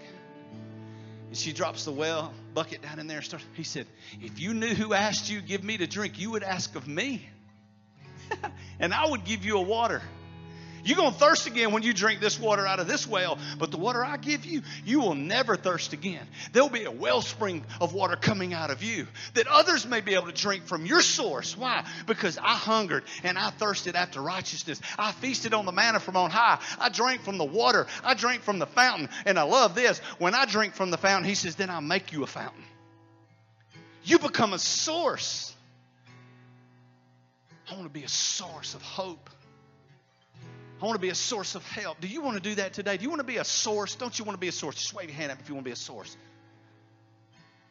She 1.33 1.53
drops 1.53 1.85
the 1.85 1.92
well 1.92 2.33
bucket 2.55 2.83
down 2.83 2.99
in 2.99 3.07
there. 3.07 3.23
Starts, 3.23 3.45
he 3.55 3.62
said, 3.62 3.87
If 4.21 4.38
you 4.40 4.55
knew 4.55 4.75
who 4.75 4.92
asked 4.92 5.31
you, 5.31 5.40
give 5.40 5.64
me 5.64 5.79
to 5.79 5.87
drink, 5.87 6.21
you 6.21 6.31
would 6.33 6.42
ask 6.42 6.75
of 6.75 6.87
me. 6.87 7.29
and 8.79 8.92
I 8.92 9.09
would 9.09 9.25
give 9.25 9.45
you 9.45 9.59
a 9.59 9.62
water 9.62 10.03
you're 10.85 10.97
going 10.97 11.12
to 11.12 11.18
thirst 11.18 11.47
again 11.47 11.73
when 11.73 11.83
you 11.83 11.92
drink 11.92 12.21
this 12.21 12.38
water 12.38 12.66
out 12.66 12.81
of 12.81 12.88
this 12.88 13.07
well, 13.07 13.38
but 13.59 13.71
the 13.71 13.77
water 13.77 14.05
I 14.05 14.16
give 14.16 14.45
you, 14.45 14.62
you 14.85 15.01
will 15.01 15.14
never 15.14 15.57
thirst 15.57 15.92
again. 15.92 16.27
There'll 16.53 16.68
be 16.68 16.85
a 16.85 16.90
wellspring 16.90 17.64
of 17.81 17.95
water 17.95 18.16
coming 18.16 18.53
out 18.55 18.71
of 18.71 18.83
you 18.83 19.07
that 19.35 19.47
others 19.47 19.87
may 19.87 20.01
be 20.01 20.14
able 20.14 20.27
to 20.27 20.33
drink 20.33 20.66
from 20.66 20.87
your 20.87 21.01
source. 21.03 21.57
Why? 21.57 21.85
Because 22.07 22.38
I 22.38 22.55
hungered 22.55 23.05
and 23.23 23.38
I 23.38 23.51
thirsted 23.51 23.95
after 23.95 24.21
righteousness. 24.21 24.81
I 24.99 25.12
feasted 25.12 25.55
on 25.55 25.66
the 25.66 25.73
manna 25.73 26.01
from 26.01 26.16
on 26.16 26.31
high. 26.31 26.59
I 26.79 26.88
drank 26.88 27.23
from 27.23 27.38
the 27.38 27.45
water. 27.45 27.87
I 28.03 28.14
drank 28.14 28.42
from 28.42 28.59
the 28.59 28.66
fountain. 28.66 29.09
And 29.27 29.38
I 29.38 29.42
love 29.42 29.75
this. 29.75 29.99
When 30.18 30.35
I 30.35 30.47
drink 30.47 30.75
from 30.75 30.90
the 30.90 30.99
fountain, 30.99 31.29
he 31.29 31.35
says, 31.35 31.55
then 31.55 31.71
I'll 31.71 31.81
make 31.81 32.12
you 32.12 32.23
a 32.23 32.27
fountain. 32.27 32.64
You 34.05 34.18
become 34.18 34.53
a 34.53 34.59
source. 34.59 35.55
I 37.71 37.75
want 37.75 37.87
to 37.87 37.92
be 37.92 38.05
a 38.05 38.09
source 38.09 38.75
of 38.75 38.83
hope. 38.83 39.31
I 40.83 40.85
want 40.85 40.97
to 40.97 41.01
be 41.01 41.11
a 41.11 41.14
source 41.14 41.55
of 41.55 41.64
help. 41.68 42.01
Do 42.01 42.09
you 42.09 42.23
want 42.23 42.42
to 42.42 42.42
do 42.42 42.57
that 42.57 42.73
today? 42.73 42.97
Do 42.97 43.05
you 43.05 43.09
want 43.09 43.21
to 43.21 43.27
be 43.27 43.37
a 43.37 43.45
source? 43.45 43.95
Don't 43.95 44.18
you 44.18 44.25
want 44.25 44.35
to 44.35 44.40
be 44.40 44.49
a 44.49 44.53
source? 44.53 44.75
Just 44.75 44.92
wave 44.92 45.09
your 45.09 45.16
hand 45.16 45.31
up 45.31 45.38
if 45.38 45.49
you 45.49 45.55
want 45.55 45.64
to 45.64 45.68
be 45.68 45.73
a 45.73 45.77
source. 45.77 46.16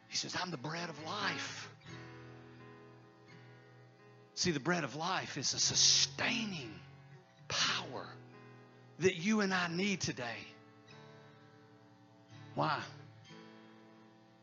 He 0.08 0.16
says, 0.16 0.34
I'm 0.42 0.50
the 0.50 0.56
bread 0.56 0.88
of 0.88 1.04
life. 1.04 1.68
See, 4.34 4.50
the 4.50 4.60
bread 4.60 4.82
of 4.82 4.96
life 4.96 5.36
is 5.36 5.52
a 5.52 5.58
sustaining 5.58 6.72
power 7.48 8.06
that 9.00 9.16
you 9.16 9.42
and 9.42 9.52
I 9.52 9.68
need 9.68 10.00
today. 10.00 10.24
Why? 12.54 12.80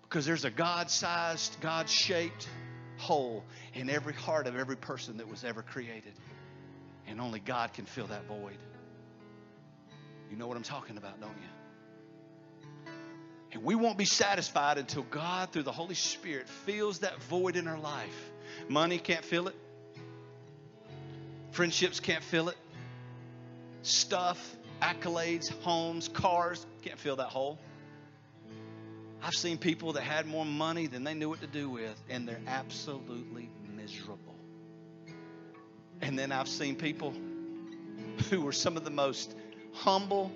Because 0.03 0.27
there's 0.27 0.45
a 0.45 0.51
God 0.51 0.91
sized, 0.91 1.59
God 1.59 1.89
shaped 1.89 2.47
hole 2.97 3.43
in 3.73 3.89
every 3.89 4.13
heart 4.13 4.45
of 4.45 4.55
every 4.55 4.77
person 4.77 5.17
that 5.17 5.27
was 5.27 5.43
ever 5.43 5.63
created. 5.63 6.13
And 7.09 7.19
only 7.19 7.39
God 7.39 7.73
can 7.73 7.85
fill 7.85 8.07
that 8.07 8.25
void. 8.25 8.57
You 10.29 10.37
know 10.37 10.47
what 10.47 10.55
I'm 10.55 10.63
talking 10.63 10.97
about, 10.97 11.19
don't 11.19 11.31
you? 11.31 12.91
And 13.51 13.63
we 13.63 13.73
won't 13.73 13.97
be 13.97 14.05
satisfied 14.05 14.77
until 14.77 15.01
God, 15.01 15.51
through 15.51 15.63
the 15.63 15.71
Holy 15.71 15.95
Spirit, 15.95 16.47
fills 16.47 16.99
that 16.99 17.21
void 17.23 17.55
in 17.55 17.67
our 17.67 17.79
life. 17.79 18.31
Money 18.67 18.99
can't 18.99 19.25
fill 19.25 19.47
it, 19.47 19.55
friendships 21.51 21.99
can't 21.99 22.23
fill 22.23 22.49
it, 22.49 22.57
stuff, 23.81 24.55
accolades, 24.81 25.49
homes, 25.61 26.07
cars 26.07 26.65
can't 26.83 26.99
fill 26.99 27.15
that 27.15 27.29
hole. 27.29 27.57
I've 29.23 29.35
seen 29.35 29.57
people 29.57 29.93
that 29.93 30.03
had 30.03 30.27
more 30.27 30.45
money 30.45 30.85
than 30.85 31.03
they 31.03 31.15
knew 31.15 31.29
what 31.29 31.41
to 31.41 31.47
do 31.47 31.69
with, 31.69 31.99
and 32.09 32.27
they're 32.27 32.39
absolutely 32.47 33.49
miserable. 33.75 34.28
And 36.01 36.17
then 36.17 36.31
I've 36.31 36.47
seen 36.47 36.75
people 36.75 37.13
who 38.29 38.41
were 38.41 38.51
some 38.51 38.77
of 38.77 38.83
the 38.83 38.89
most 38.89 39.35
humble, 39.73 40.31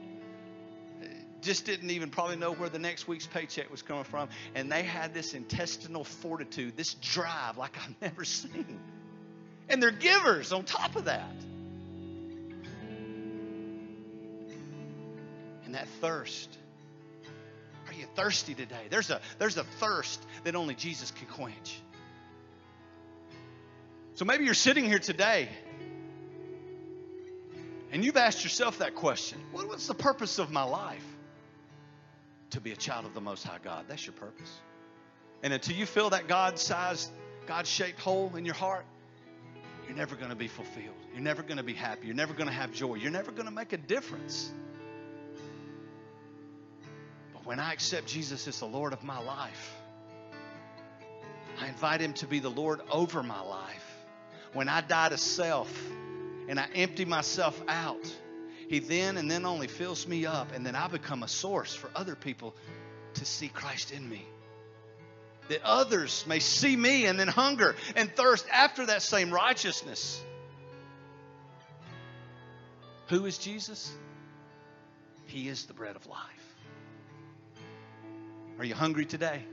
just 1.41 1.65
didn't 1.65 1.91
even 1.91 2.09
probably 2.09 2.37
know 2.37 2.53
where 2.53 2.69
the 2.69 2.79
next 2.79 3.07
week's 3.07 3.27
paycheck 3.27 3.69
was 3.69 3.81
coming 3.81 4.05
from. 4.05 4.29
And 4.55 4.71
they 4.71 4.83
had 4.83 5.13
this 5.13 5.33
intestinal 5.33 6.03
fortitude, 6.03 6.77
this 6.77 6.93
drive 6.95 7.57
like 7.57 7.77
I've 7.77 7.95
never 8.01 8.23
seen. 8.23 8.79
And 9.69 9.81
they're 9.81 9.91
givers 9.91 10.51
on 10.51 10.63
top 10.63 10.95
of 10.95 11.05
that. 11.05 11.35
And 15.65 15.75
that 15.75 15.87
thirst. 16.01 16.57
Are 17.87 17.93
you 17.93 18.05
thirsty 18.15 18.53
today? 18.53 18.87
There's 18.89 19.09
a, 19.09 19.21
there's 19.39 19.57
a 19.57 19.63
thirst 19.63 20.25
that 20.43 20.55
only 20.55 20.75
Jesus 20.75 21.11
can 21.11 21.27
quench. 21.27 21.81
So 24.15 24.25
maybe 24.25 24.45
you're 24.45 24.53
sitting 24.53 24.85
here 24.85 24.99
today 24.99 25.49
and 27.91 28.03
you've 28.03 28.17
asked 28.17 28.43
yourself 28.43 28.79
that 28.79 28.95
question 28.95 29.39
What's 29.51 29.87
the 29.87 29.93
purpose 29.93 30.39
of 30.39 30.51
my 30.51 30.63
life? 30.63 31.05
To 32.51 32.61
be 32.61 32.71
a 32.71 32.75
child 32.75 33.05
of 33.05 33.13
the 33.13 33.21
Most 33.21 33.43
High 33.43 33.57
God. 33.63 33.85
That's 33.87 34.05
your 34.05 34.13
purpose. 34.13 34.51
And 35.41 35.51
until 35.51 35.75
you 35.75 35.85
fill 35.85 36.11
that 36.11 36.27
God 36.27 36.59
sized, 36.59 37.09
God 37.47 37.65
shaped 37.65 37.99
hole 37.99 38.35
in 38.35 38.45
your 38.45 38.53
heart, 38.53 38.85
you're 39.87 39.97
never 39.97 40.15
going 40.15 40.29
to 40.29 40.35
be 40.35 40.47
fulfilled. 40.47 40.95
You're 41.11 41.23
never 41.23 41.41
going 41.41 41.57
to 41.57 41.63
be 41.63 41.73
happy. 41.73 42.05
You're 42.05 42.15
never 42.15 42.33
going 42.33 42.47
to 42.47 42.53
have 42.53 42.71
joy. 42.71 42.95
You're 42.95 43.11
never 43.11 43.31
going 43.31 43.45
to 43.45 43.51
make 43.51 43.73
a 43.73 43.77
difference. 43.77 44.51
But 47.33 47.45
when 47.45 47.59
I 47.59 47.73
accept 47.73 48.07
Jesus 48.07 48.47
as 48.47 48.59
the 48.59 48.65
Lord 48.65 48.93
of 48.93 49.03
my 49.03 49.19
life, 49.19 49.75
I 51.59 51.67
invite 51.67 52.01
Him 52.01 52.13
to 52.13 52.27
be 52.27 52.39
the 52.39 52.49
Lord 52.49 52.81
over 52.89 53.21
my 53.23 53.41
life. 53.41 53.82
When 54.53 54.69
I 54.69 54.81
die 54.81 55.09
to 55.09 55.17
self 55.17 55.71
and 56.47 56.59
I 56.59 56.67
empty 56.75 57.05
myself 57.05 57.61
out, 57.67 58.05
He 58.69 58.79
then 58.79 59.17
and 59.17 59.29
then 59.29 59.45
only 59.45 59.67
fills 59.67 60.07
me 60.07 60.25
up, 60.25 60.53
and 60.53 60.65
then 60.65 60.75
I 60.75 60.87
become 60.87 61.23
a 61.23 61.27
source 61.27 61.75
for 61.75 61.89
other 61.95 62.15
people 62.15 62.55
to 63.15 63.25
see 63.25 63.47
Christ 63.47 63.91
in 63.91 64.07
me 64.07 64.25
that 65.49 65.61
others 65.63 66.25
may 66.27 66.39
see 66.39 66.75
me 66.75 67.05
and 67.05 67.19
then 67.19 67.27
hunger 67.27 67.75
and 67.95 68.13
thirst 68.15 68.45
after 68.51 68.85
that 68.85 69.01
same 69.01 69.31
righteousness. 69.31 70.21
Who 73.09 73.25
is 73.25 73.37
Jesus? 73.37 73.91
He 75.27 75.49
is 75.49 75.65
the 75.65 75.73
bread 75.73 75.95
of 75.95 76.05
life. 76.07 76.19
Are 78.59 78.65
you 78.65 78.75
hungry 78.75 79.05
today? 79.05 79.43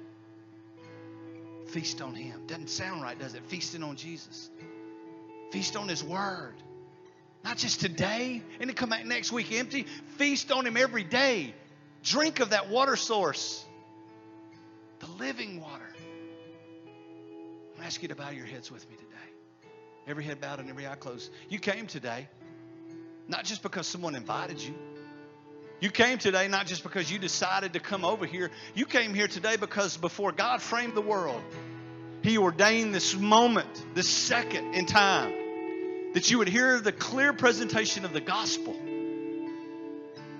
Feast 1.68 2.00
on 2.00 2.14
Him. 2.14 2.46
Doesn't 2.46 2.70
sound 2.70 3.02
right, 3.02 3.18
does 3.18 3.34
it? 3.34 3.42
Feasting 3.46 3.82
on 3.82 3.96
Jesus. 3.96 4.50
Feast 5.50 5.76
on 5.76 5.88
His 5.88 6.02
Word. 6.02 6.54
Not 7.44 7.56
just 7.56 7.80
today 7.80 8.42
and 8.60 8.68
to 8.68 8.74
come 8.74 8.90
back 8.90 9.06
next 9.06 9.32
week 9.32 9.52
empty. 9.52 9.86
Feast 10.18 10.52
on 10.52 10.66
Him 10.66 10.76
every 10.76 11.04
day. 11.04 11.54
Drink 12.02 12.40
of 12.40 12.50
that 12.50 12.70
water 12.70 12.96
source, 12.96 13.64
the 15.00 15.06
living 15.18 15.60
water. 15.60 15.84
I 17.80 17.86
ask 17.86 18.02
you 18.02 18.08
to 18.08 18.14
bow 18.14 18.30
your 18.30 18.46
heads 18.46 18.70
with 18.70 18.88
me 18.90 18.96
today. 18.96 19.70
Every 20.06 20.24
head 20.24 20.40
bowed 20.40 20.60
and 20.60 20.68
every 20.68 20.86
eye 20.86 20.96
closed. 20.96 21.30
You 21.48 21.58
came 21.58 21.86
today 21.86 22.28
not 23.28 23.44
just 23.44 23.62
because 23.62 23.86
someone 23.86 24.14
invited 24.14 24.60
you. 24.60 24.74
You 25.80 25.90
came 25.90 26.18
today 26.18 26.48
not 26.48 26.66
just 26.66 26.82
because 26.82 27.10
you 27.10 27.18
decided 27.18 27.72
to 27.72 27.80
come 27.80 28.04
over 28.04 28.26
here. 28.26 28.50
You 28.74 28.84
came 28.84 29.14
here 29.14 29.28
today 29.28 29.56
because 29.56 29.96
before 29.96 30.32
God 30.32 30.60
framed 30.60 30.94
the 30.94 31.00
world, 31.00 31.40
He 32.22 32.36
ordained 32.36 32.94
this 32.94 33.16
moment, 33.16 33.68
this 33.94 34.08
second 34.08 34.74
in 34.74 34.84
time, 34.84 35.32
that 36.14 36.30
you 36.30 36.38
would 36.38 36.48
hear 36.48 36.80
the 36.80 36.92
clear 36.92 37.32
presentation 37.32 38.04
of 38.04 38.12
the 38.12 38.20
gospel 38.20 38.74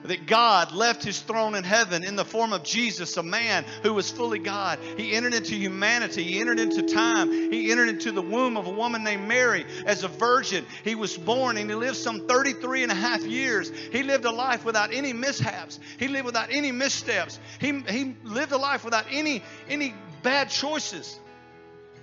that 0.04 0.26
God 0.26 0.72
left 0.72 1.04
his 1.04 1.20
throne 1.20 1.54
in 1.54 1.64
heaven 1.64 2.04
in 2.04 2.16
the 2.16 2.24
form 2.24 2.52
of 2.52 2.64
Jesus, 2.64 3.16
a 3.16 3.22
man 3.22 3.64
who 3.82 3.94
was 3.94 4.10
fully 4.10 4.38
God. 4.38 4.78
He 4.96 5.12
entered 5.12 5.34
into 5.34 5.54
humanity, 5.54 6.24
he 6.24 6.40
entered 6.40 6.58
into 6.58 6.82
time, 6.82 7.30
he 7.30 7.70
entered 7.70 7.88
into 7.88 8.12
the 8.12 8.22
womb 8.22 8.56
of 8.56 8.66
a 8.66 8.70
woman 8.70 9.04
named 9.04 9.28
Mary 9.28 9.64
as 9.86 10.02
a 10.02 10.08
virgin. 10.08 10.64
He 10.84 10.94
was 10.94 11.16
born 11.16 11.56
and 11.56 11.68
he 11.68 11.76
lived 11.76 11.96
some 11.96 12.26
33 12.26 12.84
and 12.84 12.92
a 12.92 12.94
half 12.94 13.22
years. 13.22 13.70
He 13.70 14.02
lived 14.02 14.24
a 14.24 14.30
life 14.30 14.64
without 14.64 14.92
any 14.92 15.12
mishaps, 15.12 15.78
he 15.98 16.08
lived 16.08 16.26
without 16.26 16.48
any 16.50 16.72
missteps, 16.72 17.38
he, 17.58 17.80
he 17.88 18.16
lived 18.24 18.52
a 18.52 18.58
life 18.58 18.84
without 18.84 19.06
any, 19.10 19.42
any 19.68 19.94
bad 20.22 20.50
choices. 20.50 21.18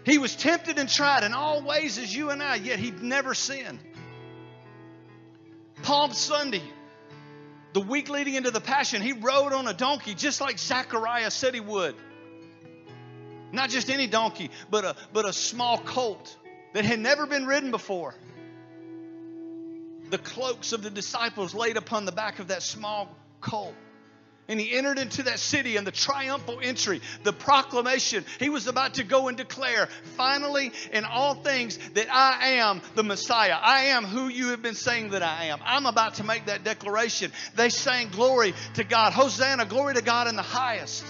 He 0.07 0.19
was 0.19 0.33
tempted 0.37 0.79
and 0.79 0.87
tried 0.87 1.25
in 1.25 1.33
all 1.33 1.61
ways 1.61 1.97
as 1.97 2.15
you 2.15 2.29
and 2.29 2.41
I, 2.41 2.55
yet 2.55 2.79
he 2.79 2.91
never 2.91 3.33
sinned. 3.33 3.79
Palm 5.83 6.13
Sunday, 6.13 6.63
the 7.73 7.81
week 7.81 8.07
leading 8.07 8.35
into 8.35 8.49
the 8.49 8.61
Passion, 8.61 9.01
he 9.01 9.11
rode 9.11 9.51
on 9.51 9.67
a 9.67 9.73
donkey 9.73 10.13
just 10.15 10.39
like 10.39 10.59
Zechariah 10.59 11.29
said 11.29 11.53
he 11.53 11.59
would. 11.59 11.93
Not 13.51 13.69
just 13.69 13.89
any 13.89 14.07
donkey, 14.07 14.49
but 14.71 14.85
a, 14.85 14.95
but 15.11 15.27
a 15.27 15.33
small 15.33 15.77
colt 15.77 16.37
that 16.73 16.85
had 16.85 16.99
never 16.99 17.25
been 17.25 17.45
ridden 17.45 17.71
before. 17.71 18.15
The 20.09 20.19
cloaks 20.19 20.71
of 20.71 20.83
the 20.83 20.89
disciples 20.89 21.53
laid 21.53 21.75
upon 21.75 22.05
the 22.05 22.13
back 22.13 22.39
of 22.39 22.47
that 22.47 22.63
small 22.63 23.13
colt. 23.41 23.75
And 24.49 24.59
he 24.59 24.77
entered 24.77 24.97
into 24.97 25.23
that 25.23 25.39
city 25.39 25.75
and 25.75 25.85
the 25.85 25.91
triumphal 25.91 26.59
entry, 26.61 27.01
the 27.23 27.33
proclamation. 27.33 28.23
He 28.39 28.49
was 28.49 28.67
about 28.67 28.93
to 28.93 29.03
go 29.03 29.27
and 29.27 29.35
declare, 29.35 29.89
finally, 30.15 30.71
in 30.93 31.03
all 31.03 31.35
things, 31.35 31.77
that 31.95 32.07
I 32.09 32.51
am 32.59 32.81
the 32.95 33.03
Messiah. 33.03 33.57
I 33.61 33.85
am 33.85 34.05
who 34.05 34.29
you 34.29 34.49
have 34.49 34.61
been 34.61 34.75
saying 34.75 35.09
that 35.09 35.21
I 35.21 35.45
am. 35.45 35.59
I'm 35.65 35.85
about 35.85 36.15
to 36.15 36.23
make 36.23 36.45
that 36.45 36.63
declaration. 36.63 37.33
They 37.55 37.67
sang 37.67 38.07
glory 38.09 38.53
to 38.75 38.85
God. 38.85 39.11
Hosanna, 39.11 39.65
glory 39.65 39.95
to 39.95 40.01
God 40.01 40.29
in 40.29 40.37
the 40.37 40.43
highest. 40.43 41.05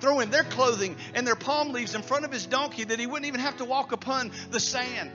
Throwing 0.00 0.28
their 0.28 0.44
clothing 0.44 0.96
and 1.14 1.26
their 1.26 1.36
palm 1.36 1.72
leaves 1.72 1.94
in 1.94 2.02
front 2.02 2.26
of 2.26 2.32
his 2.32 2.44
donkey 2.44 2.84
that 2.84 3.00
he 3.00 3.06
wouldn't 3.06 3.26
even 3.26 3.40
have 3.40 3.56
to 3.56 3.64
walk 3.64 3.92
upon 3.92 4.32
the 4.50 4.60
sand. 4.60 5.10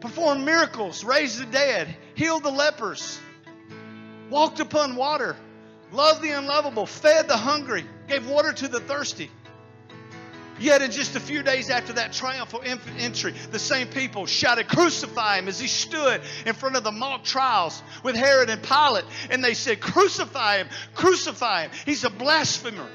Perform 0.00 0.44
miracles, 0.44 1.04
raise 1.04 1.38
the 1.38 1.46
dead, 1.46 1.96
heal 2.14 2.40
the 2.40 2.50
lepers 2.50 3.18
walked 4.30 4.60
upon 4.60 4.96
water, 4.96 5.36
loved 5.92 6.22
the 6.22 6.30
unlovable, 6.30 6.86
fed 6.86 7.28
the 7.28 7.36
hungry, 7.36 7.84
gave 8.08 8.28
water 8.28 8.52
to 8.52 8.68
the 8.68 8.80
thirsty. 8.80 9.30
Yet, 10.60 10.82
in 10.82 10.90
just 10.90 11.16
a 11.16 11.20
few 11.20 11.42
days 11.42 11.70
after 11.70 11.94
that 11.94 12.12
triumphal 12.12 12.60
entry, 12.98 13.32
the 13.50 13.58
same 13.58 13.88
people 13.88 14.26
shouted, 14.26 14.68
Crucify 14.68 15.38
him, 15.38 15.48
as 15.48 15.58
he 15.58 15.66
stood 15.66 16.20
in 16.44 16.52
front 16.52 16.76
of 16.76 16.84
the 16.84 16.92
mock 16.92 17.24
trials 17.24 17.82
with 18.02 18.14
Herod 18.14 18.50
and 18.50 18.62
Pilate. 18.62 19.06
And 19.30 19.42
they 19.42 19.54
said, 19.54 19.80
Crucify 19.80 20.58
him, 20.58 20.68
crucify 20.94 21.62
him. 21.62 21.70
He's 21.86 22.04
a 22.04 22.10
blasphemer. 22.10 22.86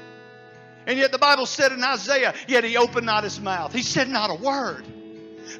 And 0.86 0.96
yet, 0.96 1.10
the 1.10 1.18
Bible 1.18 1.46
said 1.46 1.72
in 1.72 1.82
Isaiah, 1.82 2.34
Yet 2.46 2.62
he 2.62 2.76
opened 2.76 3.06
not 3.06 3.24
his 3.24 3.40
mouth. 3.40 3.72
He 3.72 3.82
said 3.82 4.08
not 4.08 4.30
a 4.30 4.34
word. 4.34 4.86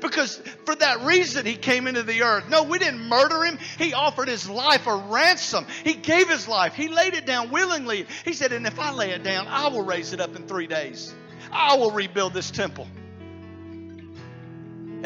Because 0.00 0.36
for 0.64 0.74
that 0.76 1.02
reason 1.02 1.46
he 1.46 1.56
came 1.56 1.86
into 1.86 2.02
the 2.02 2.22
earth. 2.22 2.48
No, 2.48 2.64
we 2.64 2.78
didn't 2.78 3.02
murder 3.02 3.44
him. 3.44 3.58
He 3.78 3.94
offered 3.94 4.28
his 4.28 4.48
life 4.48 4.86
a 4.86 4.96
ransom. 4.96 5.66
He 5.84 5.94
gave 5.94 6.28
his 6.28 6.48
life. 6.48 6.74
He 6.74 6.88
laid 6.88 7.14
it 7.14 7.26
down 7.26 7.50
willingly. 7.50 8.06
He 8.24 8.32
said, 8.32 8.52
And 8.52 8.66
if 8.66 8.78
I 8.78 8.92
lay 8.92 9.10
it 9.10 9.22
down, 9.22 9.46
I 9.48 9.68
will 9.68 9.84
raise 9.84 10.12
it 10.12 10.20
up 10.20 10.36
in 10.36 10.46
three 10.46 10.66
days. 10.66 11.14
I 11.52 11.76
will 11.76 11.90
rebuild 11.90 12.34
this 12.34 12.50
temple. 12.50 12.86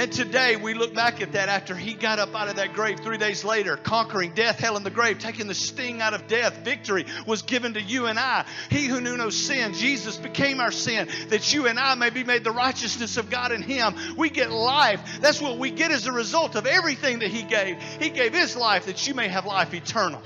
And 0.00 0.10
today 0.10 0.56
we 0.56 0.72
look 0.72 0.94
back 0.94 1.20
at 1.20 1.32
that 1.32 1.50
after 1.50 1.76
he 1.76 1.92
got 1.92 2.18
up 2.18 2.34
out 2.34 2.48
of 2.48 2.56
that 2.56 2.72
grave 2.72 3.00
three 3.00 3.18
days 3.18 3.44
later, 3.44 3.76
conquering 3.76 4.32
death, 4.32 4.58
hell, 4.58 4.78
and 4.78 4.86
the 4.86 4.90
grave, 4.90 5.18
taking 5.18 5.46
the 5.46 5.54
sting 5.54 6.00
out 6.00 6.14
of 6.14 6.26
death. 6.26 6.64
Victory 6.64 7.04
was 7.26 7.42
given 7.42 7.74
to 7.74 7.82
you 7.82 8.06
and 8.06 8.18
I. 8.18 8.46
He 8.70 8.86
who 8.86 9.02
knew 9.02 9.18
no 9.18 9.28
sin, 9.28 9.74
Jesus 9.74 10.16
became 10.16 10.58
our 10.58 10.72
sin, 10.72 11.06
that 11.28 11.52
you 11.52 11.66
and 11.66 11.78
I 11.78 11.96
may 11.96 12.08
be 12.08 12.24
made 12.24 12.44
the 12.44 12.50
righteousness 12.50 13.18
of 13.18 13.28
God 13.28 13.52
in 13.52 13.60
him. 13.60 13.94
We 14.16 14.30
get 14.30 14.50
life. 14.50 15.02
That's 15.20 15.38
what 15.38 15.58
we 15.58 15.70
get 15.70 15.90
as 15.90 16.06
a 16.06 16.12
result 16.12 16.56
of 16.56 16.64
everything 16.64 17.18
that 17.18 17.28
he 17.28 17.42
gave. 17.42 17.76
He 18.00 18.08
gave 18.08 18.32
his 18.32 18.56
life 18.56 18.86
that 18.86 19.06
you 19.06 19.12
may 19.12 19.28
have 19.28 19.44
life 19.44 19.74
eternal. 19.74 20.22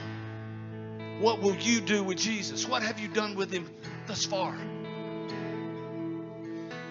What 1.18 1.42
will 1.42 1.56
you 1.56 1.80
do 1.80 2.04
with 2.04 2.18
Jesus? 2.18 2.64
What 2.68 2.84
have 2.84 3.00
you 3.00 3.08
done 3.08 3.34
with 3.34 3.50
him 3.50 3.68
thus 4.06 4.24
far? 4.24 4.56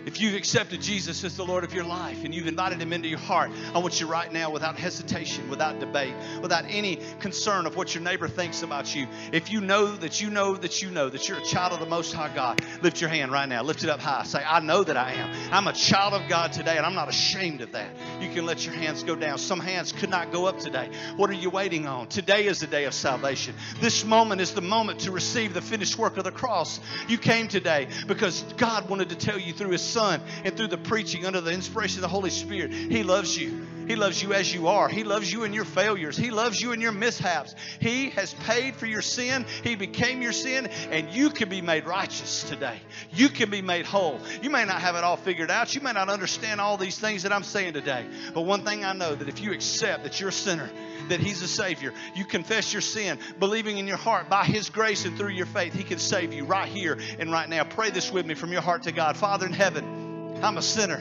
If 0.05 0.19
you've 0.19 0.35
accepted 0.35 0.81
Jesus 0.81 1.23
as 1.23 1.37
the 1.37 1.45
Lord 1.45 1.63
of 1.63 1.73
your 1.73 1.85
life 1.85 2.25
and 2.25 2.35
you've 2.35 2.47
invited 2.47 2.81
him 2.81 2.91
into 2.91 3.07
your 3.07 3.19
heart, 3.19 3.51
I 3.73 3.77
want 3.77 4.01
you 4.01 4.07
right 4.07 4.31
now, 4.31 4.51
without 4.51 4.77
hesitation, 4.77 5.49
without 5.49 5.79
debate, 5.79 6.13
without 6.41 6.65
any 6.67 6.99
concern 7.19 7.65
of 7.65 7.77
what 7.77 7.95
your 7.95 8.03
neighbor 8.03 8.27
thinks 8.27 8.63
about 8.63 8.93
you, 8.93 9.07
if 9.31 9.49
you 9.49 9.61
know 9.61 9.95
that 9.95 10.21
you 10.21 10.29
know 10.29 10.55
that 10.55 10.81
you 10.81 10.89
know 10.89 11.09
that 11.09 11.29
you're 11.29 11.37
a 11.37 11.45
child 11.45 11.71
of 11.71 11.79
the 11.79 11.85
Most 11.85 12.13
High 12.13 12.33
God, 12.35 12.61
lift 12.81 12.99
your 12.99 13.09
hand 13.09 13.31
right 13.31 13.47
now. 13.47 13.63
Lift 13.63 13.83
it 13.83 13.89
up 13.89 14.01
high. 14.01 14.23
Say, 14.23 14.43
I 14.45 14.59
know 14.59 14.83
that 14.83 14.97
I 14.97 15.13
am. 15.13 15.33
I'm 15.51 15.67
a 15.67 15.73
child 15.73 16.13
of 16.13 16.27
God 16.27 16.51
today, 16.51 16.77
and 16.77 16.85
I'm 16.85 16.95
not 16.95 17.07
ashamed 17.07 17.61
of 17.61 17.71
that. 17.71 17.89
You 18.19 18.29
can 18.29 18.45
let 18.45 18.65
your 18.65 18.75
hands 18.75 19.03
go 19.03 19.15
down. 19.15 19.37
Some 19.37 19.59
hands 19.59 19.93
could 19.93 20.09
not 20.09 20.31
go 20.31 20.45
up 20.45 20.59
today. 20.59 20.89
What 21.15 21.29
are 21.29 21.33
you 21.33 21.49
waiting 21.49 21.87
on? 21.87 22.07
Today 22.07 22.47
is 22.47 22.59
the 22.59 22.67
day 22.67 22.85
of 22.85 22.93
salvation. 22.93 23.55
This 23.79 24.03
moment 24.03 24.41
is 24.41 24.53
the 24.53 24.61
moment 24.61 25.01
to 25.01 25.11
receive 25.11 25.53
the 25.53 25.61
finished 25.61 25.97
work 25.97 26.17
of 26.17 26.25
the 26.25 26.31
cross. 26.31 26.79
You 27.07 27.17
came 27.17 27.47
today 27.47 27.87
because 28.07 28.43
God 28.57 28.89
wanted 28.89 29.09
to 29.09 29.15
tell 29.15 29.39
you 29.39 29.53
through 29.53 29.69
His 29.69 29.81
Son 29.93 30.21
and 30.43 30.57
through 30.57 30.67
the 30.67 30.77
preaching 30.77 31.25
under 31.25 31.39
the 31.39 31.51
inspiration 31.51 31.99
of 31.99 32.01
the 32.01 32.07
Holy 32.07 32.31
Spirit. 32.31 32.73
He 32.73 33.03
loves 33.03 33.37
you. 33.37 33.67
He 33.87 33.95
loves 33.95 34.21
you 34.21 34.33
as 34.33 34.53
you 34.53 34.67
are. 34.67 34.87
He 34.87 35.03
loves 35.03 35.31
you 35.31 35.43
in 35.43 35.53
your 35.53 35.65
failures. 35.65 36.15
He 36.15 36.31
loves 36.31 36.61
you 36.61 36.71
in 36.71 36.81
your 36.81 36.91
mishaps. 36.91 37.53
He 37.79 38.11
has 38.11 38.33
paid 38.33 38.75
for 38.75 38.85
your 38.85 39.01
sin. 39.01 39.45
He 39.63 39.75
became 39.75 40.21
your 40.21 40.31
sin, 40.31 40.67
and 40.89 41.09
you 41.09 41.29
can 41.29 41.49
be 41.49 41.61
made 41.61 41.85
righteous 41.85 42.43
today. 42.43 42.79
You 43.11 43.29
can 43.29 43.49
be 43.49 43.61
made 43.61 43.85
whole. 43.85 44.19
You 44.41 44.49
may 44.49 44.65
not 44.65 44.79
have 44.81 44.95
it 44.95 45.03
all 45.03 45.17
figured 45.17 45.51
out. 45.51 45.75
You 45.75 45.81
may 45.81 45.91
not 45.91 46.09
understand 46.09 46.61
all 46.61 46.77
these 46.77 46.97
things 46.97 47.23
that 47.23 47.33
I'm 47.33 47.43
saying 47.43 47.73
today. 47.73 48.05
But 48.33 48.41
one 48.41 48.63
thing 48.63 48.85
I 48.85 48.93
know 48.93 49.15
that 49.15 49.27
if 49.27 49.41
you 49.41 49.51
accept 49.51 50.03
that 50.03 50.19
you're 50.19 50.29
a 50.29 50.33
sinner, 50.33 50.69
that 51.09 51.19
He's 51.19 51.41
a 51.41 51.47
Savior, 51.47 51.93
you 52.15 52.25
confess 52.25 52.73
your 52.73 52.81
sin, 52.81 53.19
believing 53.39 53.77
in 53.77 53.87
your 53.87 53.97
heart 53.97 54.29
by 54.29 54.45
His 54.45 54.69
grace 54.69 55.05
and 55.05 55.17
through 55.17 55.29
your 55.29 55.45
faith, 55.45 55.73
He 55.73 55.83
can 55.83 55.99
save 55.99 56.33
you 56.33 56.45
right 56.45 56.67
here 56.67 56.97
and 57.19 57.31
right 57.31 57.47
now. 57.47 57.63
Pray 57.63 57.89
this 57.89 58.11
with 58.11 58.25
me 58.25 58.33
from 58.33 58.51
your 58.51 58.61
heart 58.61 58.83
to 58.83 58.91
God. 58.91 59.17
Father 59.17 59.45
in 59.45 59.53
heaven, 59.53 60.39
I'm 60.41 60.57
a 60.57 60.61
sinner, 60.61 60.99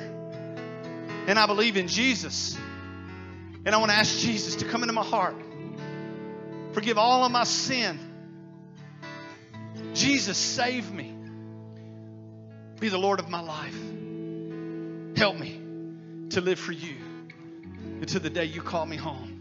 and 1.26 1.38
I 1.38 1.46
believe 1.46 1.76
in 1.76 1.88
Jesus. 1.88 2.56
And 3.64 3.74
I 3.74 3.78
want 3.78 3.92
to 3.92 3.96
ask 3.96 4.18
Jesus 4.18 4.56
to 4.56 4.64
come 4.64 4.82
into 4.82 4.92
my 4.92 5.04
heart. 5.04 5.36
Forgive 6.72 6.98
all 6.98 7.24
of 7.24 7.30
my 7.30 7.44
sin. 7.44 7.98
Jesus, 9.94 10.36
save 10.36 10.92
me. 10.92 11.14
Be 12.80 12.88
the 12.88 12.98
Lord 12.98 13.20
of 13.20 13.28
my 13.28 13.40
life. 13.40 13.76
Help 15.16 15.36
me 15.38 15.60
to 16.30 16.40
live 16.40 16.58
for 16.58 16.72
you 16.72 16.96
until 18.00 18.20
the 18.20 18.30
day 18.30 18.46
you 18.46 18.60
call 18.60 18.84
me 18.84 18.96
home. 18.96 19.31